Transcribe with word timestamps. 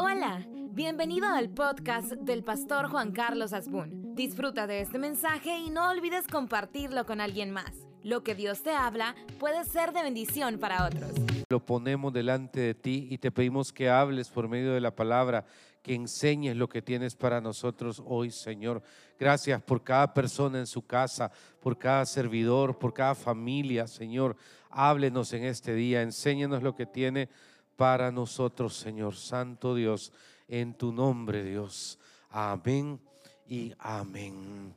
Hola, 0.00 0.46
bienvenido 0.70 1.26
al 1.26 1.50
podcast 1.50 2.12
del 2.12 2.44
pastor 2.44 2.88
Juan 2.88 3.10
Carlos 3.10 3.52
Asbun. 3.52 4.14
Disfruta 4.14 4.68
de 4.68 4.80
este 4.80 4.96
mensaje 4.96 5.58
y 5.58 5.70
no 5.70 5.90
olvides 5.90 6.28
compartirlo 6.28 7.04
con 7.04 7.20
alguien 7.20 7.50
más. 7.50 7.72
Lo 8.04 8.22
que 8.22 8.36
Dios 8.36 8.62
te 8.62 8.70
habla 8.70 9.16
puede 9.40 9.64
ser 9.64 9.92
de 9.92 10.04
bendición 10.04 10.60
para 10.60 10.86
otros. 10.86 11.10
Lo 11.50 11.66
ponemos 11.66 12.12
delante 12.12 12.60
de 12.60 12.74
ti 12.74 13.08
y 13.10 13.18
te 13.18 13.32
pedimos 13.32 13.72
que 13.72 13.90
hables 13.90 14.28
por 14.28 14.48
medio 14.48 14.72
de 14.72 14.80
la 14.80 14.94
palabra, 14.94 15.44
que 15.82 15.96
enseñes 15.96 16.56
lo 16.56 16.68
que 16.68 16.80
tienes 16.80 17.16
para 17.16 17.40
nosotros 17.40 18.00
hoy, 18.06 18.30
Señor. 18.30 18.80
Gracias 19.18 19.60
por 19.60 19.82
cada 19.82 20.14
persona 20.14 20.60
en 20.60 20.68
su 20.68 20.86
casa, 20.86 21.32
por 21.58 21.76
cada 21.76 22.06
servidor, 22.06 22.78
por 22.78 22.94
cada 22.94 23.16
familia, 23.16 23.88
Señor. 23.88 24.36
Háblenos 24.70 25.32
en 25.32 25.42
este 25.42 25.74
día, 25.74 26.02
enséñanos 26.02 26.62
lo 26.62 26.76
que 26.76 26.86
tiene 26.86 27.28
para 27.78 28.10
nosotros, 28.10 28.76
Señor 28.76 29.14
Santo 29.14 29.72
Dios, 29.72 30.12
en 30.48 30.74
tu 30.74 30.90
nombre, 30.90 31.44
Dios. 31.44 31.96
Amén 32.28 32.98
y 33.46 33.72
amén. 33.78 34.74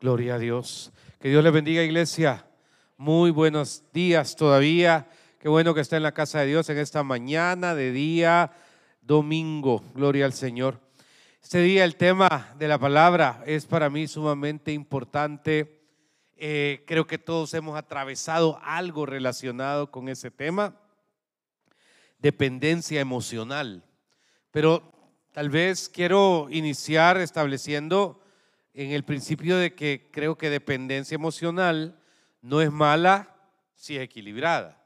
Gloria 0.00 0.36
a 0.36 0.38
Dios. 0.38 0.92
Que 1.18 1.28
Dios 1.28 1.42
le 1.42 1.50
bendiga, 1.50 1.82
iglesia. 1.82 2.46
Muy 2.98 3.32
buenos 3.32 3.82
días 3.92 4.36
todavía. 4.36 5.08
Qué 5.40 5.48
bueno 5.48 5.74
que 5.74 5.80
está 5.80 5.96
en 5.96 6.04
la 6.04 6.14
casa 6.14 6.38
de 6.38 6.46
Dios 6.46 6.70
en 6.70 6.78
esta 6.78 7.02
mañana 7.02 7.74
de 7.74 7.90
día 7.90 8.52
domingo. 9.02 9.82
Gloria 9.92 10.24
al 10.24 10.32
Señor. 10.32 10.78
Este 11.42 11.58
día 11.62 11.84
el 11.84 11.96
tema 11.96 12.54
de 12.56 12.68
la 12.68 12.78
palabra 12.78 13.42
es 13.44 13.66
para 13.66 13.90
mí 13.90 14.06
sumamente 14.06 14.70
importante. 14.70 15.82
Eh, 16.36 16.84
creo 16.86 17.08
que 17.08 17.18
todos 17.18 17.52
hemos 17.54 17.76
atravesado 17.76 18.60
algo 18.62 19.04
relacionado 19.04 19.90
con 19.90 20.08
ese 20.08 20.30
tema 20.30 20.76
dependencia 22.18 23.00
emocional. 23.00 23.84
Pero 24.50 24.92
tal 25.32 25.50
vez 25.50 25.88
quiero 25.88 26.48
iniciar 26.50 27.18
estableciendo 27.18 28.20
en 28.74 28.92
el 28.92 29.04
principio 29.04 29.56
de 29.56 29.74
que 29.74 30.08
creo 30.12 30.36
que 30.36 30.50
dependencia 30.50 31.14
emocional 31.14 31.98
no 32.42 32.60
es 32.60 32.70
mala 32.70 33.34
si 33.74 33.96
es 33.96 34.02
equilibrada. 34.02 34.82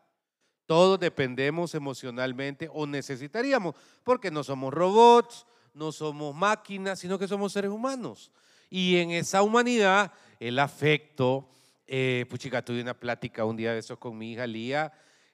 Todos 0.67 1.01
dependemos 1.01 1.75
emocionalmente 1.75 2.69
o 2.73 2.87
necesitaríamos, 2.87 3.75
porque 4.05 4.31
no 4.31 4.45
somos 4.45 4.73
robots, 4.73 5.47
no 5.75 5.91
somos 5.91 6.35
máquinas, 6.35 7.01
sino 7.01 7.19
que 7.19 7.27
somos 7.27 7.53
seres 7.53 7.71
humanos. 7.71 8.31
Y 8.69 8.97
en 8.99 9.11
esa 9.11 9.43
humanidad, 9.43 10.13
el 10.39 10.59
afecto, 10.61 11.49
eh, 11.89 12.25
puchica, 12.31 12.65
tuve 12.65 12.81
una 12.83 12.95
plática 12.95 13.45
un 13.45 13.57
día 13.57 13.73
de 13.73 13.81
eso 13.81 13.99
con 13.99 14.17
mi 14.17 14.33
hija 14.33 14.47
Lía, 14.47 14.93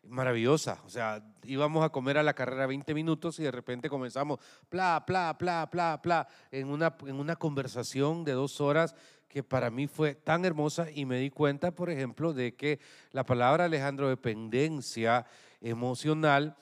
maravillosa. 0.09 0.81
O 0.85 0.91
sea, 0.91 1.23
íbamos 1.45 1.85
a 1.85 1.91
comer 1.91 2.19
a 2.19 2.23
la 2.23 2.35
carrera 2.35 2.67
20 2.67 2.95
minutos 2.95 3.39
y 3.39 3.43
de 3.43 3.51
repente 3.51 3.89
comenzamos, 3.89 4.41
pla, 4.69 5.05
pla, 5.07 5.37
pla, 5.39 5.69
pla, 5.71 6.01
pla, 6.03 6.29
en 6.51 6.69
una, 6.69 6.97
en 7.07 7.17
una 7.17 7.37
conversación 7.37 8.25
de 8.25 8.33
dos 8.33 8.61
horas 8.61 8.95
que 9.29 9.43
para 9.43 9.71
mí 9.71 9.87
fue 9.87 10.15
tan 10.15 10.45
hermosa 10.45 10.91
y 10.91 11.05
me 11.05 11.19
di 11.19 11.31
cuenta, 11.31 11.71
por 11.71 11.91
ejemplo, 11.91 12.33
de 12.33 12.55
que 12.55 12.81
la 13.13 13.27
palabra 13.27 13.65
Alejandro 13.65 14.09
dependencia 14.09 15.27
emocional, 15.61 16.57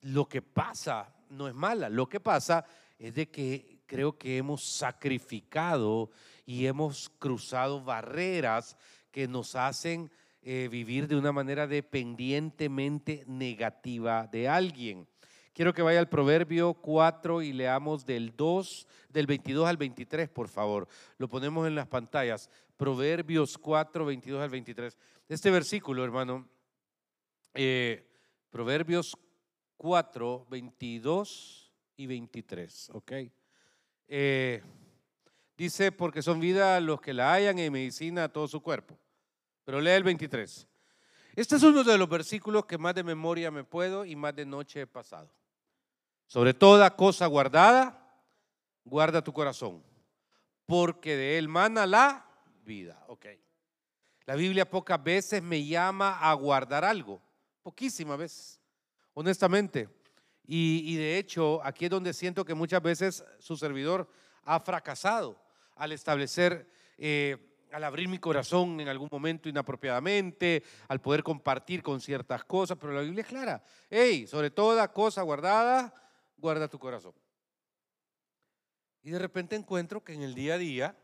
lo 0.00 0.28
que 0.28 0.42
pasa 0.42 1.14
no 1.30 1.48
es 1.48 1.54
mala, 1.54 1.88
lo 1.88 2.08
que 2.08 2.20
pasa 2.20 2.64
es 2.98 3.14
de 3.14 3.30
que 3.30 3.80
creo 3.86 4.18
que 4.18 4.36
hemos 4.36 4.64
sacrificado 4.64 6.10
y 6.44 6.66
hemos 6.66 7.10
cruzado 7.18 7.82
barreras 7.82 8.76
que 9.10 9.26
nos 9.26 9.54
hacen 9.54 10.10
eh, 10.42 10.68
vivir 10.70 11.08
de 11.08 11.16
una 11.16 11.32
manera 11.32 11.66
dependientemente 11.66 13.24
negativa 13.26 14.26
de 14.26 14.48
alguien. 14.48 15.06
Quiero 15.52 15.74
que 15.74 15.82
vaya 15.82 15.98
al 15.98 16.08
Proverbio 16.08 16.74
4 16.74 17.42
y 17.42 17.52
leamos 17.52 18.06
del 18.06 18.36
2, 18.36 18.86
del 19.08 19.26
22 19.26 19.66
al 19.66 19.76
23, 19.76 20.28
por 20.28 20.48
favor. 20.48 20.86
Lo 21.16 21.28
ponemos 21.28 21.66
en 21.66 21.74
las 21.74 21.88
pantallas. 21.88 22.48
Proverbios 22.76 23.58
4, 23.58 24.04
22 24.04 24.40
al 24.40 24.50
23. 24.50 24.96
Este 25.28 25.50
versículo, 25.50 26.04
hermano, 26.04 26.48
eh, 27.54 28.06
Proverbios 28.50 29.18
4, 29.76 30.46
22 30.48 31.72
y 31.96 32.06
23, 32.06 32.90
¿ok? 32.94 33.12
Eh, 34.06 34.62
dice, 35.56 35.90
porque 35.90 36.22
son 36.22 36.38
vida 36.38 36.78
los 36.80 37.00
que 37.00 37.12
la 37.12 37.32
hayan 37.32 37.58
y 37.58 37.68
medicina 37.68 38.24
a 38.24 38.28
todo 38.32 38.46
su 38.46 38.62
cuerpo. 38.62 38.96
Pero 39.68 39.82
lee 39.82 39.90
el 39.90 40.02
23. 40.02 40.66
Este 41.36 41.56
es 41.56 41.62
uno 41.62 41.84
de 41.84 41.98
los 41.98 42.08
versículos 42.08 42.64
que 42.64 42.78
más 42.78 42.94
de 42.94 43.04
memoria 43.04 43.50
me 43.50 43.64
puedo 43.64 44.06
y 44.06 44.16
más 44.16 44.34
de 44.34 44.46
noche 44.46 44.80
he 44.80 44.86
pasado. 44.86 45.30
Sobre 46.26 46.54
toda 46.54 46.96
cosa 46.96 47.26
guardada, 47.26 48.18
guarda 48.82 49.22
tu 49.22 49.30
corazón, 49.30 49.84
porque 50.64 51.18
de 51.18 51.36
él 51.36 51.48
mana 51.48 51.84
la 51.84 52.26
vida. 52.64 53.04
Ok. 53.08 53.26
La 54.24 54.36
Biblia 54.36 54.70
pocas 54.70 55.04
veces 55.04 55.42
me 55.42 55.62
llama 55.62 56.18
a 56.18 56.32
guardar 56.32 56.82
algo, 56.82 57.20
poquísimas 57.62 58.16
veces, 58.16 58.60
honestamente. 59.12 59.90
Y, 60.46 60.96
de 60.96 61.18
hecho, 61.18 61.60
aquí 61.62 61.84
es 61.84 61.90
donde 61.90 62.14
siento 62.14 62.42
que 62.42 62.54
muchas 62.54 62.80
veces 62.80 63.22
su 63.38 63.54
servidor 63.54 64.08
ha 64.44 64.60
fracasado 64.60 65.38
al 65.76 65.92
establecer 65.92 66.66
eh, 66.96 67.48
al 67.72 67.84
abrir 67.84 68.08
mi 68.08 68.18
corazón 68.18 68.80
en 68.80 68.88
algún 68.88 69.08
momento 69.10 69.48
inapropiadamente, 69.48 70.62
al 70.88 71.00
poder 71.00 71.22
compartir 71.22 71.82
con 71.82 72.00
ciertas 72.00 72.44
cosas, 72.44 72.78
pero 72.80 72.92
la 72.92 73.02
Biblia 73.02 73.22
es 73.22 73.28
clara. 73.28 73.62
Hey, 73.90 74.26
sobre 74.26 74.50
toda 74.50 74.92
cosa 74.92 75.22
guardada, 75.22 75.94
guarda 76.36 76.68
tu 76.68 76.78
corazón. 76.78 77.12
Y 79.02 79.10
de 79.10 79.18
repente 79.18 79.56
encuentro 79.56 80.02
que 80.02 80.14
en 80.14 80.22
el 80.22 80.34
día 80.34 80.54
a 80.54 80.58
día, 80.58 80.96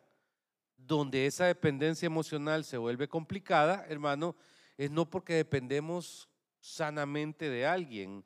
donde 0.77 1.27
esa 1.27 1.47
dependencia 1.47 2.07
emocional 2.07 2.65
se 2.65 2.77
vuelve 2.77 3.09
complicada, 3.09 3.87
hermano, 3.89 4.37
es 4.77 4.91
no 4.91 5.09
porque 5.09 5.35
dependemos 5.35 6.29
sanamente 6.61 7.49
de 7.49 7.67
alguien, 7.67 8.25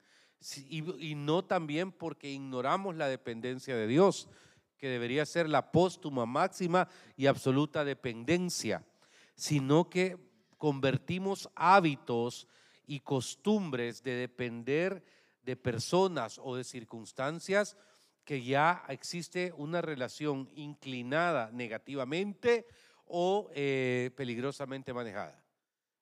y, 0.68 1.14
no 1.16 1.44
también 1.44 1.90
porque 1.90 2.30
ignoramos 2.30 2.94
la 2.94 3.08
dependencia 3.08 3.76
de 3.76 3.88
Dios, 3.88 4.28
que 4.78 4.88
debería 4.88 5.26
ser 5.26 5.48
la 5.48 5.70
póstuma 5.70 6.24
máxima 6.24 6.88
y 7.16 7.26
absoluta 7.26 7.84
dependencia, 7.84 8.86
sino 9.34 9.90
que 9.90 10.16
convertimos 10.56 11.50
hábitos 11.54 12.46
y 12.86 13.00
costumbres 13.00 14.02
de 14.02 14.12
depender 14.12 15.04
de 15.42 15.56
personas 15.56 16.40
o 16.42 16.56
de 16.56 16.64
circunstancias 16.64 17.76
que 18.24 18.42
ya 18.42 18.84
existe 18.88 19.52
una 19.56 19.80
relación 19.80 20.50
inclinada 20.54 21.50
negativamente 21.50 22.66
o 23.06 23.50
eh, 23.54 24.10
peligrosamente 24.16 24.92
manejada. 24.92 25.42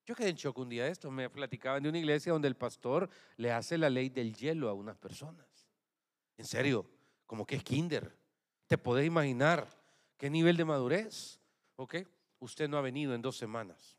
Yo 0.05 0.15
quedé 0.15 0.31
en 0.31 0.37
shock 0.37 0.59
un 0.59 0.69
día 0.69 0.85
de 0.85 0.91
esto, 0.91 1.11
me 1.11 1.31
platicaban 1.31 1.83
de 1.83 1.89
una 1.89 1.99
iglesia 1.99 2.33
donde 2.33 2.49
el 2.49 2.57
pastor 2.57 3.09
le 3.37 3.53
hace 3.53 3.79
la 3.79 3.91
ley 3.91 4.09
del 4.09 4.35
hielo 4.35 4.69
a 4.69 4.73
unas 4.73 4.97
personas. 4.97 5.47
En 6.37 6.45
serio, 6.45 6.89
como 7.27 7.47
que 7.47 7.57
es 7.57 7.65
kinder. 7.65 8.17
Te 8.67 8.79
podés 8.79 9.07
imaginar 9.07 9.69
qué 10.17 10.29
nivel 10.29 10.57
de 10.57 10.65
madurez, 10.65 11.41
¿ok? 11.77 11.97
Usted 12.41 12.69
no 12.69 12.79
ha 12.79 12.83
venido 12.83 13.15
en 13.15 13.23
dos 13.23 13.37
semanas. 13.37 13.97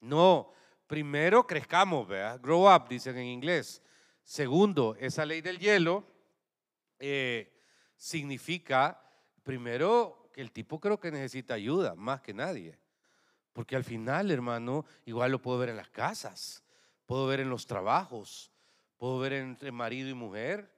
No, 0.00 0.52
primero 0.86 1.46
crezcamos, 1.46 2.06
¿verdad? 2.06 2.40
Grow 2.40 2.72
up, 2.72 2.88
dicen 2.88 3.16
en 3.16 3.26
inglés. 3.26 3.82
Segundo, 4.22 4.96
esa 5.00 5.24
ley 5.24 5.40
del 5.40 5.58
hielo 5.58 6.04
eh, 6.98 7.52
significa, 7.96 9.02
primero, 9.42 10.30
que 10.32 10.42
el 10.42 10.52
tipo 10.52 10.78
creo 10.78 11.00
que 11.00 11.10
necesita 11.10 11.54
ayuda, 11.54 11.94
más 11.94 12.20
que 12.20 12.34
nadie. 12.34 12.78
Porque 13.52 13.74
al 13.74 13.84
final, 13.84 14.30
hermano, 14.30 14.84
igual 15.06 15.32
lo 15.32 15.40
puedo 15.40 15.58
ver 15.58 15.70
en 15.70 15.76
las 15.76 15.88
casas, 15.88 16.62
puedo 17.06 17.26
ver 17.26 17.40
en 17.40 17.48
los 17.48 17.66
trabajos, 17.66 18.52
puedo 18.98 19.18
ver 19.18 19.32
entre 19.32 19.72
marido 19.72 20.10
y 20.10 20.14
mujer, 20.14 20.75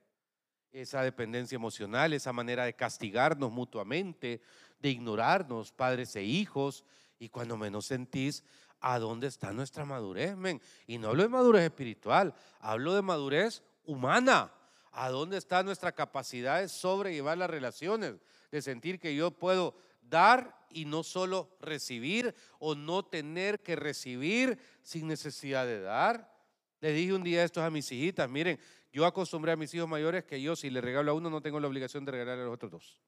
esa 0.71 1.01
dependencia 1.01 1.55
emocional, 1.55 2.13
esa 2.13 2.33
manera 2.33 2.65
de 2.65 2.75
castigarnos 2.75 3.51
mutuamente, 3.51 4.41
de 4.79 4.89
ignorarnos, 4.89 5.71
padres 5.71 6.15
e 6.15 6.23
hijos, 6.23 6.85
y 7.19 7.29
cuando 7.29 7.57
menos 7.57 7.85
sentís, 7.85 8.43
¿a 8.79 8.99
dónde 8.99 9.27
está 9.27 9.51
nuestra 9.51 9.85
madurez, 9.85 10.35
men? 10.37 10.61
Y 10.87 10.97
no 10.97 11.09
hablo 11.09 11.23
de 11.23 11.29
madurez 11.29 11.63
espiritual, 11.63 12.33
hablo 12.59 12.93
de 12.95 13.01
madurez 13.01 13.63
humana. 13.85 14.53
¿A 14.91 15.09
dónde 15.09 15.37
está 15.37 15.61
nuestra 15.63 15.91
capacidad 15.91 16.61
de 16.61 16.67
sobrellevar 16.67 17.37
las 17.37 17.49
relaciones? 17.49 18.15
De 18.51 18.61
sentir 18.61 18.99
que 18.99 19.15
yo 19.15 19.31
puedo 19.31 19.75
dar 20.01 20.57
y 20.71 20.85
no 20.85 21.03
solo 21.03 21.55
recibir 21.61 22.33
o 22.57 22.75
no 22.75 23.05
tener 23.05 23.61
que 23.61 23.75
recibir 23.75 24.57
sin 24.81 25.07
necesidad 25.07 25.65
de 25.65 25.81
dar. 25.81 26.33
Le 26.81 26.91
dije 26.93 27.13
un 27.13 27.23
día 27.23 27.43
esto 27.43 27.61
a 27.61 27.69
mis 27.69 27.91
hijitas, 27.91 28.29
miren, 28.29 28.59
yo 28.91 29.05
acostumbré 29.05 29.51
a 29.51 29.55
mis 29.55 29.73
hijos 29.73 29.87
mayores 29.87 30.23
que 30.25 30.41
yo 30.41 30.55
si 30.55 30.69
le 30.69 30.81
regalo 30.81 31.11
a 31.11 31.13
uno 31.13 31.29
no 31.29 31.41
tengo 31.41 31.59
la 31.59 31.67
obligación 31.67 32.05
de 32.05 32.11
regalarle 32.11 32.43
a 32.43 32.45
los 32.45 32.55
otros 32.55 32.71
dos. 32.71 33.01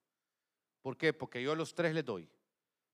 ¿Por 0.81 0.97
qué? 0.97 1.13
Porque 1.13 1.41
yo 1.41 1.51
a 1.51 1.55
los 1.55 1.73
tres 1.73 1.93
les 1.93 2.05
doy. 2.05 2.29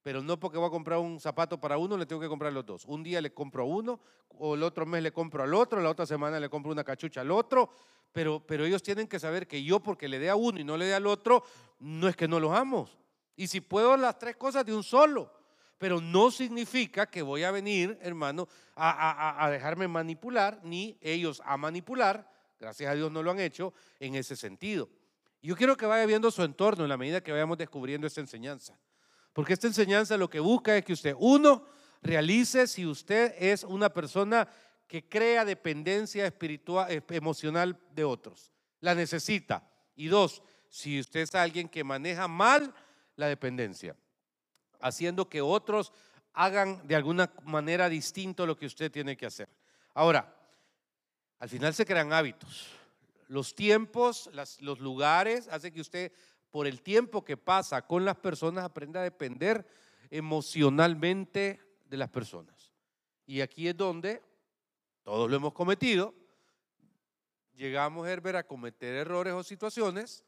pero 0.02 0.22
no 0.22 0.38
porque 0.40 0.56
voy 0.56 0.68
a 0.68 0.70
comprar 0.70 0.98
un 0.98 1.20
zapato 1.20 1.60
para 1.60 1.76
uno, 1.76 1.96
le 1.98 2.06
tengo 2.06 2.20
que 2.22 2.28
comprar 2.28 2.50
los 2.52 2.64
dos. 2.64 2.84
Un 2.86 3.02
día 3.02 3.20
le 3.20 3.34
compro 3.34 3.64
a 3.64 3.66
uno, 3.66 4.00
o 4.28 4.54
el 4.54 4.62
otro 4.62 4.86
mes 4.86 5.02
le 5.02 5.12
compro 5.12 5.42
al 5.42 5.52
otro, 5.52 5.82
la 5.82 5.90
otra 5.90 6.06
semana 6.06 6.40
le 6.40 6.48
compro 6.48 6.72
una 6.72 6.82
cachucha 6.82 7.20
al 7.20 7.30
otro, 7.30 7.70
pero, 8.12 8.42
pero 8.46 8.64
ellos 8.64 8.82
tienen 8.82 9.06
que 9.06 9.18
saber 9.18 9.46
que 9.46 9.62
yo 9.62 9.80
porque 9.80 10.08
le 10.08 10.18
dé 10.18 10.30
a 10.30 10.36
uno 10.36 10.58
y 10.58 10.64
no 10.64 10.78
le 10.78 10.86
dé 10.86 10.94
al 10.94 11.06
otro, 11.06 11.42
no 11.78 12.08
es 12.08 12.16
que 12.16 12.26
no 12.26 12.40
los 12.40 12.52
amo. 12.52 12.88
Y 13.36 13.48
si 13.48 13.60
puedo 13.60 13.96
las 13.98 14.18
tres 14.18 14.36
cosas 14.36 14.64
de 14.64 14.74
un 14.74 14.82
solo, 14.82 15.30
pero 15.76 16.00
no 16.00 16.30
significa 16.30 17.06
que 17.06 17.20
voy 17.20 17.42
a 17.42 17.50
venir, 17.50 17.98
hermano, 18.00 18.48
a, 18.74 19.44
a 19.44 19.50
dejarme 19.50 19.88
manipular, 19.88 20.60
ni 20.64 20.96
ellos 21.02 21.42
a 21.44 21.56
manipular, 21.58 22.28
gracias 22.58 22.90
a 22.90 22.94
Dios 22.94 23.10
no 23.10 23.22
lo 23.22 23.30
han 23.30 23.40
hecho 23.40 23.72
en 24.00 24.14
ese 24.14 24.36
sentido. 24.36 24.88
Yo 25.42 25.56
quiero 25.56 25.76
que 25.76 25.86
vaya 25.86 26.04
viendo 26.06 26.30
su 26.30 26.42
entorno 26.42 26.84
en 26.84 26.88
la 26.88 26.96
medida 26.96 27.20
que 27.20 27.32
vayamos 27.32 27.58
descubriendo 27.58 28.06
esta 28.06 28.20
enseñanza. 28.20 28.78
Porque 29.32 29.52
esta 29.52 29.68
enseñanza 29.68 30.16
lo 30.16 30.28
que 30.28 30.40
busca 30.40 30.76
es 30.76 30.84
que 30.84 30.92
usted, 30.92 31.14
uno, 31.18 31.64
realice 32.02 32.66
si 32.66 32.86
usted 32.86 33.34
es 33.38 33.64
una 33.64 33.88
persona 33.88 34.48
que 34.86 35.08
crea 35.08 35.44
dependencia 35.44 36.26
espiritual, 36.26 36.90
eh, 36.90 37.02
emocional 37.10 37.78
de 37.94 38.04
otros. 38.04 38.52
La 38.80 38.94
necesita. 38.94 39.70
Y 39.94 40.06
dos, 40.06 40.42
si 40.68 40.98
usted 40.98 41.20
es 41.20 41.34
alguien 41.34 41.68
que 41.68 41.84
maneja 41.84 42.26
mal 42.26 42.74
la 43.16 43.26
dependencia, 43.26 43.96
haciendo 44.80 45.28
que 45.28 45.40
otros 45.40 45.92
hagan 46.32 46.86
de 46.86 46.96
alguna 46.96 47.30
manera 47.44 47.88
distinto 47.88 48.46
lo 48.46 48.56
que 48.56 48.66
usted 48.66 48.90
tiene 48.90 49.16
que 49.16 49.26
hacer. 49.26 49.48
Ahora, 49.94 50.37
al 51.38 51.48
final 51.48 51.74
se 51.74 51.86
crean 51.86 52.12
hábitos. 52.12 52.68
Los 53.28 53.54
tiempos, 53.54 54.30
los 54.60 54.80
lugares, 54.80 55.48
hace 55.48 55.70
que 55.70 55.80
usted 55.80 56.12
por 56.50 56.66
el 56.66 56.80
tiempo 56.80 57.24
que 57.24 57.36
pasa 57.36 57.82
con 57.82 58.04
las 58.04 58.16
personas, 58.16 58.64
aprende 58.64 58.98
a 58.98 59.02
depender 59.02 59.66
emocionalmente 60.10 61.60
de 61.84 61.96
las 61.96 62.08
personas. 62.08 62.72
Y 63.26 63.42
aquí 63.42 63.68
es 63.68 63.76
donde 63.76 64.22
todos 65.02 65.28
lo 65.28 65.36
hemos 65.36 65.52
cometido. 65.52 66.14
Llegamos, 67.54 68.08
Herbert, 68.08 68.38
a 68.38 68.46
cometer 68.46 68.94
errores 68.94 69.34
o 69.34 69.42
situaciones 69.42 70.24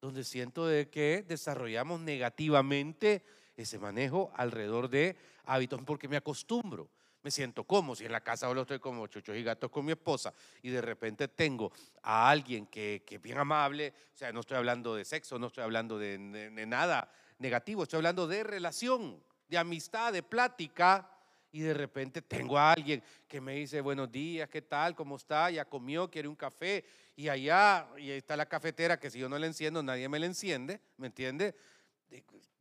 donde 0.00 0.24
siento 0.24 0.66
de 0.66 0.88
que 0.88 1.24
desarrollamos 1.28 2.00
negativamente 2.00 3.24
ese 3.56 3.78
manejo 3.78 4.32
alrededor 4.34 4.88
de 4.88 5.16
hábitos, 5.44 5.80
porque 5.84 6.08
me 6.08 6.16
acostumbro 6.16 6.88
me 7.22 7.30
siento 7.30 7.64
como 7.64 7.94
si 7.94 8.04
en 8.04 8.12
la 8.12 8.20
casa 8.20 8.46
solo 8.46 8.62
estoy 8.62 8.78
como 8.78 9.06
chuchos 9.06 9.36
y 9.36 9.42
gatos 9.42 9.70
con 9.70 9.84
mi 9.84 9.92
esposa 9.92 10.32
y 10.62 10.70
de 10.70 10.80
repente 10.80 11.28
tengo 11.28 11.72
a 12.02 12.28
alguien 12.28 12.66
que, 12.66 13.02
que 13.06 13.16
es 13.16 13.22
bien 13.22 13.38
amable, 13.38 13.94
o 14.14 14.16
sea, 14.16 14.32
no 14.32 14.40
estoy 14.40 14.56
hablando 14.56 14.94
de 14.94 15.04
sexo, 15.04 15.38
no 15.38 15.46
estoy 15.46 15.64
hablando 15.64 15.98
de, 15.98 16.18
nada 16.66 17.10
negativo, 17.38 17.82
estoy 17.82 17.98
hablando 17.98 18.26
de 18.26 18.44
relación, 18.44 19.22
de 19.48 19.58
amistad, 19.58 20.12
de 20.12 20.22
plática, 20.22 21.08
y 21.54 21.60
de 21.60 21.74
repente 21.74 22.22
tengo 22.22 22.58
a 22.58 22.72
alguien 22.72 23.02
que 23.28 23.38
me 23.38 23.56
dice 23.56 23.82
buenos 23.82 24.10
días, 24.10 24.48
¿qué 24.48 24.62
tal? 24.62 24.94
¿Cómo 24.94 25.16
está? 25.16 25.50
Ya 25.50 25.66
comió, 25.66 26.10
quiere 26.10 26.26
un 26.26 26.34
café 26.34 26.82
y 27.14 27.28
allá 27.28 27.86
y 27.98 28.10
está 28.10 28.38
la 28.38 28.46
cafetera 28.46 28.98
que 28.98 29.10
si 29.10 29.18
yo 29.18 29.28
no 29.28 29.38
la 29.38 29.46
enciendo 29.46 29.82
nadie 29.82 30.08
me 30.08 30.18
la 30.18 30.24
enciende, 30.24 30.80
¿me 30.96 31.08
entiende? 31.08 31.54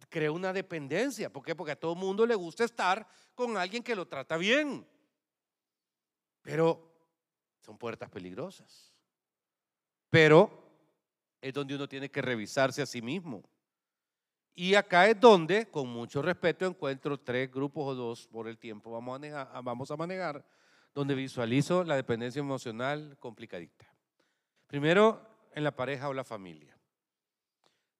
Crea 0.09 0.31
una 0.31 0.53
dependencia. 0.53 1.31
¿Por 1.31 1.43
qué? 1.43 1.55
Porque 1.55 1.71
a 1.71 1.79
todo 1.79 1.95
mundo 1.95 2.25
le 2.25 2.35
gusta 2.35 2.63
estar 2.63 3.07
con 3.33 3.57
alguien 3.57 3.81
que 3.81 3.95
lo 3.95 4.07
trata 4.07 4.37
bien. 4.37 4.85
Pero 6.41 6.91
son 7.61 7.77
puertas 7.77 8.09
peligrosas. 8.09 8.93
Pero 10.09 10.49
es 11.39 11.53
donde 11.53 11.75
uno 11.75 11.87
tiene 11.87 12.11
que 12.11 12.21
revisarse 12.21 12.81
a 12.81 12.85
sí 12.85 13.01
mismo. 13.01 13.43
Y 14.53 14.75
acá 14.75 15.07
es 15.07 15.19
donde, 15.19 15.67
con 15.67 15.87
mucho 15.87 16.21
respeto, 16.21 16.65
encuentro 16.65 17.17
tres 17.19 17.49
grupos 17.49 17.87
o 17.87 17.95
dos 17.95 18.27
por 18.27 18.47
el 18.49 18.57
tiempo, 18.57 18.91
vamos 18.91 19.15
a 19.15 19.19
manejar, 19.19 19.63
vamos 19.63 19.91
a 19.91 19.95
manejar 19.95 20.45
donde 20.93 21.15
visualizo 21.15 21.85
la 21.85 21.95
dependencia 21.95 22.41
emocional 22.41 23.15
complicadita. 23.17 23.85
Primero, 24.67 25.25
en 25.53 25.63
la 25.63 25.75
pareja 25.75 26.09
o 26.09 26.13
la 26.13 26.25
familia. 26.25 26.77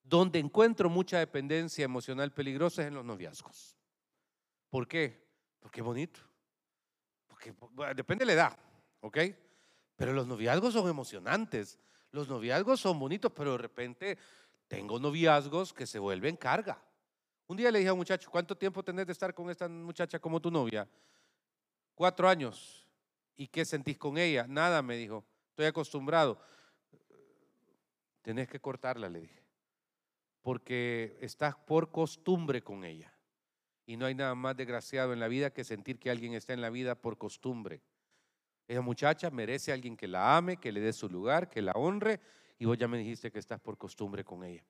Donde 0.03 0.39
encuentro 0.39 0.89
mucha 0.89 1.19
dependencia 1.19 1.85
emocional 1.85 2.33
peligrosa 2.33 2.81
es 2.81 2.87
en 2.87 2.95
los 2.95 3.05
noviazgos. 3.05 3.77
¿Por 4.69 4.87
qué? 4.87 5.27
Porque 5.59 5.81
es 5.81 5.85
bonito. 5.85 6.19
Porque 7.27 7.53
depende 7.95 8.23
de 8.23 8.27
la 8.27 8.33
edad, 8.33 8.59
¿ok? 9.01 9.17
Pero 9.95 10.13
los 10.13 10.27
noviazgos 10.27 10.73
son 10.73 10.89
emocionantes. 10.89 11.77
Los 12.11 12.27
noviazgos 12.27 12.79
son 12.79 12.99
bonitos, 12.99 13.31
pero 13.31 13.53
de 13.53 13.57
repente 13.59 14.17
tengo 14.67 14.99
noviazgos 14.99 15.73
que 15.73 15.85
se 15.85 15.99
vuelven 15.99 16.35
carga. 16.35 16.81
Un 17.47 17.57
día 17.57 17.71
le 17.71 17.79
dije 17.79 17.89
a 17.89 17.93
un 17.93 17.99
muchacho, 17.99 18.31
¿cuánto 18.31 18.57
tiempo 18.57 18.83
tenés 18.83 19.05
de 19.05 19.11
estar 19.11 19.33
con 19.33 19.49
esta 19.49 19.67
muchacha 19.67 20.19
como 20.19 20.41
tu 20.41 20.49
novia? 20.49 20.87
Cuatro 21.93 22.27
años. 22.27 22.87
¿Y 23.35 23.47
qué 23.47 23.65
sentís 23.65 23.97
con 23.97 24.17
ella? 24.17 24.45
Nada, 24.47 24.81
me 24.81 24.95
dijo. 24.95 25.23
Estoy 25.49 25.65
acostumbrado. 25.65 26.39
Tenés 28.21 28.47
que 28.47 28.59
cortarla, 28.59 29.09
le 29.09 29.21
dije 29.21 29.40
porque 30.41 31.17
estás 31.21 31.55
por 31.55 31.91
costumbre 31.91 32.61
con 32.61 32.83
ella. 32.83 33.13
Y 33.85 33.97
no 33.97 34.05
hay 34.05 34.15
nada 34.15 34.35
más 34.35 34.55
desgraciado 34.55 35.13
en 35.13 35.19
la 35.19 35.27
vida 35.27 35.51
que 35.51 35.63
sentir 35.63 35.99
que 35.99 36.09
alguien 36.09 36.33
está 36.33 36.53
en 36.53 36.61
la 36.61 36.69
vida 36.69 36.95
por 36.95 37.17
costumbre. 37.17 37.81
Esa 38.67 38.81
muchacha 38.81 39.29
merece 39.29 39.71
a 39.71 39.73
alguien 39.73 39.97
que 39.97 40.07
la 40.07 40.37
ame, 40.37 40.57
que 40.57 40.71
le 40.71 40.79
dé 40.79 40.93
su 40.93 41.09
lugar, 41.09 41.49
que 41.49 41.61
la 41.61 41.73
honre, 41.73 42.19
y 42.57 42.65
vos 42.65 42.77
ya 42.77 42.87
me 42.87 42.97
dijiste 42.97 43.31
que 43.31 43.39
estás 43.39 43.59
por 43.59 43.77
costumbre 43.77 44.23
con 44.23 44.43
ella. 44.43 44.63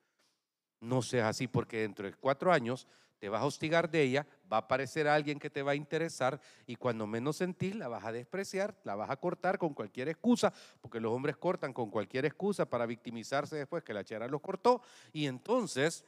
No 0.79 1.01
seas 1.01 1.27
así 1.27 1.47
porque 1.47 1.81
dentro 1.81 2.07
de 2.07 2.13
cuatro 2.15 2.51
años 2.51 2.87
te 3.21 3.29
vas 3.29 3.43
a 3.43 3.45
hostigar 3.45 3.87
de 3.87 4.01
ella, 4.01 4.25
va 4.51 4.57
a 4.57 4.61
aparecer 4.61 5.07
alguien 5.07 5.37
que 5.37 5.51
te 5.51 5.61
va 5.61 5.73
a 5.73 5.75
interesar 5.75 6.41
y 6.65 6.75
cuando 6.75 7.05
menos 7.05 7.37
sentís 7.37 7.75
la 7.75 7.87
vas 7.87 8.03
a 8.03 8.11
despreciar, 8.11 8.75
la 8.83 8.95
vas 8.95 9.11
a 9.11 9.15
cortar 9.17 9.59
con 9.59 9.75
cualquier 9.75 10.09
excusa, 10.09 10.51
porque 10.81 10.99
los 10.99 11.13
hombres 11.13 11.37
cortan 11.37 11.71
con 11.71 11.91
cualquier 11.91 12.25
excusa 12.25 12.67
para 12.67 12.87
victimizarse 12.87 13.57
después 13.57 13.83
que 13.83 13.93
la 13.93 14.03
chera 14.03 14.27
los 14.27 14.41
cortó 14.41 14.81
y 15.13 15.27
entonces, 15.27 16.03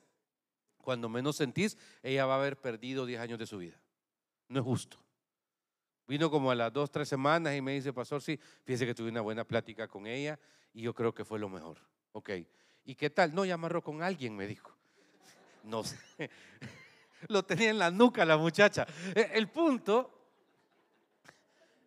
cuando 0.80 1.08
menos 1.08 1.36
sentís, 1.36 1.78
ella 2.02 2.26
va 2.26 2.34
a 2.34 2.40
haber 2.40 2.60
perdido 2.60 3.06
10 3.06 3.22
años 3.22 3.38
de 3.38 3.46
su 3.46 3.60
vida. 3.60 3.80
No 4.48 4.62
es 4.62 4.66
justo. 4.66 4.98
Vino 6.08 6.32
como 6.32 6.50
a 6.50 6.56
las 6.56 6.74
dos, 6.74 6.90
tres 6.90 7.08
semanas 7.08 7.56
y 7.56 7.62
me 7.62 7.74
dice, 7.74 7.94
pastor, 7.94 8.24
sí, 8.24 8.40
fíjese 8.64 8.88
que 8.88 8.96
tuve 8.96 9.10
una 9.10 9.22
buena 9.22 9.44
plática 9.44 9.88
con 9.88 10.08
ella 10.08 10.40
y 10.74 10.82
yo 10.82 10.96
creo 10.96 11.14
que 11.14 11.24
fue 11.24 11.38
lo 11.38 11.48
mejor. 11.48 11.78
Ok. 12.14 12.32
¿Y 12.86 12.96
qué 12.96 13.12
tal? 13.12 13.36
No, 13.36 13.46
ya 13.46 13.54
amarró 13.54 13.84
con 13.84 14.02
alguien, 14.02 14.36
me 14.36 14.48
dijo. 14.48 14.76
No 15.64 15.84
sé. 15.84 16.32
Lo 17.28 17.44
tenía 17.44 17.70
en 17.70 17.80
la 17.80 17.92
nuca 17.92 18.26
la 18.26 18.38
muchacha. 18.38 18.86
E, 19.16 19.32
el 19.34 19.48
punto, 19.48 20.12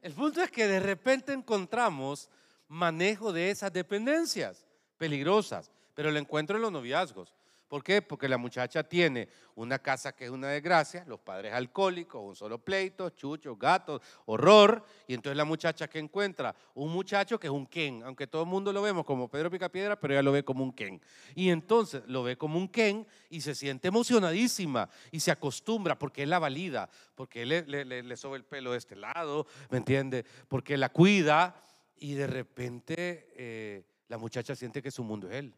el 0.03 0.13
punto 0.13 0.43
es 0.43 0.51
que 0.51 0.67
de 0.67 0.81
repente 0.81 1.33
encontramos 1.33 2.29
manejo 2.69 3.33
de 3.33 3.51
esas 3.51 3.73
dependencias 3.73 4.65
peligrosas, 4.99 5.71
pero 5.95 6.11
lo 6.11 6.19
encuentro 6.19 6.57
en 6.57 6.63
los 6.63 6.73
noviazgos. 6.73 7.33
¿Por 7.69 7.83
qué? 7.83 8.01
Porque 8.01 8.29
la 8.29 8.39
muchacha 8.39 8.85
tiene 8.85 9.29
una 9.57 9.81
casa 9.81 10.15
que 10.15 10.27
es 10.27 10.31
una 10.31 10.49
desgracia, 10.49 11.05
los 11.09 11.19
padres 11.19 11.53
alcohólicos, 11.53 12.23
un 12.23 12.37
solo 12.37 12.59
pleito, 12.59 13.11
chuchos, 13.11 13.59
gatos, 13.59 14.01
horror. 14.27 14.85
Y 15.09 15.15
entonces 15.15 15.37
la 15.37 15.45
muchacha 15.45 15.89
que 15.89 15.99
encuentra 15.99 16.55
un 16.75 16.93
muchacho 16.93 17.41
que 17.41 17.49
es 17.49 17.53
un 17.53 17.67
Ken, 17.67 18.05
aunque 18.05 18.29
todo 18.29 18.43
el 18.43 18.49
mundo 18.49 18.73
lo 18.73 18.83
vemos 18.83 19.05
como 19.05 19.29
Pedro 19.29 19.51
Picapiedra, 19.51 19.99
pero 19.99 20.15
ella 20.15 20.23
lo 20.23 20.31
ve 20.31 20.45
como 20.45 20.63
un 20.63 20.73
Ken. 20.73 21.01
Y 21.35 21.51
entonces 21.51 22.03
lo 22.07 22.23
ve 22.23 22.39
como 22.39 22.57
un 22.57 22.69
Ken 22.69 23.05
y 23.31 23.41
se 23.41 23.55
siente 23.55 23.89
emocionadísima 23.89 24.89
y 25.11 25.19
se 25.19 25.33
acostumbra 25.33 25.99
porque 25.99 26.23
él 26.23 26.31
la 26.31 26.39
valida, 26.39 26.89
porque 27.17 27.43
él 27.43 27.49
le, 27.49 27.85
le, 27.85 28.03
le 28.05 28.17
sobe 28.17 28.37
el 28.37 28.45
pelo 28.45 28.73
de 28.73 28.79
este 28.79 28.95
lado, 28.95 29.47
¿me 29.71 29.79
entiende? 29.79 30.25
Porque 30.47 30.77
la 30.77 30.91
cuida 30.91 31.61
y 31.97 32.15
de 32.15 32.29
repente 32.29 33.33
eh, 33.35 33.83
la 34.07 34.19
muchacha 34.19 34.55
siente 34.55 34.81
que 34.81 34.93
su 34.93 35.03
mundo 35.03 35.29
es 35.29 35.37
él 35.37 35.55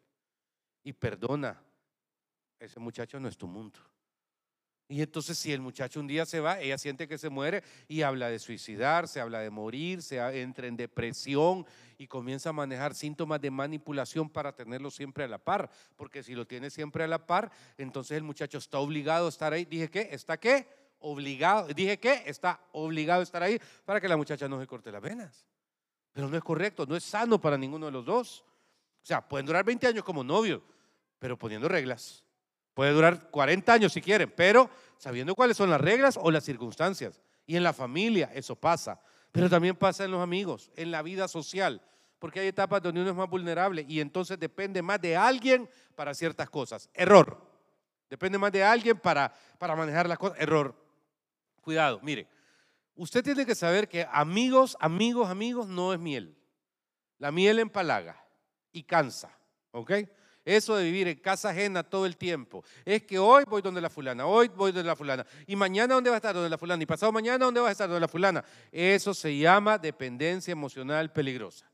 y 0.84 0.94
perdona 0.94 1.62
ese 2.58 2.80
muchacho 2.80 3.18
no 3.20 3.28
es 3.28 3.36
tu 3.36 3.46
mundo. 3.46 3.78
Y 4.90 5.02
entonces 5.02 5.36
si 5.36 5.52
el 5.52 5.60
muchacho 5.60 6.00
un 6.00 6.06
día 6.06 6.24
se 6.24 6.40
va, 6.40 6.58
ella 6.60 6.78
siente 6.78 7.06
que 7.06 7.18
se 7.18 7.28
muere 7.28 7.62
y 7.88 8.00
habla 8.00 8.30
de 8.30 8.38
suicidarse, 8.38 9.20
habla 9.20 9.40
de 9.40 9.50
morir, 9.50 10.00
se 10.00 10.18
entra 10.40 10.66
en 10.66 10.78
depresión 10.78 11.66
y 11.98 12.06
comienza 12.06 12.48
a 12.48 12.52
manejar 12.54 12.94
síntomas 12.94 13.38
de 13.42 13.50
manipulación 13.50 14.30
para 14.30 14.54
tenerlo 14.54 14.90
siempre 14.90 15.24
a 15.24 15.28
la 15.28 15.36
par. 15.36 15.70
Porque 15.94 16.22
si 16.22 16.34
lo 16.34 16.46
tiene 16.46 16.70
siempre 16.70 17.04
a 17.04 17.06
la 17.06 17.26
par, 17.26 17.52
entonces 17.76 18.16
el 18.16 18.22
muchacho 18.22 18.56
está 18.56 18.78
obligado 18.78 19.26
a 19.26 19.28
estar 19.28 19.52
ahí. 19.52 19.66
Dije 19.66 19.90
que, 19.90 20.08
¿está 20.10 20.38
qué? 20.38 20.66
Obligado. 21.00 21.68
Dije 21.68 22.00
que 22.00 22.22
está 22.24 22.58
obligado 22.72 23.20
a 23.20 23.24
estar 23.24 23.42
ahí 23.42 23.60
para 23.84 24.00
que 24.00 24.08
la 24.08 24.16
muchacha 24.16 24.48
no 24.48 24.58
se 24.58 24.66
corte 24.66 24.90
las 24.90 25.02
venas. 25.02 25.46
Pero 26.14 26.28
no 26.28 26.36
es 26.38 26.42
correcto, 26.42 26.86
no 26.86 26.96
es 26.96 27.04
sano 27.04 27.38
para 27.38 27.58
ninguno 27.58 27.86
de 27.86 27.92
los 27.92 28.06
dos. 28.06 28.40
O 29.02 29.06
sea, 29.06 29.20
pueden 29.20 29.44
durar 29.44 29.66
20 29.66 29.86
años 29.86 30.02
como 30.02 30.24
novio, 30.24 30.62
pero 31.18 31.38
poniendo 31.38 31.68
reglas. 31.68 32.24
Puede 32.78 32.92
durar 32.92 33.28
40 33.32 33.72
años 33.72 33.92
si 33.92 34.00
quieren, 34.00 34.32
pero 34.36 34.70
sabiendo 34.98 35.34
cuáles 35.34 35.56
son 35.56 35.68
las 35.68 35.80
reglas 35.80 36.16
o 36.16 36.30
las 36.30 36.44
circunstancias. 36.44 37.20
Y 37.44 37.56
en 37.56 37.64
la 37.64 37.72
familia 37.72 38.30
eso 38.32 38.54
pasa, 38.54 39.00
pero 39.32 39.50
también 39.50 39.74
pasa 39.74 40.04
en 40.04 40.12
los 40.12 40.22
amigos, 40.22 40.70
en 40.76 40.92
la 40.92 41.02
vida 41.02 41.26
social, 41.26 41.82
porque 42.20 42.38
hay 42.38 42.46
etapas 42.46 42.80
donde 42.80 43.00
uno 43.00 43.10
es 43.10 43.16
más 43.16 43.28
vulnerable 43.28 43.84
y 43.88 43.98
entonces 43.98 44.38
depende 44.38 44.80
más 44.80 45.00
de 45.00 45.16
alguien 45.16 45.68
para 45.96 46.14
ciertas 46.14 46.48
cosas. 46.50 46.88
Error. 46.94 47.44
Depende 48.08 48.38
más 48.38 48.52
de 48.52 48.62
alguien 48.62 48.96
para, 48.96 49.34
para 49.58 49.74
manejar 49.74 50.08
las 50.08 50.16
cosas. 50.16 50.38
Error. 50.38 50.72
Cuidado, 51.60 51.98
mire. 52.04 52.28
Usted 52.94 53.24
tiene 53.24 53.44
que 53.44 53.56
saber 53.56 53.88
que 53.88 54.06
amigos, 54.08 54.76
amigos, 54.78 55.28
amigos 55.28 55.66
no 55.66 55.92
es 55.92 55.98
miel. 55.98 56.38
La 57.18 57.32
miel 57.32 57.58
empalaga 57.58 58.24
y 58.70 58.84
cansa. 58.84 59.36
¿Ok? 59.72 59.94
Eso 60.48 60.76
de 60.76 60.84
vivir 60.84 61.06
en 61.08 61.18
casa 61.18 61.50
ajena 61.50 61.82
todo 61.82 62.06
el 62.06 62.16
tiempo. 62.16 62.64
Es 62.82 63.02
que 63.02 63.18
hoy 63.18 63.44
voy 63.46 63.60
donde 63.60 63.82
la 63.82 63.90
fulana, 63.90 64.24
hoy 64.24 64.48
voy 64.48 64.72
donde 64.72 64.88
la 64.88 64.96
fulana. 64.96 65.26
Y 65.46 65.54
mañana 65.56 65.92
dónde 65.92 66.08
va 66.08 66.16
a 66.16 66.20
estar 66.20 66.34
donde 66.34 66.48
la 66.48 66.56
fulana. 66.56 66.82
Y 66.82 66.86
pasado 66.86 67.12
mañana 67.12 67.44
dónde 67.44 67.60
va 67.60 67.68
a 67.68 67.72
estar 67.72 67.86
donde 67.86 68.00
la 68.00 68.08
fulana. 68.08 68.42
Eso 68.72 69.12
se 69.12 69.36
llama 69.36 69.76
dependencia 69.76 70.50
emocional 70.50 71.12
peligrosa. 71.12 71.70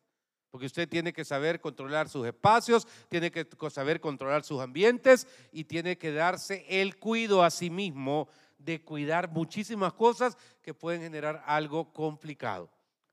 Porque 0.50 0.66
usted 0.66 0.88
tiene 0.88 1.12
que 1.12 1.24
saber 1.24 1.60
controlar 1.60 2.08
sus 2.08 2.26
espacios, 2.26 2.88
tiene 3.08 3.30
que 3.30 3.46
saber 3.70 4.00
controlar 4.00 4.42
sus 4.42 4.60
ambientes 4.60 5.28
y 5.52 5.62
tiene 5.62 5.96
que 5.96 6.10
darse 6.10 6.66
el 6.68 6.96
cuido 6.96 7.44
a 7.44 7.50
sí 7.50 7.70
mismo 7.70 8.28
de 8.58 8.82
cuidar 8.82 9.30
muchísimas 9.30 9.92
cosas 9.92 10.36
que 10.62 10.74
pueden 10.74 11.00
generar 11.00 11.44
algo 11.46 11.92
complicado. 11.92 12.68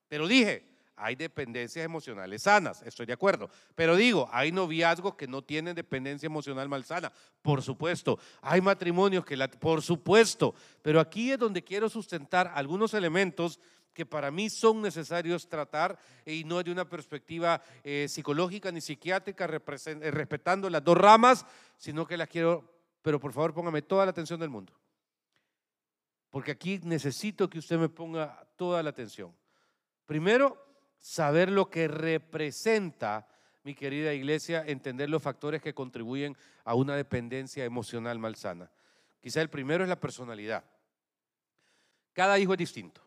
Pero 0.07 0.27
dije, 0.27 0.70
hay 0.95 1.15
dependencias 1.15 1.83
emocionales 1.83 2.43
sanas, 2.43 2.81
estoy 2.83 3.05
de 3.05 3.13
acuerdo. 3.13 3.49
Pero 3.75 3.95
digo, 3.95 4.29
hay 4.31 4.51
noviazgos 4.51 5.15
que 5.15 5.27
no 5.27 5.41
tienen 5.41 5.75
dependencia 5.75 6.27
emocional 6.27 6.69
malsana, 6.69 7.11
por 7.41 7.61
supuesto. 7.61 8.19
Hay 8.41 8.61
matrimonios 8.61 9.25
que 9.25 9.35
la, 9.35 9.47
por 9.47 9.81
supuesto. 9.81 10.53
Pero 10.81 10.99
aquí 10.99 11.31
es 11.31 11.39
donde 11.39 11.63
quiero 11.63 11.89
sustentar 11.89 12.51
algunos 12.53 12.93
elementos 12.93 13.59
que 13.93 14.05
para 14.05 14.31
mí 14.31 14.49
son 14.49 14.81
necesarios 14.81 15.49
tratar 15.49 15.97
y 16.25 16.43
no 16.43 16.63
de 16.63 16.71
una 16.71 16.87
perspectiva 16.87 17.61
eh, 17.83 18.07
psicológica 18.07 18.71
ni 18.71 18.79
psiquiátrica, 18.79 19.45
eh, 19.45 20.11
respetando 20.11 20.69
las 20.69 20.83
dos 20.83 20.97
ramas, 20.97 21.45
sino 21.77 22.05
que 22.05 22.17
las 22.17 22.29
quiero, 22.29 22.63
pero 23.01 23.19
por 23.19 23.33
favor 23.33 23.53
póngame 23.53 23.81
toda 23.81 24.05
la 24.05 24.11
atención 24.11 24.39
del 24.39 24.49
mundo. 24.49 24.73
Porque 26.29 26.51
aquí 26.51 26.79
necesito 26.83 27.49
que 27.49 27.59
usted 27.59 27.77
me 27.77 27.89
ponga 27.89 28.47
toda 28.55 28.81
la 28.81 28.91
atención. 28.91 29.35
Primero, 30.05 30.70
saber 31.01 31.51
lo 31.51 31.69
que 31.69 31.87
representa, 31.87 33.27
mi 33.63 33.75
querida 33.75 34.13
iglesia, 34.13 34.63
entender 34.65 35.09
los 35.09 35.21
factores 35.21 35.61
que 35.61 35.73
contribuyen 35.73 36.37
a 36.63 36.75
una 36.75 36.95
dependencia 36.95 37.65
emocional 37.65 38.19
malsana. 38.19 38.71
Quizá 39.19 39.41
el 39.41 39.49
primero 39.49 39.83
es 39.83 39.89
la 39.89 39.99
personalidad. 39.99 40.63
Cada 42.13 42.39
hijo 42.39 42.53
es 42.53 42.59
distinto. 42.59 43.01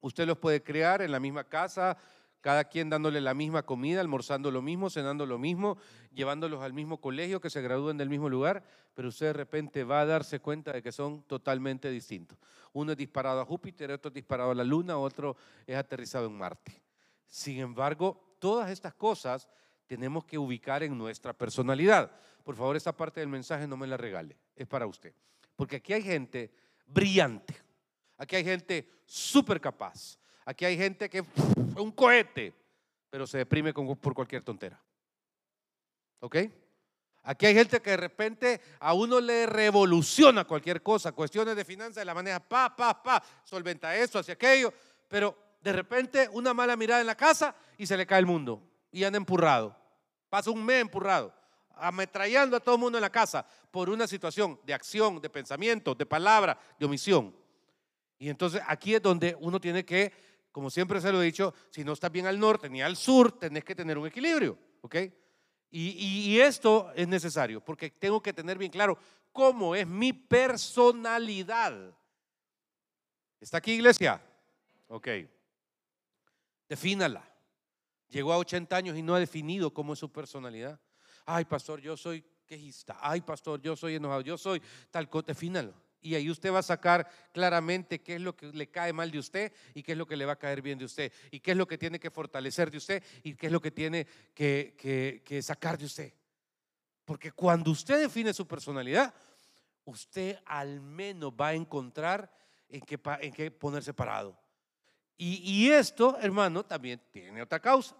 Usted 0.00 0.26
los 0.26 0.38
puede 0.38 0.62
crear 0.62 1.02
en 1.02 1.12
la 1.12 1.20
misma 1.20 1.44
casa, 1.44 1.96
cada 2.40 2.64
quien 2.64 2.90
dándole 2.90 3.20
la 3.20 3.34
misma 3.34 3.62
comida, 3.62 4.00
almorzando 4.00 4.50
lo 4.50 4.62
mismo, 4.62 4.90
cenando 4.90 5.26
lo 5.26 5.38
mismo, 5.38 5.78
llevándolos 6.12 6.60
al 6.62 6.72
mismo 6.72 7.00
colegio, 7.00 7.40
que 7.40 7.50
se 7.50 7.62
gradúen 7.62 7.96
del 7.96 8.08
mismo 8.08 8.28
lugar, 8.28 8.64
pero 8.94 9.08
usted 9.08 9.26
de 9.26 9.32
repente 9.32 9.84
va 9.84 10.00
a 10.00 10.06
darse 10.06 10.40
cuenta 10.40 10.72
de 10.72 10.82
que 10.82 10.90
son 10.90 11.22
totalmente 11.22 11.88
distintos. 11.88 12.36
Uno 12.72 12.92
es 12.92 12.98
disparado 12.98 13.40
a 13.40 13.44
Júpiter, 13.44 13.92
otro 13.92 14.08
es 14.08 14.14
disparado 14.14 14.50
a 14.50 14.54
la 14.54 14.64
Luna, 14.64 14.98
otro 14.98 15.36
es 15.66 15.76
aterrizado 15.76 16.26
en 16.26 16.36
Marte. 16.36 16.82
Sin 17.32 17.60
embargo, 17.60 18.36
todas 18.38 18.70
estas 18.70 18.92
cosas 18.92 19.48
tenemos 19.86 20.26
que 20.26 20.36
ubicar 20.36 20.82
en 20.82 20.98
nuestra 20.98 21.32
personalidad. 21.32 22.10
Por 22.44 22.54
favor, 22.54 22.76
esta 22.76 22.94
parte 22.94 23.20
del 23.20 23.30
mensaje 23.30 23.66
no 23.66 23.74
me 23.74 23.86
la 23.86 23.96
regale, 23.96 24.36
es 24.54 24.66
para 24.66 24.86
usted. 24.86 25.14
Porque 25.56 25.76
aquí 25.76 25.94
hay 25.94 26.02
gente 26.02 26.52
brillante, 26.84 27.56
aquí 28.18 28.36
hay 28.36 28.44
gente 28.44 28.86
súper 29.06 29.62
capaz, 29.62 30.18
aquí 30.44 30.66
hay 30.66 30.76
gente 30.76 31.08
que 31.08 31.20
es 31.20 31.26
un 31.78 31.90
cohete, 31.92 32.52
pero 33.08 33.26
se 33.26 33.38
deprime 33.38 33.72
por 33.72 34.12
cualquier 34.12 34.42
tontera. 34.42 34.78
¿Ok? 36.20 36.36
Aquí 37.22 37.46
hay 37.46 37.54
gente 37.54 37.80
que 37.80 37.92
de 37.92 37.96
repente 37.96 38.60
a 38.78 38.92
uno 38.92 39.18
le 39.22 39.46
revoluciona 39.46 40.44
cualquier 40.44 40.82
cosa, 40.82 41.12
cuestiones 41.12 41.56
de 41.56 41.64
finanzas, 41.64 41.96
de 41.96 42.04
la 42.04 42.14
manera 42.14 42.46
pa, 42.46 42.76
pa, 42.76 43.02
pa, 43.02 43.24
solventa 43.42 43.96
eso, 43.96 44.18
hacia 44.18 44.34
aquello, 44.34 44.70
pero 45.08 45.51
de 45.62 45.72
repente 45.72 46.28
una 46.32 46.52
mala 46.52 46.76
mirada 46.76 47.00
en 47.00 47.06
la 47.06 47.14
casa 47.14 47.54
y 47.78 47.86
se 47.86 47.96
le 47.96 48.06
cae 48.06 48.18
el 48.18 48.26
mundo 48.26 48.62
y 48.90 49.04
anda 49.04 49.16
empurrado. 49.16 49.76
Pasa 50.28 50.50
un 50.50 50.64
mes 50.64 50.80
empurrado, 50.80 51.32
ametrallando 51.74 52.56
a 52.56 52.60
todo 52.60 52.74
el 52.74 52.80
mundo 52.80 52.98
en 52.98 53.02
la 53.02 53.10
casa 53.10 53.46
por 53.70 53.88
una 53.88 54.06
situación 54.06 54.58
de 54.64 54.74
acción, 54.74 55.20
de 55.20 55.30
pensamiento, 55.30 55.94
de 55.94 56.04
palabra, 56.04 56.58
de 56.78 56.86
omisión. 56.86 57.34
Y 58.18 58.28
entonces 58.28 58.60
aquí 58.66 58.94
es 58.94 59.02
donde 59.02 59.36
uno 59.40 59.60
tiene 59.60 59.84
que, 59.84 60.12
como 60.50 60.70
siempre 60.70 61.00
se 61.00 61.12
lo 61.12 61.22
he 61.22 61.26
dicho, 61.26 61.54
si 61.70 61.84
no 61.84 61.92
estás 61.92 62.10
bien 62.10 62.26
al 62.26 62.38
norte 62.38 62.68
ni 62.68 62.82
al 62.82 62.96
sur, 62.96 63.38
tenés 63.38 63.64
que 63.64 63.74
tener 63.74 63.98
un 63.98 64.06
equilibrio, 64.06 64.58
¿ok? 64.80 64.96
Y, 65.70 65.90
y 65.90 66.40
esto 66.40 66.92
es 66.94 67.08
necesario 67.08 67.64
porque 67.64 67.90
tengo 67.90 68.22
que 68.22 68.32
tener 68.32 68.58
bien 68.58 68.70
claro 68.70 68.98
cómo 69.32 69.74
es 69.74 69.86
mi 69.86 70.12
personalidad. 70.12 71.96
¿Está 73.40 73.58
aquí, 73.58 73.72
iglesia? 73.72 74.22
Ok. 74.88 75.08
Defínala. 76.72 77.22
Llegó 78.08 78.32
a 78.32 78.38
80 78.38 78.74
años 78.74 78.96
y 78.96 79.02
no 79.02 79.14
ha 79.14 79.18
definido 79.18 79.74
cómo 79.74 79.92
es 79.92 79.98
su 79.98 80.10
personalidad. 80.10 80.80
Ay, 81.26 81.44
pastor, 81.44 81.82
yo 81.82 81.98
soy 81.98 82.24
quejista. 82.46 82.96
Ay, 83.02 83.20
pastor, 83.20 83.60
yo 83.60 83.76
soy 83.76 83.96
enojado. 83.96 84.22
Yo 84.22 84.38
soy 84.38 84.62
tal 84.90 85.10
cosa. 85.10 85.26
Defínalo. 85.26 85.74
Y 86.00 86.14
ahí 86.14 86.30
usted 86.30 86.50
va 86.50 86.60
a 86.60 86.62
sacar 86.62 87.06
claramente 87.30 88.00
qué 88.00 88.14
es 88.14 88.22
lo 88.22 88.34
que 88.34 88.46
le 88.46 88.70
cae 88.70 88.94
mal 88.94 89.10
de 89.10 89.18
usted 89.18 89.52
y 89.74 89.82
qué 89.82 89.92
es 89.92 89.98
lo 89.98 90.06
que 90.06 90.16
le 90.16 90.24
va 90.24 90.32
a 90.32 90.38
caer 90.38 90.62
bien 90.62 90.78
de 90.78 90.86
usted. 90.86 91.12
Y 91.30 91.40
qué 91.40 91.50
es 91.50 91.58
lo 91.58 91.66
que 91.66 91.76
tiene 91.76 92.00
que 92.00 92.10
fortalecer 92.10 92.70
de 92.70 92.78
usted 92.78 93.04
y 93.22 93.34
qué 93.34 93.48
es 93.48 93.52
lo 93.52 93.60
que 93.60 93.70
tiene 93.70 94.06
que, 94.32 95.20
que 95.22 95.42
sacar 95.42 95.76
de 95.76 95.84
usted. 95.84 96.14
Porque 97.04 97.32
cuando 97.32 97.70
usted 97.70 98.00
define 98.00 98.32
su 98.32 98.48
personalidad, 98.48 99.12
usted 99.84 100.38
al 100.46 100.80
menos 100.80 101.34
va 101.38 101.48
a 101.48 101.54
encontrar 101.54 102.32
en 102.70 102.80
qué, 102.80 102.98
en 103.20 103.32
qué 103.34 103.50
ponerse 103.50 103.92
parado. 103.92 104.41
Y, 105.24 105.70
esto, 105.70 106.18
hermano, 106.20 106.64
también 106.64 107.00
tiene 107.12 107.40
otra 107.40 107.60
causa. 107.60 107.94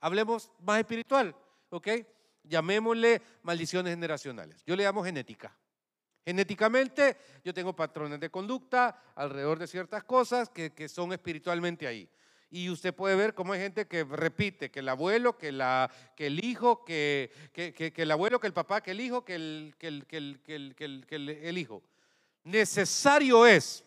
Hablemos 0.00 0.50
más 0.60 0.78
espiritual, 0.78 1.36
¿ok? 1.68 1.88
Llamémosle 2.44 3.20
maldiciones 3.42 3.92
generacionales. 3.92 4.64
Yo 4.64 4.74
le 4.74 4.84
llamo 4.84 5.04
genética. 5.04 5.54
Genéticamente 6.24 7.18
yo 7.44 7.52
tengo 7.52 7.76
patrones 7.76 8.20
de 8.20 8.30
conducta 8.30 9.02
alrededor 9.14 9.58
de 9.58 9.66
ciertas 9.66 10.02
cosas 10.04 10.48
que, 10.48 10.88
son 10.88 11.12
espiritualmente 11.12 11.86
ahí. 11.86 12.08
Y 12.48 12.70
usted 12.70 12.94
puede 12.94 13.16
ver 13.16 13.34
cómo 13.34 13.52
hay 13.52 13.60
gente 13.60 13.86
que 13.86 14.04
repite, 14.04 14.70
que 14.70 14.78
el 14.78 14.88
abuelo, 14.88 15.36
que, 15.36 15.48
el 15.48 16.42
hijo, 16.42 16.86
que, 16.86 17.30
el 17.54 18.10
abuelo, 18.10 18.40
que 18.40 18.46
el 18.46 18.54
papá, 18.54 18.80
que 18.80 18.92
el 18.92 19.00
hijo, 19.00 19.26
que 19.26 19.34
el, 19.34 19.74
el 20.48 21.58
hijo. 21.58 21.82
Necesario 22.44 23.46
es 23.46 23.85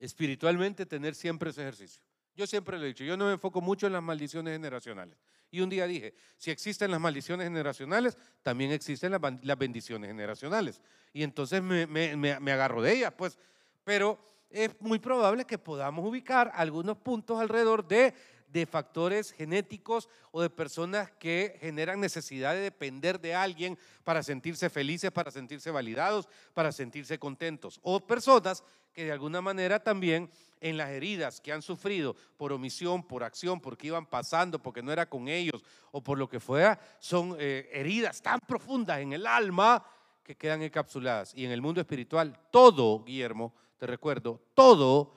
espiritualmente 0.00 0.86
tener 0.86 1.14
siempre 1.14 1.50
ese 1.50 1.62
ejercicio. 1.62 2.02
Yo 2.36 2.46
siempre 2.46 2.78
lo 2.78 2.84
he 2.84 2.88
dicho, 2.88 3.04
yo 3.04 3.16
no 3.16 3.26
me 3.26 3.32
enfoco 3.32 3.60
mucho 3.60 3.86
en 3.86 3.92
las 3.92 4.02
maldiciones 4.02 4.52
generacionales. 4.52 5.18
Y 5.50 5.60
un 5.60 5.70
día 5.70 5.86
dije, 5.86 6.14
si 6.36 6.50
existen 6.50 6.90
las 6.90 7.00
maldiciones 7.00 7.46
generacionales, 7.46 8.16
también 8.42 8.70
existen 8.70 9.12
las, 9.12 9.58
bendiciones 9.58 10.08
generacionales. 10.08 10.80
Y 11.12 11.22
entonces 11.22 11.62
me, 11.62 12.52
agarro 12.52 12.82
de 12.82 12.92
ellas, 12.92 13.12
pues. 13.16 13.38
Pero 13.82 14.18
es 14.50 14.70
muy 14.80 14.98
probable 14.98 15.46
que 15.46 15.58
podamos 15.58 16.06
ubicar 16.06 16.52
algunos 16.54 16.98
puntos 16.98 17.40
alrededor 17.40 17.86
de 17.88 18.14
de 18.48 18.66
factores 18.66 19.32
genéticos 19.32 20.08
o 20.30 20.42
de 20.42 20.50
personas 20.50 21.10
que 21.12 21.56
generan 21.60 22.00
necesidad 22.00 22.54
de 22.54 22.60
depender 22.60 23.20
de 23.20 23.34
alguien 23.34 23.78
para 24.04 24.22
sentirse 24.22 24.70
felices, 24.70 25.10
para 25.10 25.30
sentirse 25.30 25.70
validados, 25.70 26.28
para 26.54 26.72
sentirse 26.72 27.18
contentos. 27.18 27.78
O 27.82 28.00
personas 28.00 28.64
que 28.92 29.04
de 29.04 29.12
alguna 29.12 29.40
manera 29.40 29.82
también 29.82 30.30
en 30.60 30.76
las 30.76 30.90
heridas 30.90 31.40
que 31.40 31.52
han 31.52 31.62
sufrido 31.62 32.16
por 32.36 32.52
omisión, 32.52 33.06
por 33.06 33.22
acción, 33.22 33.60
porque 33.60 33.88
iban 33.88 34.06
pasando, 34.06 34.60
porque 34.60 34.82
no 34.82 34.92
era 34.92 35.08
con 35.08 35.28
ellos 35.28 35.62
o 35.92 36.02
por 36.02 36.18
lo 36.18 36.28
que 36.28 36.40
fuera, 36.40 36.80
son 36.98 37.36
eh, 37.38 37.68
heridas 37.72 38.20
tan 38.22 38.40
profundas 38.40 39.00
en 39.00 39.12
el 39.12 39.26
alma 39.26 39.84
que 40.24 40.36
quedan 40.36 40.62
encapsuladas. 40.62 41.34
Y 41.34 41.44
en 41.44 41.52
el 41.52 41.62
mundo 41.62 41.80
espiritual, 41.80 42.38
todo, 42.50 43.04
Guillermo, 43.04 43.54
te 43.78 43.86
recuerdo, 43.86 44.40
todo 44.54 45.14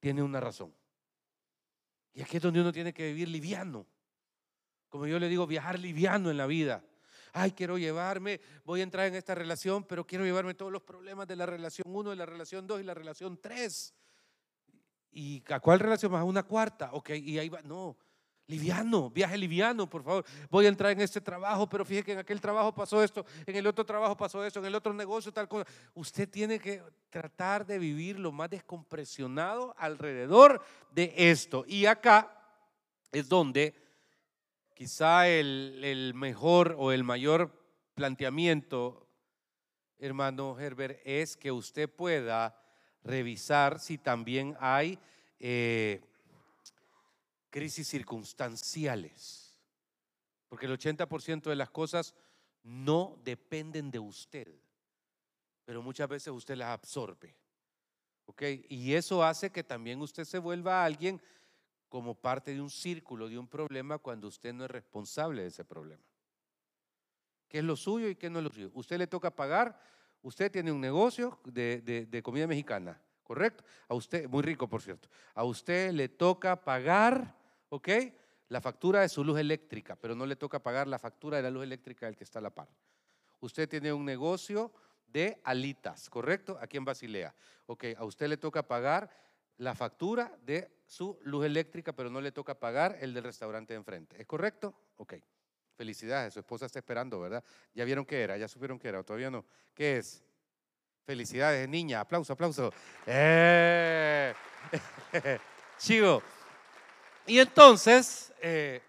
tiene 0.00 0.22
una 0.22 0.40
razón. 0.40 0.72
Y 2.18 2.22
aquí 2.22 2.38
es 2.38 2.42
donde 2.42 2.60
uno 2.60 2.72
tiene 2.72 2.92
que 2.92 3.06
vivir 3.06 3.28
liviano. 3.28 3.86
Como 4.88 5.06
yo 5.06 5.20
le 5.20 5.28
digo, 5.28 5.46
viajar 5.46 5.78
liviano 5.78 6.32
en 6.32 6.36
la 6.36 6.48
vida. 6.48 6.84
Ay, 7.32 7.52
quiero 7.52 7.78
llevarme, 7.78 8.40
voy 8.64 8.80
a 8.80 8.82
entrar 8.82 9.06
en 9.06 9.14
esta 9.14 9.36
relación, 9.36 9.84
pero 9.84 10.04
quiero 10.04 10.24
llevarme 10.24 10.54
todos 10.54 10.72
los 10.72 10.82
problemas 10.82 11.28
de 11.28 11.36
la 11.36 11.46
relación 11.46 11.86
1, 11.86 12.10
de 12.10 12.16
la 12.16 12.26
relación 12.26 12.66
2 12.66 12.80
y 12.80 12.82
la 12.82 12.94
relación 12.94 13.38
3. 13.40 13.94
¿Y 15.12 15.44
a 15.46 15.60
cuál 15.60 15.78
relación 15.78 16.10
más? 16.10 16.24
Una 16.24 16.42
cuarta. 16.42 16.90
Ok, 16.92 17.10
y 17.10 17.38
ahí 17.38 17.48
va. 17.48 17.62
No, 17.62 17.96
Liviano, 18.48 19.10
viaje 19.10 19.38
liviano, 19.38 19.88
por 19.88 20.02
favor. 20.02 20.24
Voy 20.50 20.66
a 20.66 20.68
entrar 20.68 20.90
en 20.90 21.00
este 21.00 21.20
trabajo, 21.20 21.68
pero 21.68 21.84
fíjese 21.84 22.04
que 22.04 22.12
en 22.12 22.18
aquel 22.18 22.40
trabajo 22.40 22.74
pasó 22.74 23.02
esto, 23.02 23.24
en 23.46 23.54
el 23.54 23.66
otro 23.66 23.86
trabajo 23.86 24.16
pasó 24.16 24.44
esto, 24.44 24.58
en 24.58 24.66
el 24.66 24.74
otro 24.74 24.92
negocio 24.92 25.32
tal 25.32 25.48
cosa. 25.48 25.70
Usted 25.94 26.28
tiene 26.28 26.58
que 26.58 26.82
tratar 27.10 27.64
de 27.64 27.78
vivir 27.78 28.18
lo 28.18 28.32
más 28.32 28.50
descompresionado 28.50 29.74
alrededor 29.78 30.60
de 30.90 31.12
esto. 31.16 31.64
Y 31.68 31.86
acá 31.86 32.34
es 33.12 33.28
donde 33.28 33.74
quizá 34.74 35.28
el, 35.28 35.80
el 35.84 36.14
mejor 36.14 36.74
o 36.76 36.90
el 36.90 37.04
mayor 37.04 37.52
planteamiento 37.94 39.08
hermano 39.98 40.58
Herbert, 40.58 41.00
es 41.04 41.36
que 41.36 41.50
usted 41.50 41.88
pueda 41.88 42.56
revisar 43.02 43.80
si 43.80 43.98
también 43.98 44.56
hay 44.60 44.98
eh, 45.40 46.00
crisis 47.50 47.88
circunstanciales. 47.88 49.60
Porque 50.48 50.66
el 50.66 50.72
80% 50.72 51.42
de 51.42 51.56
las 51.56 51.70
cosas 51.70 52.14
no 52.62 53.18
dependen 53.22 53.90
de 53.90 53.98
usted, 53.98 54.48
pero 55.64 55.82
muchas 55.82 56.08
veces 56.08 56.32
usted 56.32 56.56
las 56.56 56.70
absorbe. 56.70 57.36
Y 58.68 58.94
eso 58.94 59.24
hace 59.24 59.50
que 59.50 59.64
también 59.64 60.00
usted 60.00 60.24
se 60.24 60.38
vuelva 60.38 60.84
alguien 60.84 61.20
como 61.88 62.14
parte 62.14 62.52
de 62.52 62.60
un 62.60 62.70
círculo, 62.70 63.28
de 63.28 63.38
un 63.38 63.48
problema, 63.48 63.98
cuando 63.98 64.28
usted 64.28 64.52
no 64.52 64.64
es 64.64 64.70
responsable 64.70 65.42
de 65.42 65.48
ese 65.48 65.64
problema. 65.64 66.02
¿Qué 67.48 67.58
es 67.58 67.64
lo 67.64 67.76
suyo 67.76 68.08
y 68.08 68.16
qué 68.16 68.28
no 68.28 68.38
es 68.38 68.44
lo 68.44 68.50
suyo? 68.50 68.70
Usted 68.74 68.98
le 68.98 69.06
toca 69.06 69.34
pagar, 69.34 69.80
usted 70.20 70.52
tiene 70.52 70.70
un 70.70 70.80
negocio 70.80 71.38
de, 71.44 71.80
de 71.80 72.22
comida 72.22 72.46
mexicana, 72.46 73.00
¿correcto? 73.28 73.62
A 73.88 73.94
usted, 73.94 74.26
muy 74.26 74.42
rico 74.42 74.66
por 74.66 74.80
cierto, 74.80 75.10
a 75.34 75.44
usted 75.44 75.92
le 75.92 76.08
toca 76.08 76.64
pagar, 76.64 77.36
¿ok? 77.68 77.88
La 78.48 78.62
factura 78.62 79.02
de 79.02 79.10
su 79.10 79.22
luz 79.22 79.38
eléctrica, 79.38 79.96
pero 79.96 80.14
no 80.14 80.24
le 80.24 80.34
toca 80.34 80.62
pagar 80.62 80.88
la 80.88 80.98
factura 80.98 81.36
de 81.36 81.42
la 81.42 81.50
luz 81.50 81.62
eléctrica 81.62 82.06
del 82.06 82.16
que 82.16 82.24
está 82.24 82.38
a 82.38 82.42
la 82.42 82.50
par. 82.50 82.68
Usted 83.40 83.68
tiene 83.68 83.92
un 83.92 84.06
negocio 84.06 84.72
de 85.06 85.38
alitas, 85.44 86.08
¿correcto? 86.08 86.56
Aquí 86.58 86.78
en 86.78 86.86
Basilea. 86.86 87.34
Ok, 87.66 87.84
a 87.98 88.04
usted 88.04 88.28
le 88.28 88.38
toca 88.38 88.66
pagar 88.66 89.10
la 89.58 89.74
factura 89.74 90.34
de 90.42 90.70
su 90.86 91.18
luz 91.22 91.44
eléctrica, 91.44 91.92
pero 91.92 92.08
no 92.08 92.22
le 92.22 92.32
toca 92.32 92.58
pagar 92.58 92.96
el 93.00 93.12
del 93.12 93.24
restaurante 93.24 93.74
de 93.74 93.78
enfrente. 93.78 94.18
¿Es 94.18 94.26
correcto? 94.26 94.74
Ok. 94.96 95.16
Felicidades, 95.74 96.32
su 96.32 96.40
esposa 96.40 96.66
está 96.66 96.78
esperando, 96.78 97.20
¿verdad? 97.20 97.44
¿Ya 97.74 97.84
vieron 97.84 98.04
qué 98.04 98.22
era? 98.22 98.36
¿Ya 98.38 98.48
supieron 98.48 98.78
qué 98.78 98.88
era? 98.88 99.02
todavía 99.04 99.30
no? 99.30 99.44
¿Qué 99.74 99.98
es? 99.98 100.24
Felicidades, 101.08 101.66
niña. 101.66 102.00
Aplauso, 102.00 102.34
aplauso. 102.34 102.70
¡Eh! 103.06 104.34
Chivo. 105.78 106.22
Y 107.26 107.38
entonces, 107.38 108.30
eh, 108.42 108.82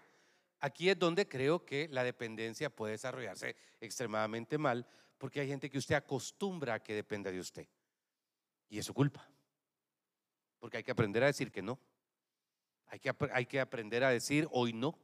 aquí 0.60 0.90
es 0.90 0.98
donde 0.98 1.26
creo 1.26 1.64
que 1.64 1.88
la 1.88 2.04
dependencia 2.04 2.68
puede 2.68 2.92
desarrollarse 2.92 3.56
extremadamente 3.80 4.58
mal, 4.58 4.86
porque 5.16 5.40
hay 5.40 5.48
gente 5.48 5.70
que 5.70 5.78
usted 5.78 5.94
acostumbra 5.94 6.74
a 6.74 6.82
que 6.82 6.92
dependa 6.92 7.30
de 7.30 7.40
usted. 7.40 7.66
Y 8.68 8.78
es 8.78 8.84
su 8.84 8.92
culpa. 8.92 9.26
Porque 10.58 10.76
hay 10.76 10.84
que 10.84 10.92
aprender 10.92 11.22
a 11.22 11.28
decir 11.28 11.50
que 11.50 11.62
no. 11.62 11.78
Hay 12.88 12.98
que, 12.98 13.14
hay 13.32 13.46
que 13.46 13.60
aprender 13.60 14.04
a 14.04 14.10
decir 14.10 14.46
hoy 14.50 14.74
no. 14.74 14.98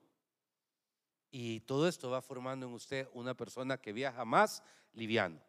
Y 1.31 1.61
todo 1.61 1.89
esto 1.89 2.11
va 2.11 2.21
formando 2.21 2.67
en 2.67 2.75
usted 2.75 3.09
una 3.15 3.35
persona 3.35 3.79
que 3.79 3.95
viaja 3.95 4.27
más 4.27 4.63
liviano. 4.93 5.41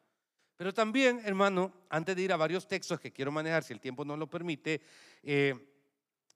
Pero 0.57 0.73
también, 0.73 1.21
hermano, 1.23 1.71
antes 1.87 2.15
de 2.15 2.23
ir 2.23 2.33
a 2.33 2.37
varios 2.37 2.67
textos 2.67 2.99
que 2.99 3.13
quiero 3.13 3.31
manejar, 3.31 3.63
si 3.63 3.73
el 3.73 3.79
tiempo 3.79 4.03
no 4.03 4.17
lo 4.17 4.27
permite, 4.27 4.81
eh, 5.21 5.53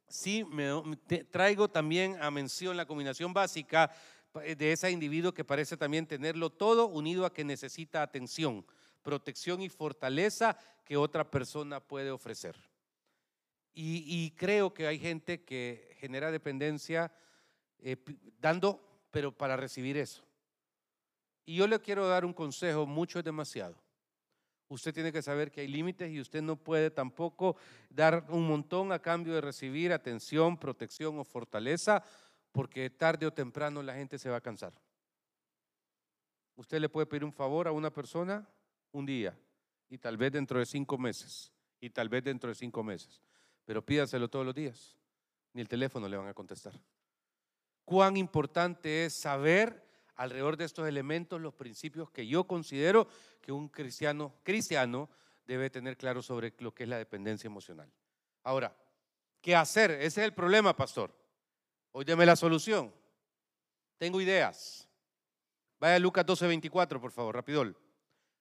sí 0.08 0.44
me, 0.46 0.96
traigo 1.32 1.68
también 1.68 2.22
a 2.22 2.30
mención 2.30 2.78
la 2.78 2.86
combinación 2.86 3.34
básica 3.34 3.92
de 4.34 4.72
ese 4.72 4.92
individuo 4.92 5.34
que 5.34 5.44
parece 5.44 5.76
también 5.76 6.06
tenerlo 6.06 6.52
todo 6.52 6.88
unido 6.88 7.26
a 7.26 7.34
que 7.34 7.44
necesita 7.44 8.02
atención, 8.04 8.66
protección 9.02 9.62
y 9.62 9.70
fortaleza 9.70 10.58
que 10.86 10.98
otra 10.98 11.30
persona 11.30 11.80
puede 11.80 12.12
ofrecer. 12.12 12.56
Y, 13.74 14.32
creo 14.32 14.74
que 14.74 14.86
hay 14.86 15.00
gente 15.00 15.44
que 15.44 15.96
genera 16.00 16.30
dependencia 16.30 17.12
eh, 17.80 17.96
dando, 18.40 19.06
pero 19.12 19.32
para 19.32 19.56
recibir 19.56 19.98
eso. 19.98 20.24
Y 21.46 21.56
yo 21.56 21.68
le 21.68 21.80
quiero 21.80 22.08
dar 22.08 22.26
un 22.26 22.34
consejo, 22.34 22.86
mucho 22.86 23.20
es 23.20 23.26
demasiado. 23.26 23.76
Usted 24.72 24.94
tiene 24.94 25.12
que 25.12 25.22
saber 25.22 25.52
que 25.52 25.62
hay 25.62 25.68
límites 25.68 26.12
y 26.12 26.20
usted 26.20 26.42
no 26.42 26.56
puede 26.56 26.90
tampoco 26.90 27.58
dar 27.90 28.26
un 28.30 28.48
montón 28.48 28.92
a 28.92 29.00
cambio 29.00 29.34
de 29.34 29.42
recibir 29.42 29.92
atención, 29.92 30.58
protección 30.58 31.20
o 31.20 31.24
fortaleza, 31.24 32.04
porque 32.52 32.90
tarde 32.90 33.28
o 33.28 33.34
temprano 33.34 33.84
la 33.84 33.94
gente 33.94 34.18
se 34.18 34.30
va 34.30 34.38
a 34.38 34.42
cansar. 34.42 34.74
Usted 36.56 36.80
le 36.80 36.90
puede 36.90 37.06
pedir 37.06 37.24
un 37.26 37.34
favor 37.34 37.68
a 37.68 37.72
una 37.72 37.92
persona 37.92 38.48
un 38.92 39.06
día 39.06 39.38
y 39.90 39.98
tal 39.98 40.18
vez 40.18 40.32
dentro 40.32 40.60
de 40.60 40.66
cinco 40.66 40.98
meses 40.98 41.52
y 41.80 41.90
tal 41.90 42.10
vez 42.10 42.24
dentro 42.24 42.50
de 42.50 42.56
cinco 42.56 42.84
meses 42.84 43.22
pero 43.66 43.86
pídaselo 43.86 44.30
todos 44.30 44.46
los 44.46 44.56
días. 44.56 44.98
Ni 45.54 45.62
el 45.62 45.68
teléfono 45.68 46.08
le 46.08 46.18
van 46.18 46.28
a 46.28 46.34
contestar. 46.34 46.74
Cuán 47.86 48.18
importante 48.18 49.06
es 49.06 49.14
saber 49.14 49.91
alrededor 50.22 50.56
de 50.56 50.66
estos 50.66 50.88
elementos 50.88 51.42
los 51.42 51.56
principios 51.56 52.12
que 52.12 52.28
yo 52.28 52.44
considero 52.44 53.08
que 53.42 53.52
un 53.52 53.70
cristiano, 53.70 54.36
cristiano 54.44 55.10
debe 55.48 55.72
tener 55.72 55.98
claro 55.98 56.22
sobre 56.22 56.54
lo 56.60 56.74
que 56.76 56.84
es 56.84 56.90
la 56.90 57.00
dependencia 57.00 57.48
emocional. 57.48 57.92
Ahora, 58.44 58.76
¿qué 59.42 59.56
hacer? 59.56 59.90
Ese 59.90 60.22
es 60.22 60.26
el 60.26 60.34
problema, 60.34 60.76
pastor. 60.76 61.12
Hoy 61.92 62.06
deme 62.06 62.26
la 62.26 62.36
solución. 62.36 62.94
Tengo 63.98 64.22
ideas. 64.22 64.88
Vaya 65.80 65.96
a 65.96 66.00
Lucas 66.00 66.24
12:24, 66.24 67.02
por 67.02 67.12
favor, 67.12 67.36
rapidol. 67.36 67.76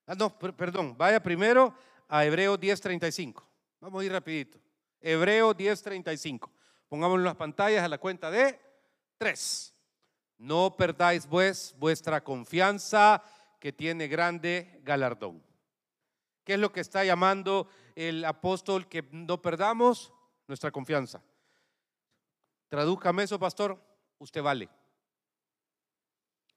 Ah, 0.07 0.15
no, 0.15 0.39
perdón, 0.39 0.95
vaya 0.99 1.23
primero 1.23 1.75
a 2.09 2.27
Hebreos 2.27 2.61
10:35. 2.61 3.43
Vamos 3.81 4.03
a 4.03 4.05
ir 4.05 4.13
rapidito. 4.13 4.59
Hebreo 5.01 5.55
10:35. 5.55 6.51
Pongámoslo 6.89 7.23
en 7.23 7.25
las 7.25 7.37
pantallas 7.37 7.83
a 7.83 7.89
la 7.89 7.97
cuenta 7.97 8.31
de 8.31 8.61
tres. 9.17 9.75
No 10.41 10.75
perdáis 10.75 11.29
vuestra 11.29 12.25
confianza 12.25 13.23
que 13.59 13.75
tiene 13.75 14.09
grande 14.09 14.81
galardón. 14.83 15.45
¿Qué 16.45 16.55
es 16.55 16.59
lo 16.59 16.73
que 16.73 16.81
está 16.81 17.05
llamando 17.05 17.69
el 17.95 18.25
apóstol 18.25 18.89
que 18.89 19.07
no 19.13 19.43
perdamos? 19.43 20.15
Nuestra 20.47 20.71
confianza. 20.71 21.23
Tradújame 22.71 23.25
eso, 23.25 23.39
pastor. 23.39 23.79
Usted 24.19 24.43
vale. 24.43 24.71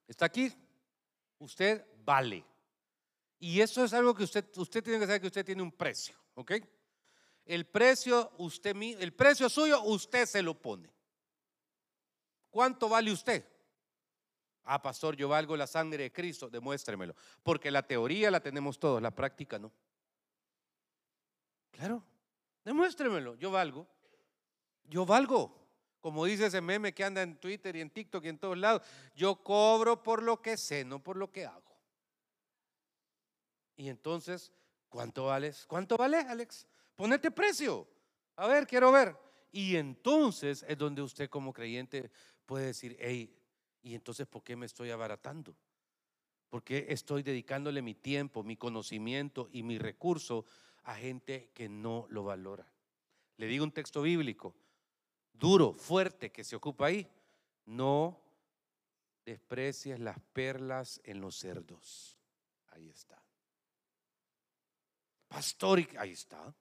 ¿Está 0.07 0.27
aquí? 0.27 0.49
Usted 1.39 1.85
vale. 2.05 2.45
Y 3.37 3.59
eso 3.59 3.83
es 3.83 3.93
algo 3.93 4.15
que 4.15 4.23
usted, 4.23 4.45
usted 4.55 4.81
tiene 4.81 4.99
que 4.99 5.07
saber 5.07 5.19
que 5.19 5.27
usted 5.27 5.45
tiene 5.45 5.61
un 5.61 5.73
precio, 5.73 6.15
¿ok? 6.35 6.53
El 7.43 7.65
precio, 7.65 8.31
usted, 8.37 8.73
el 8.77 9.13
precio 9.13 9.49
suyo, 9.49 9.83
usted 9.83 10.25
se 10.25 10.41
lo 10.41 10.53
pone. 10.53 10.89
¿Cuánto 12.49 12.87
vale 12.87 13.11
usted? 13.11 13.45
Ah, 14.65 14.81
pastor, 14.81 15.15
yo 15.15 15.27
valgo 15.27 15.57
la 15.57 15.67
sangre 15.67 16.03
de 16.03 16.11
Cristo, 16.11 16.49
demuéstremelo. 16.49 17.15
Porque 17.43 17.69
la 17.69 17.83
teoría 17.83 18.31
la 18.31 18.39
tenemos 18.39 18.79
todos, 18.79 19.01
la 19.01 19.11
práctica 19.11 19.59
no. 19.59 19.71
Claro, 21.71 22.03
demuéstremelo, 22.63 23.35
yo 23.35 23.51
valgo. 23.51 23.87
Yo 24.85 25.05
valgo. 25.05 25.63
Como 25.99 26.25
dice 26.25 26.47
ese 26.47 26.61
meme 26.61 26.93
que 26.93 27.03
anda 27.03 27.21
en 27.21 27.37
Twitter 27.37 27.75
y 27.75 27.81
en 27.81 27.89
TikTok 27.89 28.25
y 28.25 28.29
en 28.29 28.37
todos 28.37 28.57
lados, 28.57 28.81
yo 29.15 29.35
cobro 29.41 30.03
por 30.03 30.21
lo 30.21 30.41
que 30.41 30.57
sé, 30.57 30.83
no 30.83 31.01
por 31.01 31.15
lo 31.15 31.31
que 31.31 31.45
hago. 31.45 31.77
Y 33.75 33.89
entonces, 33.89 34.51
¿cuánto 34.89 35.25
vales? 35.25 35.65
¿Cuánto 35.65 35.97
vale, 35.97 36.17
Alex? 36.17 36.67
Ponete 36.95 37.31
precio. 37.31 37.87
A 38.35 38.47
ver, 38.47 38.67
quiero 38.67 38.91
ver. 38.91 39.17
Y 39.51 39.75
entonces 39.75 40.65
es 40.67 40.77
donde 40.77 41.01
usted 41.01 41.29
como 41.29 41.53
creyente 41.53 42.11
puede 42.45 42.67
decir, 42.67 42.97
hey, 42.99 43.33
¿y 43.83 43.93
entonces 43.93 44.25
por 44.25 44.43
qué 44.43 44.55
me 44.55 44.65
estoy 44.65 44.89
abaratando? 44.89 45.55
¿Por 46.49 46.63
qué 46.63 46.87
estoy 46.89 47.21
dedicándole 47.21 47.81
mi 47.81 47.93
tiempo, 47.93 48.43
mi 48.43 48.55
conocimiento 48.55 49.49
y 49.51 49.63
mi 49.63 49.77
recurso 49.77 50.45
a 50.83 50.95
gente 50.95 51.51
que 51.53 51.69
no 51.69 52.07
lo 52.09 52.23
valora? 52.23 52.71
Le 53.37 53.47
digo 53.47 53.63
un 53.63 53.71
texto 53.71 54.01
bíblico, 54.01 54.55
duro, 55.33 55.73
fuerte, 55.73 56.31
que 56.31 56.43
se 56.43 56.55
ocupa 56.55 56.87
ahí. 56.87 57.07
No 57.65 58.19
desprecies 59.25 59.99
las 59.99 60.19
perlas 60.19 61.01
en 61.03 61.21
los 61.21 61.35
cerdos. 61.35 62.17
Ahí 62.67 62.89
está. 62.89 63.21
Pastor, 65.27 65.79
ahí 65.97 66.11
está. 66.11 66.55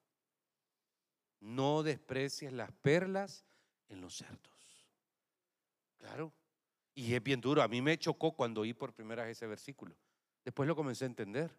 No 1.41 1.83
desprecies 1.83 2.53
las 2.53 2.73
perlas 2.73 3.45
en 3.89 4.01
los 4.01 4.17
cerdos. 4.17 4.89
Claro. 5.99 6.33
Y 6.94 7.14
es 7.14 7.22
bien 7.22 7.40
duro. 7.40 7.62
A 7.62 7.68
mí 7.68 7.81
me 7.81 7.98
chocó 7.98 8.33
cuando 8.33 8.62
oí 8.62 8.74
por 8.74 8.92
primera 8.92 9.24
vez 9.24 9.37
ese 9.37 9.46
versículo. 9.46 9.96
Después 10.44 10.66
lo 10.66 10.76
comencé 10.76 11.05
a 11.05 11.07
entender. 11.07 11.50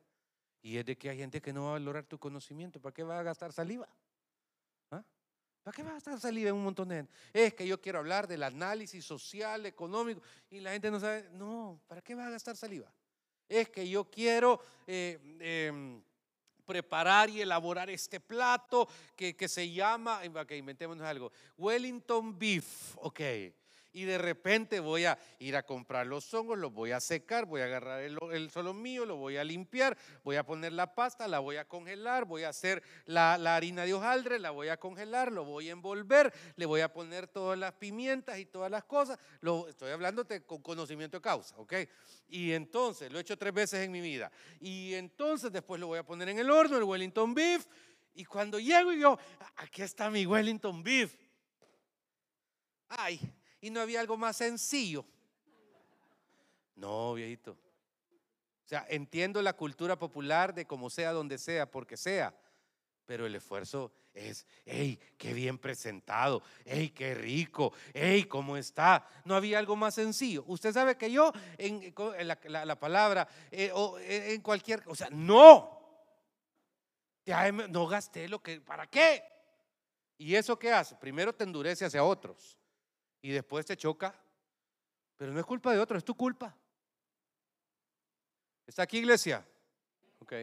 Y 0.61 0.77
es 0.77 0.85
de 0.85 0.97
que 0.97 1.09
hay 1.09 1.17
gente 1.17 1.41
que 1.41 1.51
no 1.51 1.63
va 1.63 1.69
a 1.69 1.73
valorar 1.73 2.05
tu 2.05 2.17
conocimiento. 2.17 2.79
¿Para 2.79 2.93
qué 2.93 3.03
va 3.03 3.19
a 3.19 3.23
gastar 3.23 3.51
saliva? 3.51 3.87
¿Ah? 4.91 5.03
¿Para 5.63 5.75
qué 5.75 5.83
va 5.83 5.91
a 5.91 5.93
gastar 5.93 6.19
saliva 6.19 6.49
en 6.49 6.55
un 6.55 6.63
montón 6.63 6.87
de 6.89 6.95
gente? 6.97 7.13
Es 7.33 7.53
que 7.53 7.67
yo 7.67 7.81
quiero 7.81 7.99
hablar 7.99 8.27
del 8.27 8.43
análisis 8.43 9.03
social, 9.03 9.65
económico, 9.65 10.21
y 10.49 10.59
la 10.59 10.71
gente 10.71 10.89
no 10.89 10.99
sabe. 10.99 11.29
No, 11.31 11.81
¿para 11.87 12.01
qué 12.01 12.15
va 12.15 12.27
a 12.27 12.29
gastar 12.29 12.55
saliva? 12.55 12.93
Es 13.49 13.69
que 13.69 13.87
yo 13.89 14.09
quiero 14.09 14.61
eh, 14.87 15.19
em, 15.39 16.01
preparar 16.65 17.29
y 17.29 17.41
elaborar 17.41 17.89
este 17.89 18.19
plato 18.19 18.87
que, 19.15 19.47
se 19.47 19.69
llama, 19.69 20.21
ok, 20.23 20.51
inventémonos 20.51 21.05
algo, 21.05 21.31
Wellington 21.57 22.37
Beef, 22.37 22.97
ok. 22.97 23.19
Y 23.93 24.06
de 24.06 24.17
repente 24.17 24.79
voy 24.79 25.06
a 25.06 25.17
ir 25.39 25.56
a 25.56 25.63
comprar 25.63 26.08
los 26.08 26.34
hongos, 26.34 26.58
los 26.58 26.73
voy 26.73 26.91
a 26.91 26.99
secar, 26.99 27.45
voy 27.45 27.62
a 27.62 27.65
agarrar 27.65 28.01
el, 28.01 28.49
solo 28.49 28.73
mío, 28.73 29.06
lo 29.06 29.17
voy 29.17 29.38
a 29.38 29.43
limpiar, 29.43 29.95
voy 30.23 30.36
a 30.36 30.43
poner 30.43 30.73
la 30.73 30.95
pasta, 30.95 31.27
la 31.27 31.39
voy 31.39 31.58
a 31.58 31.67
congelar, 31.67 32.25
voy 32.25 32.43
a 32.43 32.49
hacer 32.49 32.82
la, 33.06 33.36
harina 33.56 33.86
de 33.86 33.93
hojaldre, 33.93 34.39
la 34.39 34.49
voy 34.49 34.69
a 34.69 34.77
congelar, 34.77 35.32
lo 35.32 35.45
voy 35.45 35.69
a 35.69 35.73
envolver, 35.73 36.34
le 36.56 36.65
voy 36.65 36.82
a 36.82 36.91
poner 36.91 37.27
todas 37.27 37.58
las 37.58 37.73
pimientas 37.73 38.39
y 38.39 38.45
todas 38.45 38.71
las 38.71 38.84
cosas. 38.84 39.19
Estoy 39.69 39.91
hablándote 39.91 40.43
con 40.43 40.62
conocimiento 40.63 41.17
de 41.17 41.21
causa, 41.21 41.56
¿ok? 41.58 41.73
Y 42.29 42.51
entonces, 42.51 43.12
lo 43.12 43.19
he 43.19 43.21
hecho 43.21 43.38
tres 43.38 43.53
veces 43.53 43.86
en 43.86 43.91
mi 43.91 44.01
vida. 44.01 44.32
Y 44.60 44.95
entonces 44.95 45.51
después 45.51 45.79
lo 45.79 45.88
voy 45.88 45.99
a 45.99 46.03
poner 46.03 46.29
en 46.29 46.39
el 46.39 46.49
horno, 46.49 46.77
el 46.77 46.84
Wellington 46.84 47.36
Beef. 47.36 47.67
Y 48.15 48.25
cuando 48.25 48.60
llego 48.60 48.91
y 48.91 48.99
yo, 48.99 49.19
aquí 49.58 49.84
está 49.84 50.10
mi 50.10 50.25
Wellington 50.25 50.82
Beef. 50.82 51.15
Ay, 52.89 53.19
y 53.63 53.69
no 53.69 53.80
había 53.80 54.02
algo 54.02 54.17
más 54.17 54.36
sencillo. 54.36 55.06
No, 56.76 57.13
viejito. 57.13 57.52
O 57.52 58.67
sea, 58.67 58.86
entiendo 58.89 59.41
la 59.41 59.54
cultura 59.54 59.97
popular 59.97 60.54
de 60.54 60.67
como 60.67 60.89
sea, 60.89 61.13
donde 61.13 61.38
sea, 61.38 61.71
porque 61.71 61.95
sea, 61.95 62.36
pero 63.06 63.26
el 63.26 63.34
esfuerzo 63.36 63.93
es, 64.13 64.45
hey, 64.65 64.99
qué 65.17 65.34
bien 65.34 65.58
presentado, 65.58 66.43
hey, 66.65 66.89
qué 66.89 67.15
rico, 67.15 67.71
hey, 67.93 68.26
cómo 68.26 68.58
está. 68.58 69.08
No 69.23 69.34
había 69.34 69.60
algo 69.60 69.78
más 69.78 69.95
sencillo. 69.95 70.43
Usted 70.47 70.73
sabe 70.73 70.97
que 70.97 71.10
yo 71.10 71.32
en, 71.58 71.93
la, 72.28 72.78
palabra, 72.78 73.26
eh, 73.49 73.71
o 73.73 73.97
en 73.97 74.41
cualquier, 74.41 74.84
o 74.88 74.95
sea, 74.95 75.08
no. 75.10 75.80
No 77.69 77.88
gasté 77.88 78.28
lo 78.28 78.43
que, 78.43 78.60
¿para 78.60 78.88
qué? 78.88 79.23
¿Y 80.17 80.36
eso 80.36 80.60
qué 80.60 80.73
hace? 80.73 80.97
Primero 80.97 81.34
te 81.34 81.45
endurece 81.45 81.86
hacia 81.86 82.04
otros 82.04 82.58
y 83.23 83.31
después 83.31 83.65
te 83.65 83.75
choca. 83.75 84.13
Pero 85.17 85.31
no 85.31 85.39
es 85.39 85.45
culpa 85.45 85.71
de 85.71 85.79
otro, 85.79 85.97
es 85.97 86.03
tu 86.03 86.13
culpa. 86.13 86.55
¿Está 88.67 88.83
aquí, 88.83 88.99
iglesia? 88.99 89.43
Ok. 90.19 90.33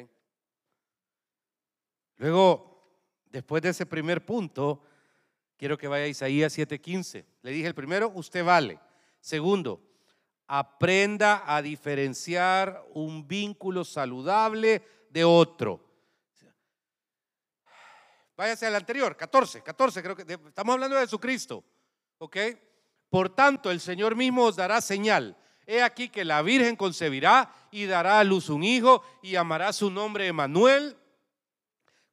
Luego, 2.16 2.83
después 3.27 3.62
de 3.62 3.69
ese 3.69 3.87
primer 3.87 4.25
punto, 4.25 4.83
quiero 5.57 5.79
que 5.79 5.88
vaya 5.88 6.05
a 6.05 6.09
Isaías 6.09 6.57
7:15. 6.57 7.25
Le 7.43 7.51
dije 7.51 7.69
el 7.69 7.75
primero, 7.75 8.11
usted 8.14 8.45
vale. 8.45 8.81
Segundo, 9.21 9.81
aprenda 10.47 11.45
a 11.47 11.61
diferenciar 11.62 12.85
un 12.95 13.29
vínculo 13.29 13.85
saludable 13.85 14.83
de 15.11 15.25
otro. 15.25 15.85
Váyase 18.37 18.66
al 18.66 18.77
anterior, 18.77 19.19
14, 19.19 19.62
14, 19.62 20.03
creo 20.03 20.16
que 20.16 20.23
estamos 20.23 20.73
hablando 20.73 20.97
de 20.97 21.03
Jesucristo. 21.03 21.62
¿Ok? 22.19 22.37
Por 23.11 23.29
tanto, 23.29 23.73
el 23.73 23.81
Señor 23.81 24.14
mismo 24.14 24.44
os 24.44 24.57
dará 24.57 24.81
señal. 24.81 25.37
He 25.66 25.83
aquí 25.83 26.09
que 26.09 26.25
la 26.25 26.42
Virgen 26.42 26.77
concebirá 26.77 27.53
y 27.70 27.87
dará 27.87 28.20
a 28.20 28.25
luz 28.25 28.49
un 28.49 28.62
hijo 28.62 29.03
y 29.20 29.35
amará 29.37 29.73
su 29.73 29.90
nombre 29.90 30.29
Emanuel. 30.29 30.96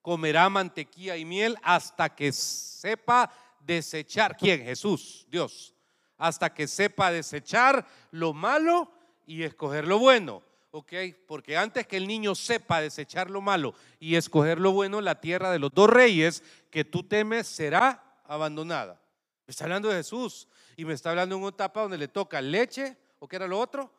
Comerá 0.02 0.50
mantequilla 0.50 1.16
y 1.16 1.26
miel 1.26 1.56
hasta 1.62 2.14
que 2.14 2.32
sepa 2.32 3.32
desechar. 3.60 4.36
¿Quién? 4.38 4.64
Jesús, 4.64 5.28
Dios. 5.30 5.76
Hasta 6.18 6.52
que 6.54 6.68
sepa 6.68 7.12
desechar 7.12 7.86
lo 8.12 8.34
malo 8.34 8.92
y 9.28 9.44
escoger 9.44 9.88
lo 9.88 10.00
bueno. 10.00 10.42
¿Ok? 10.72 10.94
Porque 11.28 11.58
antes 11.58 11.86
que 11.88 11.98
el 11.98 12.08
niño 12.08 12.34
sepa 12.34 12.82
desechar 12.82 13.30
lo 13.30 13.42
malo 13.42 13.76
y 14.00 14.16
escoger 14.16 14.60
lo 14.60 14.72
bueno, 14.72 15.02
la 15.02 15.22
tierra 15.22 15.52
de 15.52 15.60
los 15.60 15.72
dos 15.74 15.90
reyes 15.90 16.44
que 16.72 16.86
tú 16.86 17.04
temes 17.04 17.48
será 17.48 18.20
abandonada. 18.26 19.00
Está 19.46 19.66
hablando 19.66 19.90
de 19.90 19.98
Jesús 19.98 20.48
y 20.78 20.86
me 20.86 20.94
está 20.94 21.10
hablando 21.10 21.36
en 21.36 21.42
una 21.42 21.50
etapa 21.50 21.82
donde 21.82 21.98
le 21.98 22.08
toca 22.08 22.40
leche, 22.40 22.96
¿o 23.18 23.28
qué 23.28 23.36
era 23.36 23.48
lo 23.48 23.60
otro? 23.60 23.92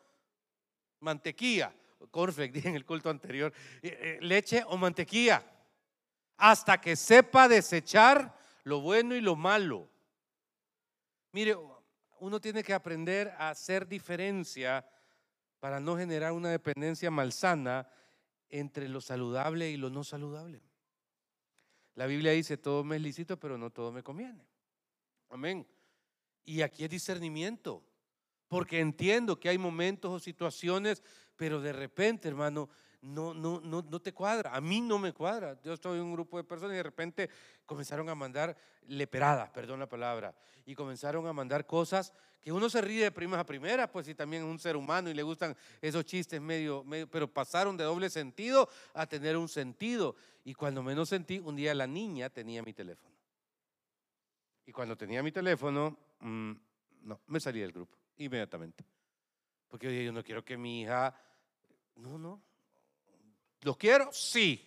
Mantequilla, 1.01 1.75
cornflake, 2.13 2.53
dije 2.55 2.69
en 2.69 2.77
el 2.77 2.87
culto 2.87 3.11
anterior, 3.11 3.53
eh, 3.83 3.99
eh, 4.01 4.19
leche 4.23 4.63
o 4.69 4.77
mantequilla, 4.77 5.45
hasta 6.37 6.81
que 6.81 6.95
sepa 6.95 7.49
desechar 7.49 8.39
lo 8.63 8.81
bueno 8.81 9.17
y 9.17 9.21
lo 9.21 9.35
malo. 9.35 9.91
Mire, 11.33 11.57
uno 12.21 12.41
tiene 12.41 12.63
que 12.63 12.73
aprender 12.73 13.35
a 13.39 13.51
hacer 13.51 13.89
diferencia 13.89 14.89
para 15.59 15.81
no 15.81 15.97
generar 15.97 16.31
una 16.31 16.51
dependencia 16.51 17.11
malsana 17.11 17.89
entre 18.49 18.89
lo 18.89 19.01
saludable 19.01 19.69
y 19.69 19.77
lo 19.77 19.91
no 19.91 20.05
saludable. 20.05 20.63
La 21.97 22.07
Biblia 22.07 22.31
dice, 22.31 22.57
todo 22.57 22.85
me 22.85 22.97
es 22.97 23.03
lícito, 23.03 23.37
pero 23.37 23.59
no 23.59 23.71
todo 23.71 23.91
me 23.91 24.05
conviene. 24.05 24.47
Amén. 25.29 25.67
Y 26.49 26.63
aquí 26.63 26.83
es 26.83 26.89
discernimiento, 26.89 27.85
porque 28.49 28.81
entiendo 28.81 29.39
que 29.39 29.51
hay 29.51 29.59
momentos 29.59 30.11
o 30.11 30.19
situaciones, 30.19 31.03
pero 31.37 31.61
de 31.61 31.75
repente, 31.75 32.27
hermano, 32.27 32.71
no, 33.03 33.35
no, 33.35 33.61
no, 33.61 33.83
no 33.83 34.01
te 34.01 34.15
cuadra. 34.15 34.57
A 34.57 34.61
mí 34.63 34.81
no 34.81 34.99
me 34.99 35.13
cuadra. 35.13 35.61
Yo 35.63 35.75
estoy 35.75 35.99
en 35.99 36.07
un 36.07 36.15
grupo 36.15 36.39
de 36.39 36.45
personas 36.45 36.73
y 36.73 36.79
de 36.79 36.83
repente 36.83 37.29
comenzaron 37.67 38.09
a 38.09 38.15
mandar 38.15 38.57
leperadas, 38.87 39.51
perdón 39.51 39.79
la 39.79 39.91
palabra, 39.91 40.35
y 40.65 40.75
comenzaron 40.75 41.27
a 41.27 41.35
mandar 41.35 41.67
cosas 41.67 42.15
que 42.41 42.51
uno 42.51 42.71
se 42.71 42.81
ríe 42.81 43.03
de 43.03 43.13
primas 43.13 43.41
a 43.41 43.45
primeras, 43.45 43.91
pues 43.91 44.07
si 44.07 44.15
también 44.15 44.43
es 44.43 44.49
un 44.49 44.59
ser 44.59 44.75
humano 44.75 45.11
y 45.11 45.15
le 45.15 45.23
gustan 45.23 45.55
esos 45.83 46.07
chistes 46.07 46.41
medio, 46.41 46.83
medio, 46.83 47.11
pero 47.11 47.31
pasaron 47.31 47.77
de 47.77 47.85
doble 47.85 48.09
sentido 48.09 48.71
a 48.95 49.07
tener 49.07 49.37
un 49.37 49.51
sentido. 49.51 50.17
Y 50.47 50.55
cuando 50.55 50.83
menos 50.83 51.11
sentí, 51.11 51.41
un 51.41 51.57
día 51.57 51.75
la 51.75 51.87
niña 51.87 52.31
tenía 52.31 52.63
mi 52.63 52.73
teléfono. 52.73 53.15
Y 54.65 54.73
cuando 54.73 54.97
tenía 54.97 55.23
mi 55.23 55.31
teléfono, 55.31 56.08
Mm, 56.21 56.53
no, 57.03 57.21
me 57.27 57.41
salí 57.41 57.61
del 57.61 57.73
grupo 57.73 57.97
inmediatamente. 58.19 58.85
Porque 59.69 60.05
yo 60.05 60.13
no 60.13 60.25
quiero 60.25 60.45
que 60.45 60.57
mi 60.57 60.83
hija, 60.83 61.15
no, 61.97 62.19
no. 62.19 62.43
¿Los 63.63 63.77
quiero? 63.77 64.13
Sí. 64.13 64.65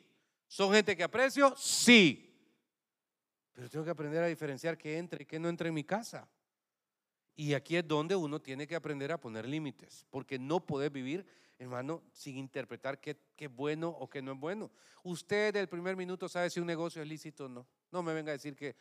¿Son 0.48 0.72
gente 0.74 0.96
que 0.96 1.04
aprecio? 1.04 1.56
Sí. 1.58 2.28
Pero 3.54 3.70
tengo 3.70 3.86
que 3.86 3.92
aprender 3.92 4.24
a 4.24 4.28
diferenciar 4.28 4.78
qué 4.78 4.98
entra 4.98 5.22
y 5.22 5.26
qué 5.26 5.40
no 5.40 5.50
entra 5.50 5.68
en 5.68 5.74
mi 5.74 5.84
casa. 5.84 6.28
Y 7.36 7.54
aquí 7.54 7.76
es 7.78 7.88
donde 7.88 8.16
uno 8.16 8.40
tiene 8.42 8.68
que 8.68 8.76
aprender 8.76 9.12
a 9.12 9.20
poner 9.20 9.48
límites, 9.48 10.06
porque 10.10 10.38
no 10.38 10.60
puedes 10.60 10.92
vivir, 10.92 11.26
hermano, 11.58 12.04
sin 12.12 12.38
interpretar 12.38 13.00
qué, 13.00 13.18
qué 13.36 13.48
bueno 13.48 13.90
o 13.90 14.10
qué 14.10 14.22
no 14.22 14.34
es 14.34 14.40
bueno. 14.40 14.70
Usted 15.04 15.54
del 15.54 15.68
primer 15.68 15.96
minuto 15.96 16.28
sabe 16.28 16.50
si 16.50 16.60
un 16.60 16.68
negocio 16.68 17.02
es 17.02 17.08
lícito 17.08 17.46
o 17.46 17.50
no. 17.50 17.66
No 17.92 18.04
me 18.04 18.14
venga 18.14 18.32
a 18.32 18.34
decir 18.34 18.56
que 18.56 18.76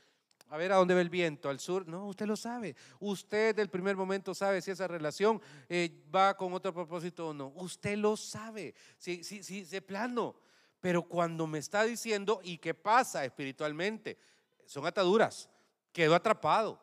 a 0.48 0.56
ver 0.56 0.72
a 0.72 0.76
dónde 0.76 0.94
va 0.94 1.00
el 1.00 1.10
viento, 1.10 1.48
al 1.48 1.60
sur. 1.60 1.86
No, 1.86 2.06
usted 2.06 2.26
lo 2.26 2.36
sabe. 2.36 2.74
Usted 2.98 3.54
del 3.54 3.68
primer 3.68 3.96
momento 3.96 4.34
sabe 4.34 4.60
si 4.60 4.70
esa 4.70 4.88
relación 4.88 5.40
eh, 5.68 6.02
va 6.14 6.36
con 6.36 6.52
otro 6.52 6.72
propósito 6.74 7.28
o 7.28 7.34
no. 7.34 7.52
Usted 7.56 7.96
lo 7.96 8.16
sabe. 8.16 8.74
Sí, 8.98 9.22
sí, 9.22 9.42
sí, 9.42 9.62
de 9.62 9.80
plano. 9.80 10.34
Pero 10.80 11.02
cuando 11.02 11.46
me 11.46 11.58
está 11.58 11.84
diciendo, 11.84 12.40
¿y 12.42 12.58
qué 12.58 12.74
pasa 12.74 13.24
espiritualmente? 13.24 14.18
Son 14.66 14.86
ataduras. 14.86 15.48
Quedo 15.92 16.14
atrapado. 16.14 16.82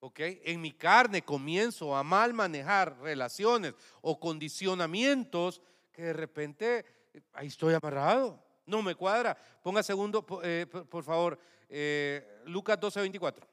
¿Ok? 0.00 0.20
En 0.20 0.60
mi 0.60 0.72
carne 0.72 1.22
comienzo 1.22 1.94
a 1.94 2.02
mal 2.02 2.32
manejar 2.32 2.98
relaciones 3.00 3.74
o 4.00 4.18
condicionamientos 4.18 5.60
que 5.92 6.02
de 6.02 6.12
repente 6.12 6.84
ahí 7.32 7.48
estoy 7.48 7.74
amarrado. 7.74 8.42
No 8.66 8.82
me 8.82 8.94
cuadra. 8.94 9.36
Ponga 9.62 9.82
segundo, 9.82 10.24
eh, 10.42 10.66
por 10.66 11.04
favor, 11.04 11.38
eh, 11.68 12.31
Lucas 12.46 12.78
12, 12.78 13.00
24. 13.00 13.46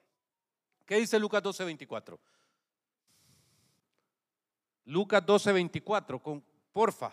¿Qué 0.85 0.95
dice 0.95 1.19
Lucas 1.19 1.43
12, 1.43 1.65
24? 1.65 2.19
Lucas 4.85 5.25
12, 5.25 5.51
24, 5.53 6.21
con, 6.21 6.43
porfa. 6.73 7.11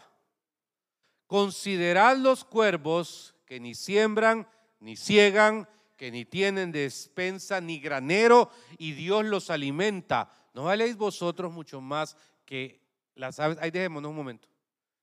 Considerad 1.27 2.17
los 2.17 2.45
cuervos 2.45 3.35
que 3.45 3.61
ni 3.61 3.75
siembran, 3.75 4.49
ni 4.81 4.97
ciegan, 4.97 5.69
que 5.97 6.11
ni 6.11 6.25
tienen 6.25 6.73
despensa, 6.73 7.61
ni 7.61 7.81
granero, 7.81 8.51
y 8.79 8.93
Dios 8.93 9.25
los 9.25 9.51
alimenta. 9.51 10.31
¿No 10.55 10.65
valéis 10.65 10.97
vosotros 10.97 11.53
mucho 11.53 11.81
más 11.81 12.17
que 12.45 12.81
las 13.15 13.41
aves? 13.41 13.59
Ahí 13.61 13.71
dejémonos 13.71 14.11
un 14.11 14.17
momento. 14.17 14.49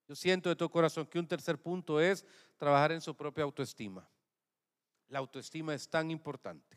Yo 0.08 0.16
siento 0.16 0.50
de 0.50 0.56
todo 0.56 0.70
corazón 0.70 1.06
que 1.06 1.20
un 1.20 1.28
tercer 1.28 1.62
punto 1.62 2.00
es 2.00 2.26
trabajar 2.58 2.92
en 2.92 3.02
su 3.02 3.16
propia 3.16 3.44
autoestima. 3.44 4.08
La 5.14 5.20
autoestima 5.20 5.76
es 5.76 5.88
tan 5.88 6.10
importante. 6.10 6.76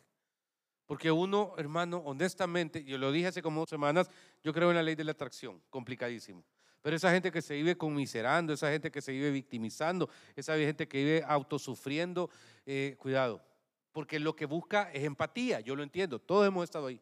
Porque 0.85 1.09
uno, 1.09 1.55
hermano, 1.57 2.03
honestamente, 2.05 2.83
yo 2.83 2.99
lo 2.99 3.11
dije 3.11 3.25
hace 3.25 3.41
como 3.41 3.61
dos 3.61 3.69
semanas, 3.69 4.11
yo 4.43 4.53
creo 4.53 4.69
en 4.69 4.75
la 4.75 4.83
ley 4.83 4.93
de 4.93 5.03
la 5.03 5.13
atracción, 5.13 5.59
complicadísimo. 5.71 6.45
Pero 6.83 6.95
esa 6.95 7.11
gente 7.11 7.31
que 7.31 7.41
se 7.41 7.55
vive 7.55 7.75
conmiserando, 7.75 8.53
esa 8.53 8.69
gente 8.69 8.91
que 8.91 9.01
se 9.01 9.11
vive 9.11 9.31
victimizando, 9.31 10.07
esa 10.35 10.55
gente 10.55 10.87
que 10.87 10.99
vive 10.99 11.23
autosufriendo, 11.27 12.29
eh, 12.67 12.95
cuidado. 12.99 13.43
Porque 13.91 14.19
lo 14.19 14.35
que 14.35 14.45
busca 14.45 14.91
es 14.91 15.03
empatía, 15.03 15.59
yo 15.61 15.75
lo 15.75 15.81
entiendo, 15.81 16.19
todos 16.19 16.45
hemos 16.45 16.63
estado 16.63 16.85
ahí. 16.85 17.01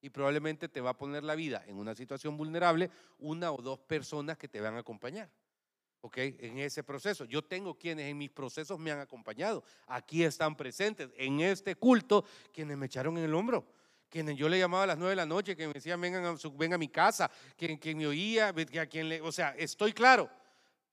Y 0.00 0.10
probablemente 0.10 0.68
te 0.68 0.80
va 0.80 0.90
a 0.90 0.96
poner 0.96 1.24
la 1.24 1.34
vida 1.34 1.64
en 1.66 1.78
una 1.78 1.96
situación 1.96 2.36
vulnerable 2.36 2.92
una 3.18 3.50
o 3.50 3.60
dos 3.60 3.80
personas 3.80 4.38
que 4.38 4.46
te 4.46 4.60
van 4.60 4.76
a 4.76 4.78
acompañar. 4.78 5.28
¿Ok? 6.00 6.16
En 6.18 6.58
ese 6.58 6.82
proceso. 6.82 7.24
Yo 7.24 7.42
tengo 7.42 7.76
quienes 7.76 8.06
en 8.06 8.18
mis 8.18 8.30
procesos 8.30 8.78
me 8.78 8.90
han 8.90 9.00
acompañado. 9.00 9.64
Aquí 9.86 10.24
están 10.24 10.56
presentes 10.56 11.10
en 11.16 11.40
este 11.40 11.74
culto 11.74 12.24
quienes 12.52 12.76
me 12.76 12.86
echaron 12.86 13.18
en 13.18 13.24
el 13.24 13.34
hombro, 13.34 13.66
quien 14.08 14.34
yo 14.36 14.48
le 14.48 14.58
llamaba 14.58 14.84
a 14.84 14.88
las 14.88 14.98
nueve 14.98 15.10
de 15.10 15.16
la 15.16 15.26
noche, 15.26 15.56
que 15.56 15.66
me 15.66 15.74
decían 15.74 16.00
vengan 16.00 16.24
a, 16.24 16.34
venga 16.56 16.74
a 16.74 16.78
mi 16.78 16.88
casa, 16.88 17.30
quien, 17.56 17.76
quien 17.76 17.98
me 17.98 18.06
oía, 18.06 18.48
a 18.48 18.86
quien 18.86 19.08
le, 19.08 19.20
o 19.20 19.32
sea, 19.32 19.54
estoy 19.56 19.92
claro. 19.92 20.30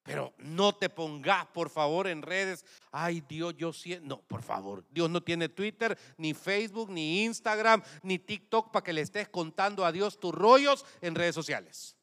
Pero 0.04 0.34
no 0.38 0.74
te 0.74 0.89
pongas, 0.89 1.48
por 1.48 1.70
favor, 1.70 2.08
en 2.08 2.22
redes. 2.22 2.63
Ay, 2.91 3.22
Dios, 3.28 3.56
yo 3.58 3.74
siento. 3.74 4.08
No, 4.08 4.22
por 4.22 4.41
favor. 4.41 4.86
Dios 4.89 5.10
no 5.10 5.22
tiene 5.22 5.50
Twitter, 5.50 5.98
ni 6.15 6.34
Facebook, 6.34 6.89
ni 6.89 7.26
Instagram, 7.26 7.84
ni 8.04 8.17
TikTok 8.17 8.72
para 8.72 8.86
que 8.86 8.93
le 8.93 9.02
estés 9.02 9.28
contando 9.28 9.84
a 9.84 9.91
Dios 9.91 10.17
tus 10.17 10.34
rollos 10.34 10.86
en 11.02 11.13
redes 11.13 11.36
sociales. 11.36 11.96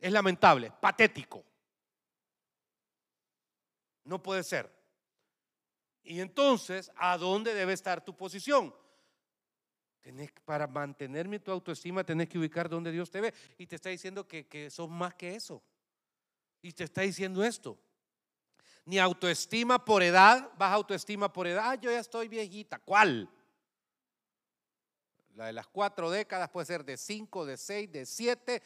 Es 0.00 0.10
lamentable, 0.10 0.72
patético. 0.80 1.44
No 4.04 4.22
puede 4.22 4.42
ser. 4.42 4.70
Y 6.02 6.20
entonces, 6.20 6.90
¿a 6.96 7.18
dónde 7.18 7.54
debe 7.54 7.74
estar 7.74 8.02
tu 8.04 8.16
posición? 8.16 8.74
para 10.44 10.66
mantenerme 10.66 11.38
tu 11.38 11.52
autoestima, 11.52 12.02
tenés 12.02 12.28
que 12.28 12.38
ubicar 12.38 12.68
donde 12.68 12.90
Dios 12.90 13.10
te 13.10 13.20
ve. 13.20 13.34
Y 13.58 13.66
te 13.66 13.76
está 13.76 13.90
diciendo 13.90 14.26
que, 14.26 14.46
que 14.46 14.70
sos 14.70 14.88
más 14.88 15.14
que 15.14 15.34
eso. 15.34 15.62
Y 16.62 16.72
te 16.72 16.84
está 16.84 17.02
diciendo 17.02 17.44
esto. 17.44 17.78
Ni 18.84 18.98
autoestima 18.98 19.84
por 19.84 20.02
edad, 20.02 20.50
baja 20.56 20.74
autoestima 20.74 21.32
por 21.32 21.46
edad. 21.46 21.70
Ah, 21.70 21.74
yo 21.76 21.90
ya 21.90 22.00
estoy 22.00 22.28
viejita. 22.28 22.78
¿Cuál? 22.78 23.30
La 25.34 25.46
de 25.46 25.52
las 25.52 25.68
cuatro 25.68 26.10
décadas 26.10 26.50
puede 26.50 26.66
ser 26.66 26.84
de 26.84 26.96
cinco, 26.96 27.46
de 27.46 27.56
seis, 27.56 27.90
de 27.92 28.04
siete 28.04 28.62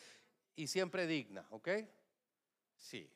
y 0.57 0.67
siempre 0.67 1.07
digna, 1.07 1.47
¿ok? 1.51 1.69
Sí. 2.77 3.11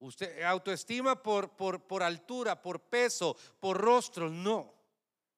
Usted, 0.00 0.42
autoestima 0.42 1.20
por, 1.20 1.50
por, 1.50 1.82
por 1.82 2.02
altura, 2.02 2.60
por 2.60 2.80
peso, 2.80 3.36
por 3.58 3.78
rostro, 3.78 4.30
no. 4.30 4.74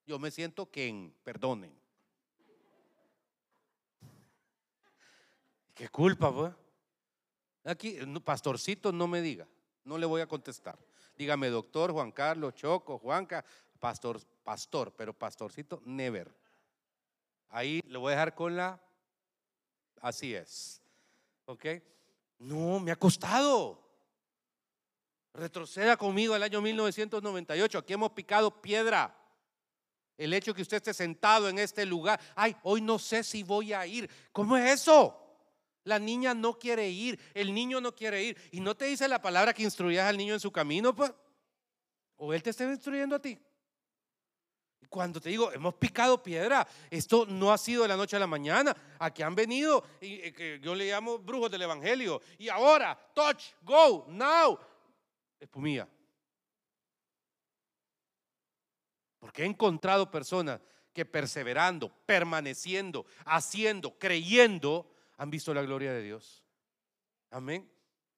Yo 0.06 0.18
me 0.18 0.30
siento 0.30 0.70
Ken, 0.70 1.14
perdonen. 1.22 1.78
¿Qué 5.74 5.88
culpa, 5.88 6.34
pues? 6.34 6.52
Aquí, 7.64 7.98
pastorcito, 8.22 8.92
no 8.92 9.06
me 9.06 9.22
diga, 9.22 9.48
no 9.84 9.96
le 9.96 10.06
voy 10.06 10.20
a 10.20 10.26
contestar. 10.26 10.78
Dígame, 11.16 11.48
doctor, 11.48 11.92
Juan 11.92 12.12
Carlos, 12.12 12.54
Choco, 12.54 12.98
Juanca, 12.98 13.44
pastor, 13.78 14.20
pastor, 14.42 14.92
pero 14.94 15.12
pastorcito, 15.12 15.80
never. 15.84 16.34
Ahí 17.48 17.82
lo 17.86 18.00
voy 18.00 18.12
a 18.12 18.16
dejar 18.16 18.34
con 18.34 18.56
la, 18.56 18.80
así 20.00 20.34
es. 20.34 20.82
¿Ok? 21.44 21.66
No, 22.38 22.80
me 22.80 22.90
ha 22.90 22.96
costado. 22.96 23.80
Retroceda 25.32 25.96
conmigo 25.96 26.34
al 26.34 26.42
año 26.42 26.60
1998. 26.60 27.78
Aquí 27.78 27.92
hemos 27.92 28.10
picado 28.12 28.60
piedra. 28.60 29.16
El 30.16 30.34
hecho 30.34 30.52
que 30.52 30.62
usted 30.62 30.78
esté 30.78 30.92
sentado 30.92 31.48
en 31.48 31.58
este 31.58 31.86
lugar, 31.86 32.20
ay, 32.34 32.54
hoy 32.62 32.80
no 32.80 32.98
sé 32.98 33.22
si 33.24 33.42
voy 33.42 33.72
a 33.72 33.86
ir. 33.86 34.10
¿Cómo 34.32 34.56
es 34.56 34.82
eso? 34.82 35.16
La 35.84 35.98
niña 35.98 36.34
no 36.34 36.58
quiere 36.58 36.90
ir, 36.90 37.18
el 37.32 37.54
niño 37.54 37.80
no 37.80 37.94
quiere 37.94 38.22
ir. 38.22 38.36
Y 38.52 38.60
no 38.60 38.76
te 38.76 38.84
dice 38.84 39.08
la 39.08 39.22
palabra 39.22 39.54
que 39.54 39.62
instruyas 39.62 40.06
al 40.06 40.18
niño 40.18 40.34
en 40.34 40.40
su 40.40 40.52
camino, 40.52 40.94
pues. 40.94 41.12
O 42.16 42.34
él 42.34 42.42
te 42.42 42.50
está 42.50 42.64
instruyendo 42.64 43.16
a 43.16 43.18
ti. 43.18 43.38
Cuando 44.90 45.20
te 45.20 45.28
digo, 45.28 45.52
hemos 45.52 45.74
picado 45.74 46.20
piedra, 46.20 46.66
esto 46.90 47.24
no 47.24 47.52
ha 47.52 47.58
sido 47.58 47.82
de 47.82 47.88
la 47.88 47.96
noche 47.96 48.16
a 48.16 48.18
la 48.18 48.26
mañana. 48.26 48.76
Aquí 48.98 49.22
han 49.22 49.36
venido, 49.36 49.84
y, 50.00 50.32
que 50.32 50.58
yo 50.60 50.74
le 50.74 50.90
llamo 50.90 51.18
brujos 51.18 51.48
del 51.48 51.62
evangelio. 51.62 52.20
Y 52.38 52.48
ahora, 52.48 52.98
touch, 53.14 53.52
go, 53.62 54.04
now. 54.08 54.58
Espumía. 55.38 55.88
Porque 59.20 59.44
he 59.44 59.46
encontrado 59.46 60.10
personas 60.10 60.60
que 60.92 61.04
perseverando, 61.06 61.88
permaneciendo, 62.04 63.06
haciendo, 63.26 63.96
creyendo, 63.96 64.90
han 65.18 65.30
visto 65.30 65.54
la 65.54 65.62
gloria 65.62 65.92
de 65.92 66.02
Dios. 66.02 66.44
Amén. 67.30 67.70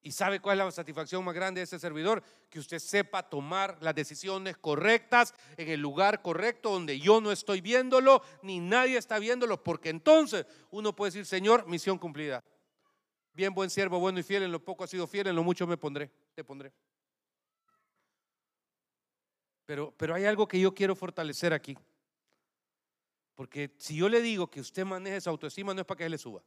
¿Y 0.04 0.10
sabe 0.10 0.40
cuál 0.40 0.58
es 0.58 0.64
la 0.64 0.70
satisfacción 0.72 1.24
más 1.24 1.34
grande 1.34 1.60
de 1.60 1.64
ese 1.64 1.78
servidor? 1.78 2.24
Que 2.50 2.58
usted 2.58 2.80
sepa 2.80 3.22
tomar 3.22 3.78
las 3.80 3.94
decisiones 3.94 4.56
correctas 4.56 5.32
en 5.56 5.68
el 5.68 5.80
lugar 5.80 6.22
correcto 6.22 6.72
donde 6.72 6.98
yo 6.98 7.20
no 7.20 7.30
estoy 7.30 7.60
viéndolo, 7.60 8.20
ni 8.42 8.58
nadie 8.58 8.98
está 8.98 9.20
viéndolo, 9.20 9.62
porque 9.62 9.90
entonces 9.90 10.44
uno 10.72 10.94
puede 10.94 11.12
decir, 11.12 11.24
Señor, 11.24 11.68
misión 11.68 11.98
cumplida. 11.98 12.42
Bien, 13.32 13.54
buen 13.54 13.70
siervo, 13.70 14.00
bueno 14.00 14.18
y 14.18 14.24
fiel, 14.24 14.42
en 14.42 14.50
lo 14.50 14.62
poco 14.62 14.82
ha 14.82 14.88
sido 14.88 15.06
fiel, 15.06 15.28
en 15.28 15.36
lo 15.36 15.44
mucho 15.44 15.68
me 15.68 15.76
pondré, 15.76 16.10
te 16.34 16.42
pondré. 16.42 16.72
Pero, 19.64 19.94
pero 19.96 20.16
hay 20.16 20.24
algo 20.24 20.48
que 20.48 20.58
yo 20.58 20.74
quiero 20.74 20.96
fortalecer 20.96 21.52
aquí. 21.52 21.78
Porque 23.36 23.72
si 23.78 23.96
yo 23.96 24.08
le 24.08 24.20
digo 24.20 24.50
que 24.50 24.60
usted 24.60 24.84
maneje 24.84 25.16
esa 25.16 25.30
autoestima, 25.30 25.72
no 25.72 25.80
es 25.80 25.86
para 25.86 25.98
que 25.98 26.04
él 26.06 26.10
le 26.10 26.18
suba. 26.18 26.42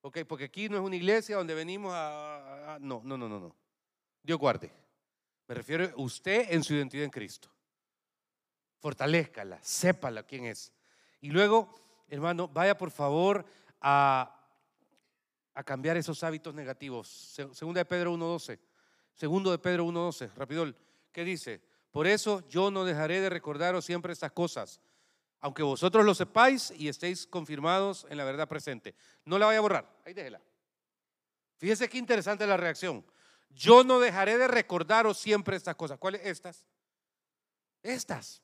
Ok, 0.00 0.18
porque 0.26 0.44
aquí 0.44 0.68
no 0.68 0.76
es 0.76 0.82
una 0.82 0.96
iglesia 0.96 1.36
donde 1.36 1.54
venimos 1.54 1.92
a, 1.94 2.78
no, 2.80 3.02
no, 3.04 3.16
no, 3.16 3.28
no, 3.28 3.40
no. 3.40 3.56
Dios 4.22 4.38
guarde. 4.38 4.70
Me 5.46 5.54
refiero 5.54 5.84
a 5.84 5.92
usted 5.96 6.52
en 6.52 6.62
su 6.62 6.74
identidad 6.74 7.04
en 7.04 7.10
Cristo. 7.10 7.48
Fortalezcala, 8.78 9.58
sépala 9.62 10.22
quién 10.22 10.44
es. 10.44 10.72
Y 11.20 11.30
luego, 11.30 11.74
hermano, 12.08 12.48
vaya 12.48 12.76
por 12.76 12.90
favor 12.90 13.44
a, 13.80 14.38
a 15.54 15.64
cambiar 15.64 15.96
esos 15.96 16.22
hábitos 16.22 16.54
negativos. 16.54 17.08
Segunda 17.52 17.80
de 17.80 17.84
Pedro 17.84 18.14
1.12. 18.14 18.58
Segundo 19.14 19.50
de 19.50 19.58
Pedro 19.58 19.86
1.12. 19.86 20.32
Rapidol. 20.34 20.76
¿Qué 21.10 21.24
dice? 21.24 21.60
Por 21.90 22.06
eso 22.06 22.46
yo 22.48 22.70
no 22.70 22.84
dejaré 22.84 23.20
de 23.20 23.30
recordaros 23.30 23.84
siempre 23.84 24.12
estas 24.12 24.30
cosas, 24.32 24.80
aunque 25.40 25.62
vosotros 25.62 26.04
lo 26.04 26.14
sepáis 26.14 26.72
y 26.76 26.88
estéis 26.88 27.26
confirmados 27.26 28.06
en 28.10 28.16
la 28.16 28.24
verdad 28.24 28.48
presente. 28.48 28.94
No 29.24 29.38
la 29.38 29.46
vaya 29.46 29.58
a 29.58 29.62
borrar, 29.62 30.00
ahí 30.04 30.14
déjela. 30.14 30.40
Fíjese 31.58 31.88
qué 31.88 31.98
interesante 31.98 32.46
la 32.46 32.56
reacción. 32.56 33.04
Yo 33.50 33.84
no 33.84 33.98
dejaré 33.98 34.38
de 34.38 34.48
recordaros 34.48 35.18
siempre 35.18 35.56
estas 35.56 35.74
cosas. 35.74 35.98
¿Cuáles 35.98 36.24
estas? 36.24 36.64
Estas. 37.82 38.42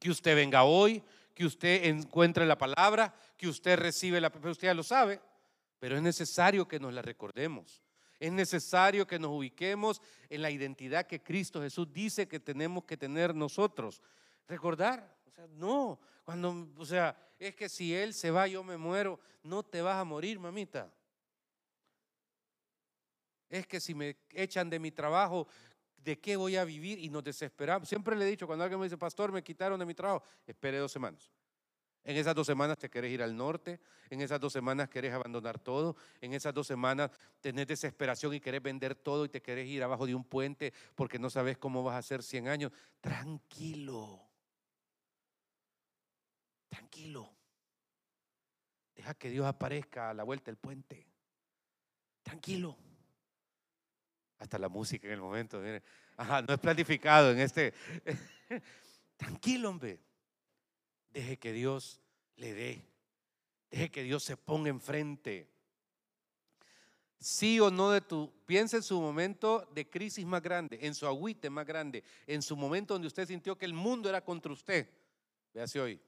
Que 0.00 0.10
usted 0.10 0.34
venga 0.34 0.64
hoy, 0.64 1.02
que 1.34 1.44
usted 1.44 1.84
encuentre 1.84 2.46
la 2.46 2.58
palabra, 2.58 3.14
que 3.36 3.48
usted 3.48 3.78
recibe 3.78 4.20
la... 4.20 4.28
Usted 4.28 4.68
ya 4.68 4.74
lo 4.74 4.82
sabe, 4.82 5.20
pero 5.78 5.96
es 5.96 6.02
necesario 6.02 6.66
que 6.66 6.80
nos 6.80 6.92
la 6.92 7.02
recordemos. 7.02 7.82
Es 8.18 8.32
necesario 8.32 9.06
que 9.06 9.18
nos 9.18 9.30
ubiquemos 9.30 10.00
en 10.30 10.42
la 10.42 10.50
identidad 10.50 11.06
que 11.06 11.22
Cristo 11.22 11.60
Jesús 11.60 11.92
dice 11.92 12.26
que 12.26 12.40
tenemos 12.40 12.84
que 12.84 12.96
tener 12.96 13.34
nosotros. 13.34 14.00
Recordar, 14.48 15.13
sea, 15.34 15.46
no, 15.48 15.98
cuando, 16.24 16.68
o 16.76 16.84
sea, 16.84 17.16
es 17.38 17.54
que 17.54 17.68
si 17.68 17.94
Él 17.94 18.14
se 18.14 18.30
va, 18.30 18.46
yo 18.46 18.62
me 18.64 18.76
muero, 18.76 19.18
no 19.42 19.62
te 19.62 19.82
vas 19.82 19.96
a 19.96 20.04
morir, 20.04 20.38
mamita. 20.38 20.92
Es 23.48 23.66
que 23.66 23.80
si 23.80 23.94
me 23.94 24.16
echan 24.30 24.70
de 24.70 24.78
mi 24.78 24.90
trabajo, 24.90 25.46
¿de 25.98 26.18
qué 26.18 26.36
voy 26.36 26.56
a 26.56 26.64
vivir? 26.64 26.98
Y 26.98 27.08
nos 27.08 27.24
desesperamos. 27.24 27.88
Siempre 27.88 28.16
le 28.16 28.26
he 28.26 28.30
dicho, 28.30 28.46
cuando 28.46 28.64
alguien 28.64 28.80
me 28.80 28.86
dice, 28.86 28.98
pastor, 28.98 29.32
me 29.32 29.42
quitaron 29.42 29.78
de 29.78 29.86
mi 29.86 29.94
trabajo, 29.94 30.24
espere 30.46 30.78
dos 30.78 30.92
semanas. 30.92 31.30
En 32.04 32.16
esas 32.16 32.34
dos 32.34 32.46
semanas 32.46 32.76
te 32.78 32.90
querés 32.90 33.10
ir 33.12 33.22
al 33.22 33.34
norte, 33.34 33.80
en 34.10 34.20
esas 34.20 34.38
dos 34.38 34.52
semanas 34.52 34.90
querés 34.90 35.14
abandonar 35.14 35.58
todo, 35.58 35.96
en 36.20 36.34
esas 36.34 36.52
dos 36.52 36.66
semanas 36.66 37.10
tenés 37.40 37.66
desesperación 37.66 38.34
y 38.34 38.40
querés 38.40 38.62
vender 38.62 38.94
todo 38.94 39.24
y 39.24 39.30
te 39.30 39.40
querés 39.40 39.66
ir 39.68 39.82
abajo 39.82 40.04
de 40.06 40.14
un 40.14 40.22
puente 40.22 40.74
porque 40.94 41.18
no 41.18 41.30
sabes 41.30 41.56
cómo 41.56 41.82
vas 41.82 41.94
a 41.94 41.98
hacer 41.98 42.22
100 42.22 42.48
años. 42.48 42.72
Tranquilo, 43.00 44.20
tranquilo. 46.74 47.30
Deja 48.94 49.14
que 49.14 49.30
Dios 49.30 49.46
aparezca 49.46 50.10
a 50.10 50.14
la 50.14 50.24
vuelta 50.24 50.46
del 50.46 50.56
puente. 50.56 51.06
Tranquilo. 52.22 52.76
Hasta 54.38 54.58
la 54.58 54.68
música 54.68 55.06
en 55.06 55.14
el 55.14 55.20
momento. 55.20 55.62
Ajá, 56.16 56.42
no 56.42 56.54
es 56.54 56.60
planificado 56.60 57.30
en 57.30 57.38
este. 57.40 57.72
Tranquilo, 59.16 59.70
hombre. 59.70 60.00
Deje 61.10 61.38
que 61.38 61.52
Dios 61.52 62.00
le 62.36 62.52
dé. 62.54 62.82
Deje 63.70 63.90
que 63.90 64.02
Dios 64.02 64.24
se 64.24 64.36
ponga 64.36 64.68
enfrente. 64.68 65.48
Sí 67.20 67.58
o 67.60 67.70
no 67.70 67.90
de 67.90 68.00
tu, 68.00 68.32
piensa 68.44 68.76
en 68.76 68.82
su 68.82 69.00
momento 69.00 69.68
de 69.72 69.88
crisis 69.88 70.26
más 70.26 70.42
grande, 70.42 70.78
en 70.82 70.94
su 70.94 71.06
agüite 71.06 71.48
más 71.48 71.64
grande, 71.64 72.04
en 72.26 72.42
su 72.42 72.54
momento 72.56 72.94
donde 72.94 73.08
usted 73.08 73.26
sintió 73.26 73.56
que 73.56 73.64
el 73.64 73.72
mundo 73.72 74.08
era 74.08 74.22
contra 74.22 74.52
usted. 74.52 74.88
Véase 75.54 75.80
hoy. 75.80 76.00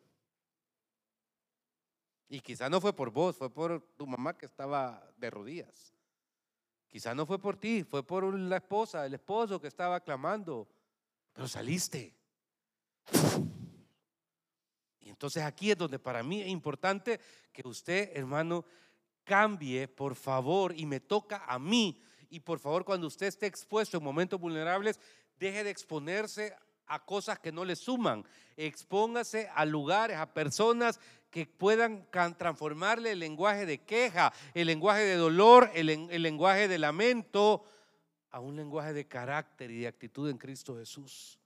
Y 2.28 2.40
quizá 2.40 2.68
no 2.68 2.80
fue 2.80 2.92
por 2.92 3.10
vos, 3.10 3.36
fue 3.36 3.50
por 3.50 3.80
tu 3.96 4.06
mamá 4.06 4.36
que 4.36 4.46
estaba 4.46 5.08
de 5.16 5.30
rodillas. 5.30 5.94
Quizá 6.88 7.14
no 7.14 7.26
fue 7.26 7.38
por 7.38 7.56
ti, 7.56 7.84
fue 7.84 8.02
por 8.02 8.34
la 8.34 8.56
esposa, 8.56 9.06
el 9.06 9.14
esposo 9.14 9.60
que 9.60 9.68
estaba 9.68 10.00
clamando. 10.00 10.68
Pero 11.32 11.46
saliste. 11.46 12.16
Entonces 15.00 15.42
aquí 15.42 15.70
es 15.70 15.78
donde 15.78 15.98
para 15.98 16.22
mí 16.22 16.42
es 16.42 16.48
importante 16.48 17.20
que 17.52 17.66
usted, 17.66 18.10
hermano, 18.14 18.64
cambie, 19.24 19.88
por 19.88 20.14
favor, 20.14 20.74
y 20.76 20.84
me 20.86 21.00
toca 21.00 21.44
a 21.46 21.58
mí. 21.58 22.02
Y 22.28 22.40
por 22.40 22.58
favor, 22.58 22.84
cuando 22.84 23.06
usted 23.06 23.26
esté 23.26 23.46
expuesto 23.46 23.96
en 23.96 24.04
momentos 24.04 24.40
vulnerables, 24.40 25.00
deje 25.38 25.64
de 25.64 25.70
exponerse 25.70 26.56
a 26.86 27.04
cosas 27.04 27.38
que 27.38 27.52
no 27.52 27.64
le 27.64 27.76
suman. 27.76 28.24
Expóngase 28.56 29.50
a 29.54 29.64
lugares, 29.64 30.16
a 30.16 30.32
personas 30.32 31.00
que 31.36 31.44
puedan 31.44 32.08
transformarle 32.10 33.12
el 33.12 33.18
lenguaje 33.18 33.66
de 33.66 33.76
queja, 33.76 34.32
el 34.54 34.68
lenguaje 34.68 35.02
de 35.02 35.16
dolor, 35.16 35.70
el, 35.74 35.86
lenguaje 36.22 36.66
de 36.66 36.78
lamento, 36.78 37.62
a 38.30 38.40
un 38.40 38.56
lenguaje 38.56 38.94
de 38.94 39.06
carácter 39.06 39.70
y 39.70 39.80
de 39.80 39.86
actitud 39.86 40.30
en 40.30 40.38
Cristo 40.38 40.78
Jesús. 40.78 41.38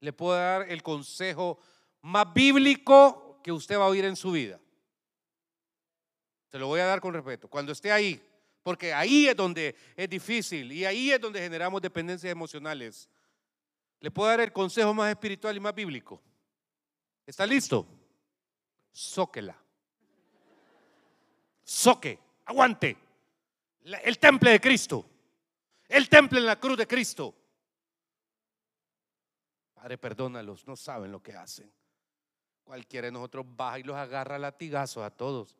Le 0.00 0.12
puedo 0.12 0.36
dar 0.36 0.70
el 0.70 0.82
consejo 0.82 1.58
más 2.02 2.30
bíblico 2.34 3.40
que 3.42 3.50
usted 3.50 3.78
va 3.78 3.84
a 3.84 3.88
oír 3.88 4.04
en 4.04 4.16
su 4.16 4.32
vida. 4.32 4.60
Se 6.50 6.58
lo 6.58 6.66
voy 6.66 6.80
a 6.80 6.84
dar 6.84 7.00
con 7.00 7.14
respeto. 7.14 7.48
Cuando 7.48 7.72
esté 7.72 7.90
ahí, 7.90 8.22
porque 8.62 8.92
ahí 8.92 9.28
es 9.28 9.34
donde 9.34 9.74
es 9.96 10.10
difícil 10.10 10.70
y 10.72 10.84
ahí 10.84 11.10
es 11.10 11.18
donde 11.22 11.40
generamos 11.40 11.80
dependencias 11.80 12.30
emocionales. 12.30 13.08
Le 13.98 14.10
puedo 14.10 14.28
dar 14.28 14.40
el 14.40 14.52
consejo 14.52 14.92
más 14.92 15.08
espiritual 15.08 15.56
y 15.56 15.60
más 15.60 15.74
bíblico. 15.74 16.22
¿Está 17.26 17.46
listo? 17.46 17.86
Zóquela. 18.94 19.56
Soque, 21.64 22.18
aguante. 22.44 22.96
El 24.02 24.18
temple 24.18 24.50
de 24.50 24.60
Cristo. 24.60 25.06
El 25.88 26.08
temple 26.08 26.40
en 26.40 26.46
la 26.46 26.58
cruz 26.58 26.76
de 26.76 26.86
Cristo. 26.86 27.34
Padre, 29.74 29.98
perdónalos, 29.98 30.66
no 30.66 30.76
saben 30.76 31.10
lo 31.10 31.22
que 31.22 31.34
hacen. 31.34 31.72
Cualquiera 32.64 33.06
de 33.06 33.12
nosotros 33.12 33.44
baja 33.48 33.80
y 33.80 33.82
los 33.82 33.96
agarra 33.96 34.38
latigazos 34.38 35.04
a 35.04 35.10
todos. 35.10 35.56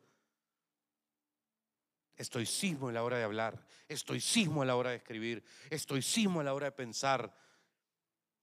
Estoicismo 2.15 2.89
en 2.89 2.95
la 2.95 3.03
hora 3.03 3.17
de 3.17 3.23
hablar, 3.23 3.65
estoicismo 3.87 4.61
a 4.61 4.65
la 4.65 4.75
hora 4.75 4.91
de 4.91 4.97
escribir, 4.97 5.43
estoicismo 5.69 6.39
a 6.39 6.43
la 6.43 6.53
hora 6.53 6.67
de 6.67 6.71
pensar 6.71 7.35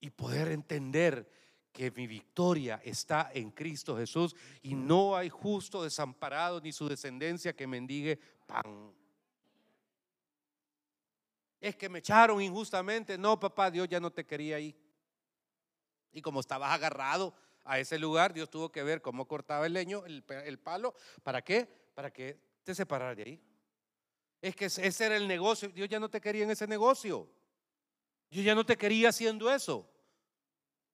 y 0.01 0.11
poder 0.11 0.49
entender 0.49 1.31
que 1.73 1.91
mi 1.91 2.07
victoria 2.07 2.81
está 2.85 3.31
en 3.33 3.51
Cristo 3.51 3.97
Jesús 3.97 4.35
y 4.63 4.75
no 4.75 5.17
hay 5.17 5.29
justo 5.29 5.83
desamparado 5.83 6.61
ni 6.61 6.73
su 6.73 6.89
descendencia 6.89 7.55
que 7.55 7.67
mendigue 7.67 8.19
pan. 8.47 8.93
Es 11.61 11.77
que 11.77 11.89
me 11.89 11.99
echaron 11.99 12.41
injustamente. 12.41 13.19
No, 13.19 13.39
papá, 13.39 13.71
Dios 13.71 13.87
ya 13.89 14.01
no 14.01 14.11
te 14.11 14.25
quería 14.25 14.57
ahí. 14.57 14.75
Y 16.13 16.23
como 16.23 16.41
estabas 16.41 16.73
agarrado 16.73 17.35
a 17.65 17.79
ese 17.79 17.99
lugar, 17.99 18.33
Dios 18.33 18.49
tuvo 18.51 18.73
que 18.73 18.83
ver 18.83 19.03
cómo 19.03 19.29
cortaba 19.29 19.67
el 19.67 19.75
leño, 19.75 20.05
el, 20.07 20.59
palo. 20.59 20.95
¿Para 21.23 21.43
qué? 21.43 21.69
Para 21.95 22.11
que 22.11 22.41
te 22.65 22.75
separara 22.75 23.15
de 23.15 23.23
ahí. 23.23 23.41
Es 24.41 24.57
que 24.57 24.65
ese 24.65 25.05
era 25.05 25.17
el 25.17 25.29
negocio. 25.29 25.69
Dios 25.69 25.89
ya 25.89 26.01
no 26.01 26.09
te 26.09 26.21
quería 26.21 26.45
en 26.45 26.51
ese 26.51 26.67
negocio. 26.67 27.29
Yo 28.31 28.43
ya 28.43 28.55
no 28.55 28.65
te 28.65 28.77
quería 28.77 29.11
haciendo 29.11 29.53
eso. 29.53 29.89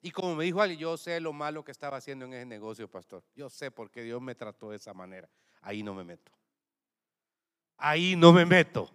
Y 0.07 0.13
como 0.13 0.37
me 0.37 0.45
dijo 0.45 0.63
Ali, 0.63 0.77
yo 0.77 0.97
sé 0.97 1.19
lo 1.19 1.33
malo 1.33 1.65
que 1.65 1.73
estaba 1.73 1.97
haciendo 1.97 2.27
en 2.27 2.35
ese 2.35 2.47
negocio, 2.47 2.89
pastor. 2.89 3.25
Yo 3.35 3.51
sé 3.51 3.73
por 3.73 3.91
qué 3.91 4.03
Dios 4.03 4.23
me 4.23 4.37
trató 4.37 4.71
de 4.71 4.77
esa 4.77 4.95
manera. 4.95 5.29
Ahí 5.63 5.83
no 5.83 5.95
me 5.95 6.05
meto. 6.05 6.31
Ahí 7.77 8.15
no 8.15 8.33
me 8.33 8.47
meto. 8.47 8.89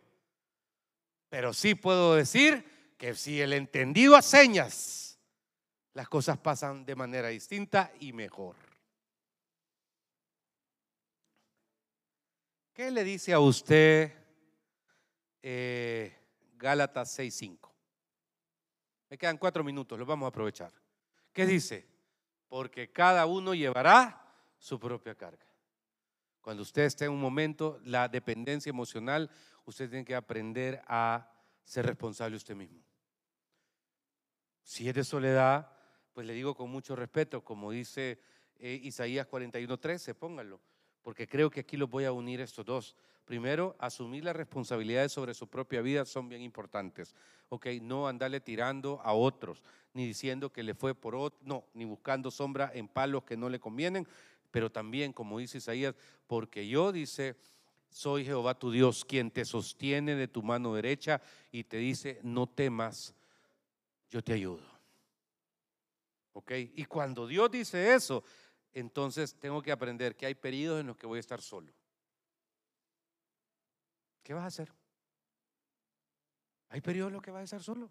Pero 1.28 1.52
sí 1.52 1.76
puedo 1.76 2.16
decir 2.16 2.96
que 2.98 3.14
si 3.14 3.42
el 3.42 3.52
entendido 3.52 4.16
a 4.16 4.22
señas, 4.22 5.20
las 5.92 6.08
cosas 6.08 6.38
pasan 6.38 6.86
de 6.86 6.96
manera 6.96 7.28
distinta 7.28 7.92
y 8.00 8.14
mejor. 8.14 8.56
¿Qué 12.72 12.90
le 12.90 13.04
dice 13.04 13.34
a 13.34 13.42
usted 13.42 14.14
eh, 15.42 16.16
Gálatas 16.54 17.20
6.5. 17.20 17.70
Me 19.10 19.18
quedan 19.18 19.38
cuatro 19.38 19.62
minutos, 19.62 20.00
los 20.00 20.08
vamos 20.08 20.28
a 20.28 20.30
aprovechar. 20.30 20.72
¿Qué 21.34 21.46
dice? 21.46 21.88
Porque 22.48 22.92
cada 22.92 23.26
uno 23.26 23.54
llevará 23.54 24.22
su 24.58 24.80
propia 24.80 25.16
carga. 25.16 25.46
Cuando 26.42 26.64
usted 26.64 26.84
esté 26.84 27.06
en 27.06 27.12
un 27.12 27.22
momento, 27.22 27.80
la 27.84 28.08
dependencia 28.08 28.70
emocional, 28.70 29.30
usted 29.66 29.90
tiene 29.90 30.06
que 30.06 30.16
aprender 30.16 30.82
a 30.88 31.32
ser 31.64 31.86
responsable 31.86 32.36
usted 32.36 32.56
mismo. 32.56 32.84
Si 34.64 34.88
es 34.90 34.96
de 34.96 35.04
soledad, 35.04 35.72
pues 36.14 36.26
le 36.26 36.34
digo 36.34 36.56
con 36.56 36.70
mucho 36.70 36.96
respeto, 36.96 37.44
como 37.44 37.72
dice 37.72 38.20
eh, 38.56 38.80
Isaías 38.84 39.28
41.13, 39.28 40.16
pónganlo, 40.16 40.60
porque 41.02 41.28
creo 41.28 41.50
que 41.50 41.62
aquí 41.62 41.78
los 41.78 41.90
voy 41.90 42.06
a 42.06 42.12
unir 42.12 42.42
estos 42.42 42.66
dos. 42.66 42.96
Primero, 43.26 43.76
asumir 43.80 44.26
las 44.26 44.36
responsabilidades 44.36 45.12
sobre 45.12 45.34
su 45.34 45.48
propia 45.48 45.82
vida 45.82 46.06
son 46.06 46.28
bien 46.28 46.42
importantes. 46.42 47.16
Ok, 47.50 47.68
no 47.82 48.08
andarle 48.08 48.40
tirando 48.40 49.00
a 49.04 49.14
otros, 49.14 49.62
ni 49.94 50.06
diciendo 50.06 50.52
que 50.52 50.64
le 50.64 50.74
fue 50.74 50.96
por 50.96 51.16
otro, 51.16 51.40
no, 51.44 51.66
ni 51.74 51.86
buscando 51.86 52.32
sombra 52.32 52.72
en 52.74 52.88
palos 52.88 53.24
que 53.24 53.38
no 53.38 53.50
le 53.50 53.60
convienen, 53.60 54.08
pero 54.52 54.72
también, 54.72 55.14
como 55.14 55.40
dice 55.40 55.60
Isaías, 55.60 55.96
porque 56.28 56.68
yo, 56.68 56.92
dice, 56.92 57.36
soy 57.90 58.26
Jehová 58.26 58.58
tu 58.58 58.72
Dios, 58.72 59.06
quien 59.06 59.32
te 59.32 59.46
sostiene 59.46 60.16
de 60.16 60.28
tu 60.28 60.44
mano 60.44 60.74
derecha 60.74 61.22
y 61.52 61.64
te 61.64 61.78
dice, 61.78 62.20
no 62.24 62.48
temas, 62.48 63.14
yo 64.10 64.22
te 64.24 64.34
ayudo. 64.34 64.64
¿Ok? 66.34 66.52
Y 66.76 66.86
cuando 66.86 67.28
Dios 67.28 67.52
dice 67.52 67.94
eso, 67.94 68.24
entonces 68.74 69.36
tengo 69.36 69.62
que 69.62 69.72
aprender 69.72 70.16
que 70.16 70.26
hay 70.26 70.36
periodos 70.36 70.80
en 70.80 70.88
los 70.88 70.98
que 70.98 71.08
voy 71.08 71.18
a 71.18 71.20
estar 71.20 71.42
solo. 71.42 71.74
¿Qué 74.24 74.34
vas 74.34 74.44
a 74.44 74.48
hacer? 74.48 74.72
Hay 76.70 76.82
periodos 76.82 77.10
en 77.10 77.14
los 77.16 77.22
que 77.22 77.32
vas 77.32 77.42
a 77.42 77.44
estar 77.44 77.64
solo. 77.64 77.90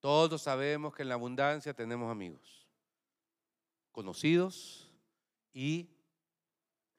Todos 0.00 0.42
sabemos 0.42 0.94
que 0.94 1.02
en 1.02 1.08
la 1.08 1.14
abundancia 1.14 1.72
tenemos 1.72 2.10
amigos, 2.10 2.66
conocidos 3.92 4.90
y 5.52 5.88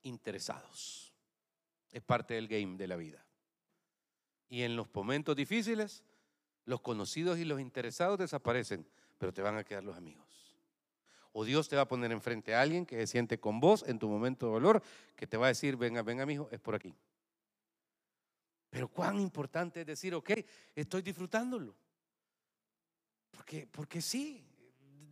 interesados. 0.03 1.13
Es 1.91 2.01
parte 2.01 2.33
del 2.35 2.47
game 2.47 2.77
de 2.77 2.87
la 2.87 2.95
vida. 2.95 3.23
Y 4.49 4.61
en 4.61 4.75
los 4.75 4.87
momentos 4.93 5.35
difíciles, 5.35 6.03
los 6.65 6.81
conocidos 6.81 7.37
y 7.39 7.45
los 7.45 7.59
interesados 7.59 8.17
desaparecen, 8.17 8.87
pero 9.17 9.33
te 9.33 9.41
van 9.41 9.57
a 9.57 9.63
quedar 9.63 9.83
los 9.83 9.97
amigos. 9.97 10.32
O 11.33 11.43
Dios 11.43 11.67
te 11.67 11.75
va 11.75 11.81
a 11.81 11.87
poner 11.87 12.11
enfrente 12.11 12.53
a 12.53 12.61
alguien 12.61 12.85
que 12.85 12.95
se 12.95 13.07
siente 13.07 13.39
con 13.39 13.59
vos 13.59 13.83
en 13.87 13.99
tu 13.99 14.07
momento 14.07 14.45
de 14.45 14.51
dolor, 14.53 14.83
que 15.15 15.27
te 15.27 15.35
va 15.35 15.47
a 15.47 15.49
decir, 15.49 15.75
venga, 15.75 16.03
venga, 16.03 16.23
amigo, 16.23 16.47
es 16.51 16.59
por 16.59 16.75
aquí. 16.75 16.95
Pero 18.69 18.87
cuán 18.87 19.19
importante 19.19 19.81
es 19.81 19.87
decir, 19.87 20.13
ok, 20.13 20.31
estoy 20.75 21.01
disfrutándolo. 21.01 21.75
Porque, 23.31 23.67
porque 23.67 24.01
sí, 24.01 24.45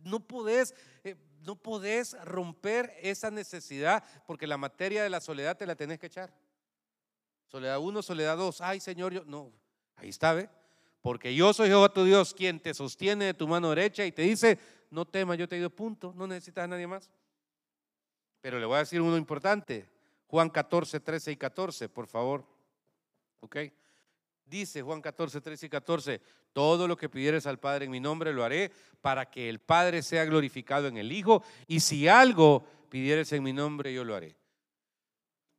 no 0.04 0.20
podés, 0.20 0.74
eh, 1.02 1.16
no 1.40 1.56
podés 1.56 2.16
romper 2.24 2.92
esa 3.00 3.30
necesidad, 3.30 4.04
porque 4.26 4.46
la 4.46 4.56
materia 4.56 5.02
de 5.02 5.10
la 5.10 5.20
soledad 5.20 5.56
te 5.56 5.66
la 5.66 5.74
tenés 5.74 5.98
que 5.98 6.06
echar. 6.06 6.32
Soledad 7.48 7.80
uno, 7.80 8.00
soledad 8.00 8.36
dos. 8.36 8.60
Ay, 8.60 8.80
Señor, 8.80 9.12
yo 9.12 9.24
no. 9.24 9.52
Ahí 9.96 10.08
está, 10.08 10.32
¿ve? 10.32 10.48
Porque 11.00 11.34
yo 11.34 11.52
soy 11.52 11.68
Jehová 11.68 11.92
tu 11.92 12.04
Dios, 12.04 12.32
quien 12.32 12.60
te 12.60 12.72
sostiene 12.74 13.26
de 13.26 13.34
tu 13.34 13.48
mano 13.48 13.70
derecha 13.70 14.06
y 14.06 14.12
te 14.12 14.22
dice, 14.22 14.58
no 14.92 15.06
temas, 15.06 15.38
yo 15.38 15.48
te 15.48 15.56
he 15.56 15.58
ido 15.58 15.70
punto, 15.70 16.12
no 16.14 16.26
necesitas 16.26 16.64
a 16.64 16.68
nadie 16.68 16.86
más. 16.86 17.10
Pero 18.42 18.60
le 18.60 18.66
voy 18.66 18.76
a 18.76 18.80
decir 18.80 19.00
uno 19.00 19.16
importante, 19.16 19.88
Juan 20.26 20.50
14, 20.50 21.00
13 21.00 21.32
y 21.32 21.36
14, 21.36 21.88
por 21.88 22.06
favor. 22.06 22.44
¿Ok? 23.40 23.56
Dice 24.44 24.82
Juan 24.82 25.00
14, 25.00 25.40
13 25.40 25.66
y 25.66 25.68
14, 25.70 26.20
todo 26.52 26.86
lo 26.86 26.98
que 26.98 27.08
pidieres 27.08 27.46
al 27.46 27.58
Padre 27.58 27.86
en 27.86 27.90
mi 27.90 28.00
nombre 28.00 28.34
lo 28.34 28.44
haré 28.44 28.70
para 29.00 29.30
que 29.30 29.48
el 29.48 29.60
Padre 29.60 30.02
sea 30.02 30.26
glorificado 30.26 30.88
en 30.88 30.98
el 30.98 31.10
Hijo 31.10 31.42
y 31.66 31.80
si 31.80 32.06
algo 32.06 32.66
pidieres 32.90 33.32
en 33.32 33.42
mi 33.42 33.54
nombre 33.54 33.94
yo 33.94 34.04
lo 34.04 34.14
haré. 34.14 34.36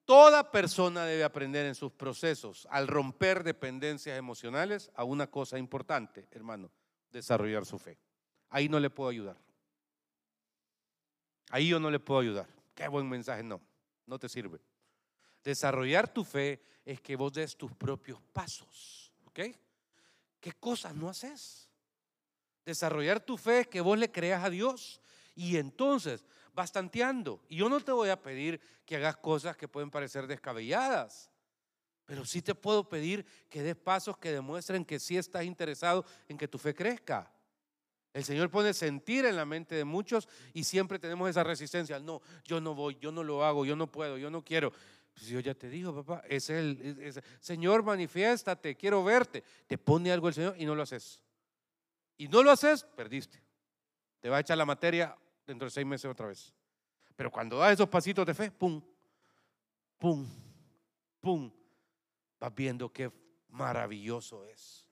Toda 0.06 0.52
persona 0.52 1.06
debe 1.06 1.24
aprender 1.24 1.66
en 1.66 1.74
sus 1.74 1.92
procesos 1.92 2.68
al 2.70 2.88
romper 2.88 3.44
dependencias 3.44 4.16
emocionales 4.16 4.92
a 4.94 5.04
una 5.06 5.26
cosa 5.26 5.58
importante, 5.58 6.28
hermano, 6.30 6.70
desarrollar 7.10 7.66
su 7.66 7.80
fe. 7.80 7.98
Ahí 8.54 8.70
no 8.70 8.80
le 8.80 8.92
puedo 8.92 9.10
ayudar. 9.10 9.36
Ahí 11.50 11.70
yo 11.70 11.80
no 11.80 11.90
le 11.90 12.00
puedo 12.00 12.20
ayudar. 12.20 12.48
Qué 12.76 12.88
buen 12.88 13.10
mensaje, 13.10 13.42
no, 13.42 13.60
no 14.06 14.20
te 14.20 14.30
sirve. 14.30 14.62
Desarrollar 15.44 16.14
tu 16.14 16.24
fe 16.24 16.62
es 16.86 17.02
que 17.02 17.16
vos 17.16 17.34
des 17.34 17.58
tus 17.58 17.74
propios 17.74 18.22
pasos. 18.32 19.12
¿Ok? 19.26 19.40
¿Qué 20.40 20.52
cosas 20.60 20.94
no 20.94 21.10
haces? 21.10 21.68
Desarrollar 22.64 23.20
tu 23.20 23.38
fe 23.40 23.62
es 23.62 23.68
que 23.68 23.82
vos 23.82 23.98
le 23.98 24.12
creas 24.12 24.44
a 24.44 24.52
Dios 24.52 25.02
y 25.34 25.58
entonces 25.58 26.24
vas 26.54 26.72
tanteando. 26.72 27.42
Y 27.50 27.56
yo 27.56 27.70
no 27.70 27.80
te 27.80 27.92
voy 27.92 28.10
a 28.10 28.22
pedir 28.22 28.62
que 28.86 28.98
hagas 28.98 29.18
cosas 29.18 29.58
que 29.58 29.68
pueden 29.68 29.90
parecer 29.90 30.28
descabelladas, 30.28 31.32
pero 32.06 32.24
sí 32.24 32.44
te 32.44 32.54
puedo 32.54 32.88
pedir 32.88 33.26
que 33.50 33.64
des 33.64 33.76
pasos 33.76 34.16
que 34.16 34.32
demuestren 34.32 34.86
que 34.86 35.00
sí 35.00 35.18
estás 35.18 35.44
interesado 35.44 36.06
en 36.28 36.38
que 36.38 36.48
tu 36.48 36.60
fe 36.60 36.76
crezca. 36.76 37.34
El 38.14 38.24
Señor 38.24 38.52
pone 38.52 38.74
sentir 38.74 39.26
en 39.26 39.36
la 39.36 39.44
mente 39.44 39.74
de 39.74 39.84
muchos 39.84 40.30
y 40.54 40.64
siempre 40.64 41.00
tenemos 41.00 41.28
esa 41.30 41.44
resistencia. 41.44 42.00
No, 42.00 42.22
yo 42.46 42.62
no 42.62 42.76
voy, 42.76 42.98
yo 43.02 43.12
no 43.12 43.24
lo 43.24 43.44
hago, 43.44 43.66
yo 43.66 43.76
no 43.76 43.88
puedo, 43.88 44.18
yo 44.18 44.30
no 44.30 44.44
quiero. 44.44 44.72
Pues 45.14 45.28
yo 45.28 45.40
ya 45.40 45.56
te 45.56 45.68
digo, 45.68 45.94
papá, 46.04 46.24
es 46.28 46.50
el, 46.50 47.24
Señor, 47.40 47.84
manifiéstate, 47.84 48.76
quiero 48.76 49.04
verte. 49.04 49.44
Te 49.66 49.80
pone 49.80 50.12
algo 50.12 50.28
el 50.28 50.36
Señor 50.36 50.56
y 50.58 50.66
no 50.66 50.76
lo 50.76 50.84
haces. 50.84 51.22
y 52.18 52.28
no 52.28 52.44
lo 52.44 52.52
haces, 52.52 52.84
perdiste. 52.84 53.42
Te 54.20 54.30
va 54.30 54.38
a 54.38 54.40
echar 54.42 54.58
la 54.58 54.66
materia 54.66 55.18
dentro 55.46 55.66
de 55.66 55.72
seis 55.72 55.86
meses 55.86 56.10
otra 56.10 56.28
vez. 56.28 56.54
Pero 57.16 57.32
cuando 57.32 57.58
das 57.58 57.74
esos 57.74 57.90
pasitos 57.90 58.26
de 58.26 58.34
fe, 58.34 58.52
pum, 58.52 58.82
pum, 59.98 60.28
pum, 61.20 61.52
vas 62.40 62.56
viendo 62.56 62.92
qué 62.92 63.12
maravilloso 63.50 64.46
es. 64.46 64.88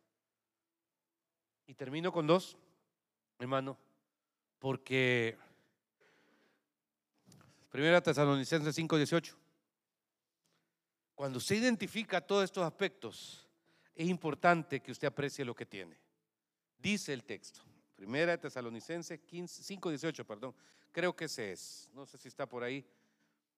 Y 1.68 1.74
termino 1.76 2.12
con 2.12 2.28
dos, 2.28 2.58
hermano, 3.42 3.78
porque 4.60 5.38
Primera 7.72 8.02
Tesalonicenses 8.02 8.76
5:18. 8.76 9.36
Cuando 11.16 11.38
usted 11.38 11.56
identifica 11.56 12.20
todos 12.20 12.44
estos 12.44 12.64
aspectos, 12.64 13.48
es 13.96 14.08
importante 14.08 14.82
que 14.82 14.92
usted 14.92 15.08
aprecie 15.08 15.46
lo 15.46 15.56
que 15.56 15.66
tiene. 15.66 15.98
Dice 16.78 17.14
el 17.14 17.24
texto. 17.24 17.62
Primera 17.96 18.38
Tesalonicenses 18.38 19.20
5:18, 19.28 20.26
perdón. 20.26 20.54
Creo 20.92 21.16
que 21.16 21.26
ese 21.26 21.54
es. 21.54 21.90
No 21.94 22.06
sé 22.06 22.18
si 22.18 22.28
está 22.28 22.46
por 22.46 22.64
ahí. 22.64 22.86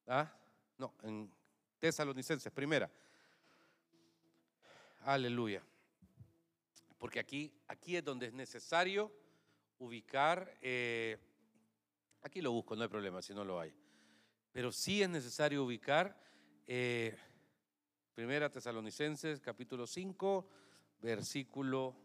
¿Ah? 0.08 0.32
No, 0.78 0.94
en 1.02 1.32
Tesalonicenses, 1.80 2.52
primera. 2.52 2.90
Aleluya. 5.02 5.62
Porque 6.98 7.20
aquí, 7.20 7.52
aquí 7.68 7.98
es 7.98 8.04
donde 8.04 8.28
es 8.28 8.34
necesario 8.34 9.12
ubicar. 9.84 10.58
Eh, 10.62 11.18
aquí 12.22 12.42
lo 12.42 12.52
busco, 12.52 12.76
no 12.76 12.84
hay 12.84 12.90
problema 12.90 13.22
si 13.22 13.34
no 13.34 13.44
lo 13.44 13.60
hay. 13.60 13.74
Pero 14.52 14.72
sí 14.72 15.02
es 15.02 15.10
necesario 15.10 15.64
ubicar 15.64 16.18
eh, 16.66 17.18
Primera 18.16 18.50
Tesalonicenses 18.50 19.42
capítulo 19.42 19.86
5, 19.86 20.48
versículo 21.02 21.96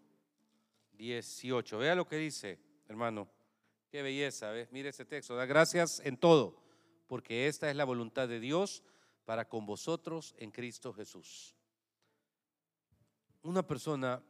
18. 0.93 1.79
Vea 1.79 1.95
lo 1.95 2.07
que 2.07 2.17
dice, 2.17 2.59
hermano. 2.89 3.29
Qué 3.91 4.03
belleza, 4.03 4.51
¿ves? 4.51 4.71
Mire 4.73 4.91
ese 4.91 5.05
texto. 5.05 5.37
Da 5.37 5.47
gracias 5.47 6.01
en 6.05 6.17
todo, 6.17 6.61
porque 7.07 7.47
esta 7.47 7.71
es 7.71 7.77
la 7.77 7.85
voluntad 7.85 8.29
de 8.29 8.41
Dios 8.41 8.83
para 9.25 9.49
con 9.49 9.67
vosotros 9.67 10.35
en 10.39 10.51
Cristo 10.51 10.93
Jesús. 10.93 11.55
Una 13.43 13.67
persona 13.67 14.23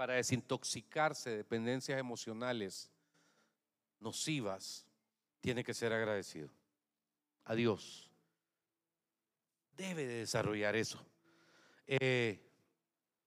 para 0.00 0.14
desintoxicarse 0.14 1.28
de 1.28 1.36
dependencias 1.36 2.00
emocionales 2.00 2.90
nocivas 3.98 4.86
tiene 5.42 5.62
que 5.62 5.74
ser 5.74 5.92
agradecido 5.92 6.48
a 7.44 7.54
Dios. 7.54 8.10
Debe 9.76 10.06
de 10.06 10.14
desarrollar 10.20 10.74
eso. 10.74 11.06
Eh, 11.86 12.50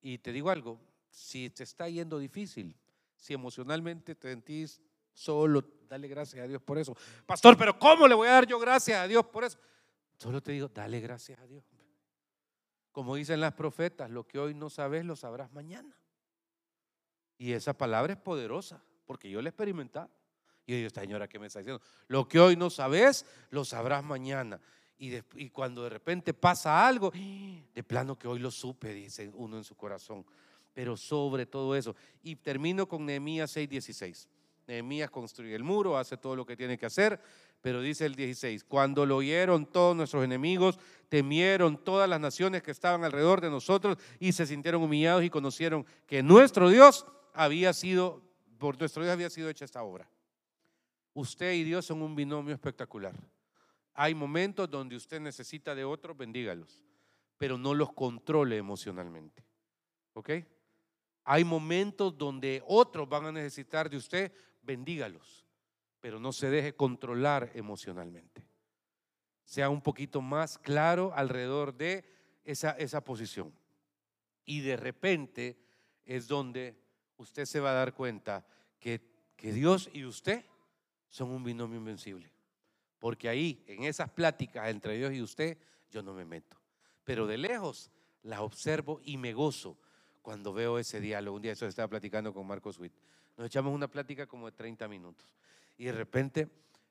y 0.01 0.17
te 0.17 0.31
digo 0.31 0.49
algo, 0.49 0.79
si 1.11 1.51
te 1.51 1.61
está 1.61 1.87
yendo 1.89 2.17
difícil, 2.17 2.75
si 3.17 3.35
emocionalmente 3.35 4.15
te 4.15 4.31
sentís 4.31 4.81
solo, 5.13 5.63
dale 5.87 6.07
gracias 6.07 6.43
a 6.43 6.47
Dios 6.47 6.63
por 6.63 6.79
eso. 6.79 6.97
Pastor, 7.27 7.55
pero 7.55 7.77
¿cómo 7.77 8.07
le 8.07 8.15
voy 8.15 8.29
a 8.29 8.31
dar 8.31 8.47
yo 8.47 8.57
gracias 8.57 8.97
a 8.99 9.07
Dios 9.07 9.23
por 9.27 9.43
eso? 9.43 9.59
Solo 10.17 10.41
te 10.41 10.53
digo, 10.53 10.69
dale 10.69 10.99
gracias 11.01 11.39
a 11.39 11.45
Dios. 11.45 11.63
Como 12.91 13.15
dicen 13.15 13.41
las 13.41 13.53
profetas, 13.53 14.09
lo 14.09 14.27
que 14.27 14.39
hoy 14.39 14.55
no 14.55 14.71
sabes, 14.71 15.05
lo 15.05 15.15
sabrás 15.15 15.51
mañana. 15.51 15.95
Y 17.43 17.51
esa 17.51 17.73
palabra 17.73 18.13
es 18.13 18.19
poderosa, 18.19 18.81
porque 19.05 19.29
yo 19.29 19.41
la 19.41 19.49
he 19.49 19.51
experimentado. 19.51 20.09
Y 20.65 20.71
yo 20.71 20.77
digo, 20.77 20.87
esta 20.87 21.01
señora, 21.01 21.27
¿qué 21.27 21.39
me 21.39 21.47
está 21.47 21.59
diciendo? 21.59 21.83
Lo 22.07 22.25
que 22.25 22.39
hoy 22.39 22.55
no 22.55 22.69
sabes, 22.69 23.25
lo 23.49 23.65
sabrás 23.65 24.01
mañana. 24.01 24.61
Y, 24.97 25.13
y, 25.35 25.49
cuando 25.49 25.83
de 25.83 25.89
repente 25.89 26.33
pasa 26.33 26.87
algo, 26.87 27.11
de 27.11 27.83
plano 27.85 28.17
que 28.17 28.29
hoy 28.29 28.39
lo 28.39 28.49
supe, 28.49 28.93
dice 28.93 29.29
uno 29.33 29.57
en 29.57 29.65
su 29.65 29.75
corazón. 29.75 30.25
Pero 30.73 30.95
sobre 30.95 31.45
todo 31.45 31.75
eso. 31.75 31.97
Y 32.21 32.37
termino 32.37 32.87
con 32.87 33.05
Nehemías 33.05 33.53
6:16. 33.57 34.29
Nehemías 34.65 35.09
construye 35.11 35.53
el 35.53 35.65
muro, 35.65 35.97
hace 35.97 36.15
todo 36.15 36.37
lo 36.37 36.45
que 36.45 36.55
tiene 36.55 36.77
que 36.77 36.85
hacer, 36.85 37.19
pero 37.59 37.81
dice 37.81 38.05
el 38.05 38.15
16, 38.15 38.63
cuando 38.63 39.05
lo 39.05 39.17
oyeron 39.17 39.65
todos 39.65 39.97
nuestros 39.97 40.23
enemigos, 40.23 40.79
temieron 41.09 41.75
todas 41.83 42.07
las 42.07 42.21
naciones 42.21 42.63
que 42.63 42.71
estaban 42.71 43.03
alrededor 43.03 43.41
de 43.41 43.49
nosotros 43.49 43.97
y 44.17 44.31
se 44.31 44.45
sintieron 44.45 44.81
humillados 44.81 45.25
y 45.25 45.29
conocieron 45.29 45.85
que 46.07 46.23
nuestro 46.23 46.69
Dios 46.69 47.05
había 47.33 47.73
sido, 47.73 48.23
por 48.57 48.79
nuestro 48.79 49.03
Dios 49.03 49.13
había 49.13 49.29
sido 49.29 49.49
hecha 49.49 49.65
esta 49.65 49.83
obra. 49.83 50.09
Usted 51.13 51.53
y 51.53 51.63
Dios 51.63 51.85
son 51.85 52.01
un 52.01 52.15
binomio 52.15 52.53
espectacular. 52.53 53.13
Hay 53.93 54.15
momentos 54.15 54.69
donde 54.69 54.95
usted 54.95 55.19
necesita 55.19 55.75
de 55.75 55.83
otros, 55.83 56.17
bendígalos, 56.17 56.81
pero 57.37 57.57
no 57.57 57.73
los 57.73 57.93
controle 57.93 58.57
emocionalmente. 58.57 59.43
¿Ok? 60.13 60.29
Hay 61.25 61.43
momentos 61.43 62.17
donde 62.17 62.63
otros 62.67 63.07
van 63.07 63.25
a 63.25 63.31
necesitar 63.31 63.89
de 63.89 63.97
usted, 63.97 64.31
bendígalos, 64.61 65.45
pero 65.99 66.19
no 66.19 66.33
se 66.33 66.49
deje 66.49 66.75
controlar 66.75 67.51
emocionalmente. 67.53 68.45
Sea 69.45 69.69
un 69.69 69.81
poquito 69.81 70.21
más 70.21 70.57
claro 70.57 71.13
alrededor 71.15 71.75
de 71.75 72.05
esa, 72.43 72.71
esa 72.71 73.03
posición. 73.03 73.53
Y 74.45 74.61
de 74.61 74.75
repente 74.75 75.57
es 76.05 76.27
donde 76.27 76.82
usted 77.23 77.45
se 77.45 77.59
va 77.59 77.71
a 77.71 77.73
dar 77.73 77.93
cuenta 77.93 78.45
que, 78.79 79.01
que 79.35 79.51
Dios 79.51 79.89
y 79.93 80.05
usted 80.05 80.45
son 81.09 81.29
un 81.29 81.43
binomio 81.43 81.77
invencible. 81.77 82.31
Porque 82.99 83.27
ahí, 83.27 83.63
en 83.67 83.83
esas 83.83 84.09
pláticas 84.09 84.69
entre 84.69 84.97
Dios 84.97 85.13
y 85.13 85.21
usted, 85.21 85.57
yo 85.91 86.01
no 86.01 86.13
me 86.13 86.25
meto. 86.25 86.57
Pero 87.03 87.27
de 87.27 87.37
lejos 87.37 87.91
las 88.21 88.39
observo 88.39 89.01
y 89.03 89.17
me 89.17 89.33
gozo 89.33 89.77
cuando 90.21 90.53
veo 90.53 90.79
ese 90.79 91.01
diálogo. 91.01 91.35
Un 91.35 91.41
día 91.41 91.51
eso 91.51 91.67
estaba 91.67 91.87
platicando 91.87 92.33
con 92.33 92.47
Marcos 92.47 92.79
Witt. 92.79 92.93
Nos 93.37 93.47
echamos 93.47 93.73
una 93.73 93.87
plática 93.87 94.25
como 94.25 94.45
de 94.45 94.53
30 94.53 94.87
minutos. 94.87 95.27
Y 95.77 95.85
de 95.85 95.91
repente 95.91 96.47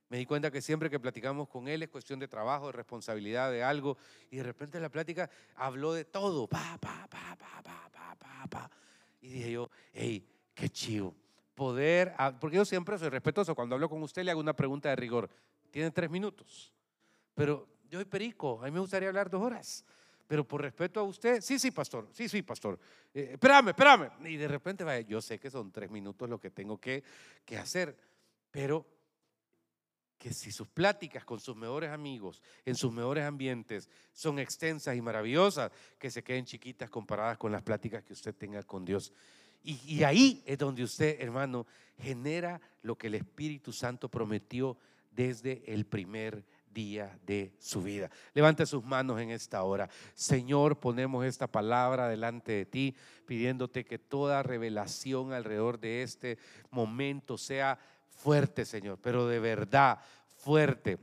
me 0.09 0.19
di 0.19 0.27
cuenta 0.27 0.51
que 0.51 0.61
siempre 0.61 0.91
que 0.91 1.01
platicamos 1.01 1.49
con 1.49 1.67
él 1.67 1.83
es 1.83 1.89
cuestión 1.89 2.19
de 2.21 2.29
trabajo, 2.29 2.67
de 2.67 2.73
responsabilidad, 2.73 3.51
de 3.51 3.63
algo. 3.63 3.97
Y 4.31 4.37
de 4.37 4.43
repente 4.43 4.79
la 4.79 4.91
plática 4.91 5.31
habló 5.55 5.95
de 5.95 6.05
todo. 6.05 6.47
Pa, 6.47 6.77
pa, 6.79 7.09
pa, 7.09 7.37
pa, 7.37 7.63
pa, 7.63 7.91
pa, 7.91 8.17
pa, 8.17 8.47
pa. 8.51 8.71
Y 9.23 9.29
dije 9.29 9.53
yo, 9.53 9.71
hey, 9.95 10.29
qué 10.55 10.69
chivo. 10.69 11.15
Poder, 11.55 12.13
porque 12.41 12.57
yo 12.57 12.65
siempre 12.65 12.99
soy 12.99 13.09
respetuoso. 13.09 13.55
Cuando 13.55 13.75
hablo 13.75 13.89
con 13.89 14.03
usted 14.03 14.25
le 14.25 14.31
hago 14.31 14.41
una 14.41 14.55
pregunta 14.55 14.89
de 14.91 14.97
rigor. 14.97 15.31
Tiene 15.71 15.91
tres 15.91 16.11
minutos. 16.11 16.73
Pero 17.35 17.67
yo 17.89 17.99
soy 17.99 18.05
perico, 18.05 18.61
a 18.61 18.67
mí 18.67 18.73
me 18.73 18.81
gustaría 18.81 19.09
hablar 19.09 19.31
dos 19.31 19.41
horas. 19.41 19.85
Pero 20.27 20.47
por 20.47 20.63
respeto 20.63 20.99
a 21.01 21.03
usted, 21.03 21.41
sí, 21.41 21.59
sí, 21.59 21.71
pastor, 21.71 22.09
sí, 22.13 22.29
sí, 22.29 22.43
pastor. 22.43 22.79
Eh, 23.13 23.31
espérame, 23.33 23.69
espérame. 23.69 24.11
Y 24.25 24.37
de 24.37 24.49
repente, 24.49 24.83
vaya, 24.83 25.07
yo 25.07 25.21
sé 25.21 25.39
que 25.39 25.51
son 25.51 25.71
tres 25.71 25.91
minutos 25.91 26.29
lo 26.29 26.41
que 26.41 26.51
tengo 26.51 26.79
que, 26.79 27.05
que 27.45 27.59
hacer, 27.59 27.97
pero 28.51 28.87
que 30.23 30.33
si 30.33 30.53
sus 30.53 30.69
pláticas 30.69 31.25
con 31.25 31.41
sus 31.41 31.57
mejores 31.57 31.91
amigos, 31.91 32.41
en 32.65 32.77
sus 32.77 32.93
mejores 32.93 33.25
ambientes, 33.25 33.91
son 34.13 34.39
extensas 34.39 34.97
y 34.97 35.01
maravillosas, 35.01 35.73
que 35.99 36.13
se 36.13 36.23
queden 36.23 36.45
chiquitas 36.45 36.89
comparadas 36.89 37.39
con 37.39 37.51
las 37.51 37.63
pláticas 37.63 38.05
que 38.05 38.13
usted 38.13 38.33
tenga 38.33 38.63
con 38.63 38.85
Dios. 38.85 39.13
Y, 39.65 40.05
ahí 40.05 40.41
es 40.47 40.59
donde 40.59 40.85
usted, 40.85 41.21
hermano, 41.21 41.67
genera 41.99 42.61
lo 42.83 42.97
que 42.97 43.09
el 43.09 43.17
Espíritu 43.17 43.73
Santo 43.73 44.09
prometió 44.09 44.77
desde 45.11 45.65
el 45.67 45.87
primer 45.87 46.45
día 46.73 47.19
de 47.27 47.57
su 47.59 47.83
vida. 47.83 48.09
Levante 48.33 48.65
sus 48.65 48.85
manos 48.85 49.21
en 49.21 49.31
esta 49.31 49.65
hora. 49.65 49.91
Señor, 50.15 50.79
ponemos 50.79 51.25
esta 51.25 51.49
palabra 51.49 52.09
delante 52.09 52.53
de 52.53 52.65
ti, 52.65 52.95
pidiéndote 53.27 53.85
que 53.85 53.99
toda 53.99 54.45
revelación 54.45 55.33
alrededor 55.33 55.81
de 55.81 56.05
este 56.05 56.39
momento 56.71 57.37
sea 57.37 57.81
fuerte, 58.23 58.65
Señor, 58.65 58.99
pero 59.03 59.27
de 59.27 59.41
verdad 59.41 59.99
fuerte. 60.39 60.99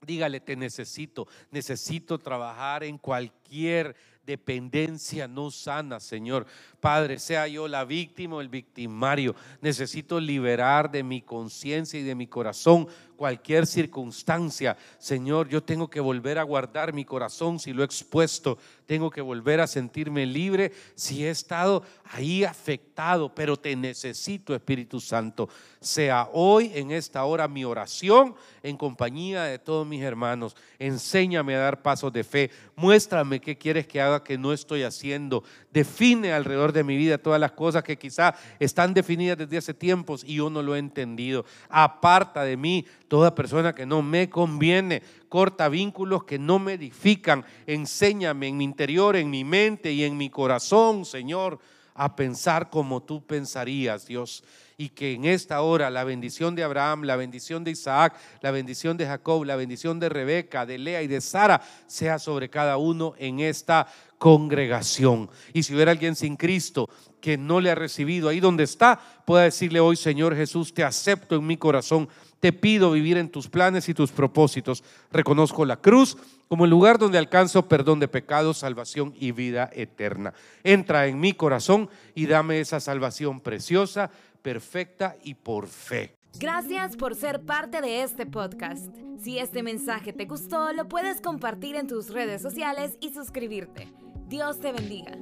Dígale, 0.00 0.40
te 0.40 0.54
necesito, 0.54 1.26
necesito 1.50 2.18
trabajar 2.18 2.84
en 2.84 2.98
cualquier 2.98 3.96
dependencia 4.26 5.28
no 5.28 5.50
sana, 5.50 6.00
Señor. 6.00 6.46
Padre, 6.80 7.18
sea 7.18 7.48
yo 7.48 7.66
la 7.66 7.84
víctima 7.84 8.36
o 8.36 8.40
el 8.40 8.48
victimario, 8.48 9.34
necesito 9.60 10.20
liberar 10.20 10.90
de 10.90 11.02
mi 11.02 11.22
conciencia 11.22 11.98
y 11.98 12.02
de 12.02 12.14
mi 12.14 12.26
corazón 12.26 12.88
cualquier 13.16 13.66
circunstancia. 13.66 14.76
Señor, 14.98 15.48
yo 15.48 15.62
tengo 15.62 15.88
que 15.88 16.00
volver 16.00 16.38
a 16.38 16.42
guardar 16.42 16.92
mi 16.92 17.04
corazón 17.04 17.58
si 17.58 17.72
lo 17.72 17.82
he 17.82 17.86
expuesto. 17.86 18.58
Tengo 18.86 19.10
que 19.10 19.20
volver 19.20 19.60
a 19.60 19.66
sentirme 19.66 20.26
libre 20.26 20.72
si 20.94 21.24
he 21.24 21.30
estado 21.30 21.82
ahí 22.04 22.44
afectado, 22.44 23.34
pero 23.34 23.56
te 23.56 23.74
necesito, 23.76 24.54
Espíritu 24.54 25.00
Santo. 25.00 25.48
Sea 25.80 26.28
hoy 26.32 26.72
en 26.74 26.90
esta 26.90 27.24
hora 27.24 27.48
mi 27.48 27.64
oración 27.64 28.34
en 28.62 28.76
compañía 28.76 29.44
de 29.44 29.58
todos 29.58 29.86
mis 29.86 30.02
hermanos. 30.02 30.56
Enséñame 30.78 31.54
a 31.54 31.60
dar 31.60 31.82
pasos 31.82 32.12
de 32.12 32.24
fe. 32.24 32.50
Muéstrame 32.76 33.40
qué 33.40 33.56
quieres 33.56 33.86
que 33.86 34.00
haga 34.00 34.13
que 34.22 34.38
no 34.38 34.52
estoy 34.52 34.82
haciendo. 34.82 35.42
Define 35.72 36.32
alrededor 36.32 36.72
de 36.72 36.84
mi 36.84 36.96
vida 36.96 37.18
todas 37.18 37.40
las 37.40 37.52
cosas 37.52 37.82
que 37.82 37.98
quizá 37.98 38.34
están 38.60 38.94
definidas 38.94 39.38
desde 39.38 39.56
hace 39.56 39.74
tiempos 39.74 40.22
y 40.24 40.36
yo 40.36 40.50
no 40.50 40.62
lo 40.62 40.76
he 40.76 40.78
entendido. 40.78 41.44
Aparta 41.68 42.44
de 42.44 42.56
mí 42.56 42.86
toda 43.08 43.34
persona 43.34 43.74
que 43.74 43.86
no 43.86 44.02
me 44.02 44.30
conviene. 44.30 45.02
Corta 45.28 45.68
vínculos 45.68 46.24
que 46.24 46.38
no 46.38 46.58
me 46.58 46.74
edifican. 46.74 47.44
Enséñame 47.66 48.48
en 48.48 48.56
mi 48.58 48.64
interior, 48.64 49.16
en 49.16 49.30
mi 49.30 49.42
mente 49.42 49.92
y 49.92 50.04
en 50.04 50.16
mi 50.16 50.30
corazón, 50.30 51.04
Señor 51.04 51.58
a 51.94 52.16
pensar 52.16 52.70
como 52.70 53.02
tú 53.02 53.24
pensarías, 53.24 54.06
Dios. 54.06 54.42
Y 54.76 54.88
que 54.90 55.12
en 55.12 55.24
esta 55.24 55.62
hora 55.62 55.90
la 55.90 56.04
bendición 56.04 56.54
de 56.54 56.64
Abraham, 56.64 57.02
la 57.02 57.16
bendición 57.16 57.64
de 57.64 57.70
Isaac, 57.70 58.16
la 58.40 58.50
bendición 58.50 58.96
de 58.96 59.06
Jacob, 59.06 59.44
la 59.44 59.56
bendición 59.56 60.00
de 60.00 60.08
Rebeca, 60.08 60.66
de 60.66 60.78
Lea 60.78 61.02
y 61.02 61.06
de 61.06 61.20
Sara 61.20 61.62
sea 61.86 62.18
sobre 62.18 62.50
cada 62.50 62.76
uno 62.76 63.14
en 63.18 63.40
esta 63.40 63.86
congregación. 64.18 65.30
Y 65.52 65.62
si 65.62 65.74
hubiera 65.74 65.92
alguien 65.92 66.16
sin 66.16 66.36
Cristo 66.36 66.88
que 67.20 67.38
no 67.38 67.60
le 67.60 67.70
ha 67.70 67.74
recibido 67.74 68.28
ahí 68.28 68.40
donde 68.40 68.64
está, 68.64 69.00
pueda 69.24 69.44
decirle 69.44 69.80
hoy, 69.80 69.96
Señor 69.96 70.36
Jesús, 70.36 70.74
te 70.74 70.84
acepto 70.84 71.36
en 71.36 71.46
mi 71.46 71.56
corazón, 71.56 72.08
te 72.44 72.52
pido 72.52 72.90
vivir 72.90 73.16
en 73.16 73.30
tus 73.30 73.48
planes 73.48 73.88
y 73.88 73.94
tus 73.94 74.12
propósitos. 74.12 74.84
Reconozco 75.10 75.64
la 75.64 75.78
cruz 75.78 76.18
como 76.46 76.66
el 76.66 76.70
lugar 76.70 76.98
donde 76.98 77.16
alcanzo 77.16 77.68
perdón 77.68 78.00
de 78.00 78.06
pecados, 78.06 78.58
salvación 78.58 79.14
y 79.18 79.32
vida 79.32 79.70
eterna. 79.72 80.34
Entra 80.62 81.06
en 81.06 81.18
mi 81.18 81.32
corazón 81.32 81.88
y 82.14 82.26
dame 82.26 82.60
esa 82.60 82.80
salvación 82.80 83.40
preciosa, 83.40 84.10
perfecta 84.42 85.16
y 85.24 85.32
por 85.32 85.68
fe. 85.68 86.16
Gracias 86.38 86.98
por 86.98 87.14
ser 87.14 87.40
parte 87.40 87.80
de 87.80 88.02
este 88.02 88.26
podcast. 88.26 88.94
Si 89.22 89.38
este 89.38 89.62
mensaje 89.62 90.12
te 90.12 90.26
gustó, 90.26 90.74
lo 90.74 90.86
puedes 90.86 91.22
compartir 91.22 91.76
en 91.76 91.86
tus 91.86 92.10
redes 92.10 92.42
sociales 92.42 92.98
y 93.00 93.14
suscribirte. 93.14 93.90
Dios 94.28 94.60
te 94.60 94.70
bendiga. 94.70 95.12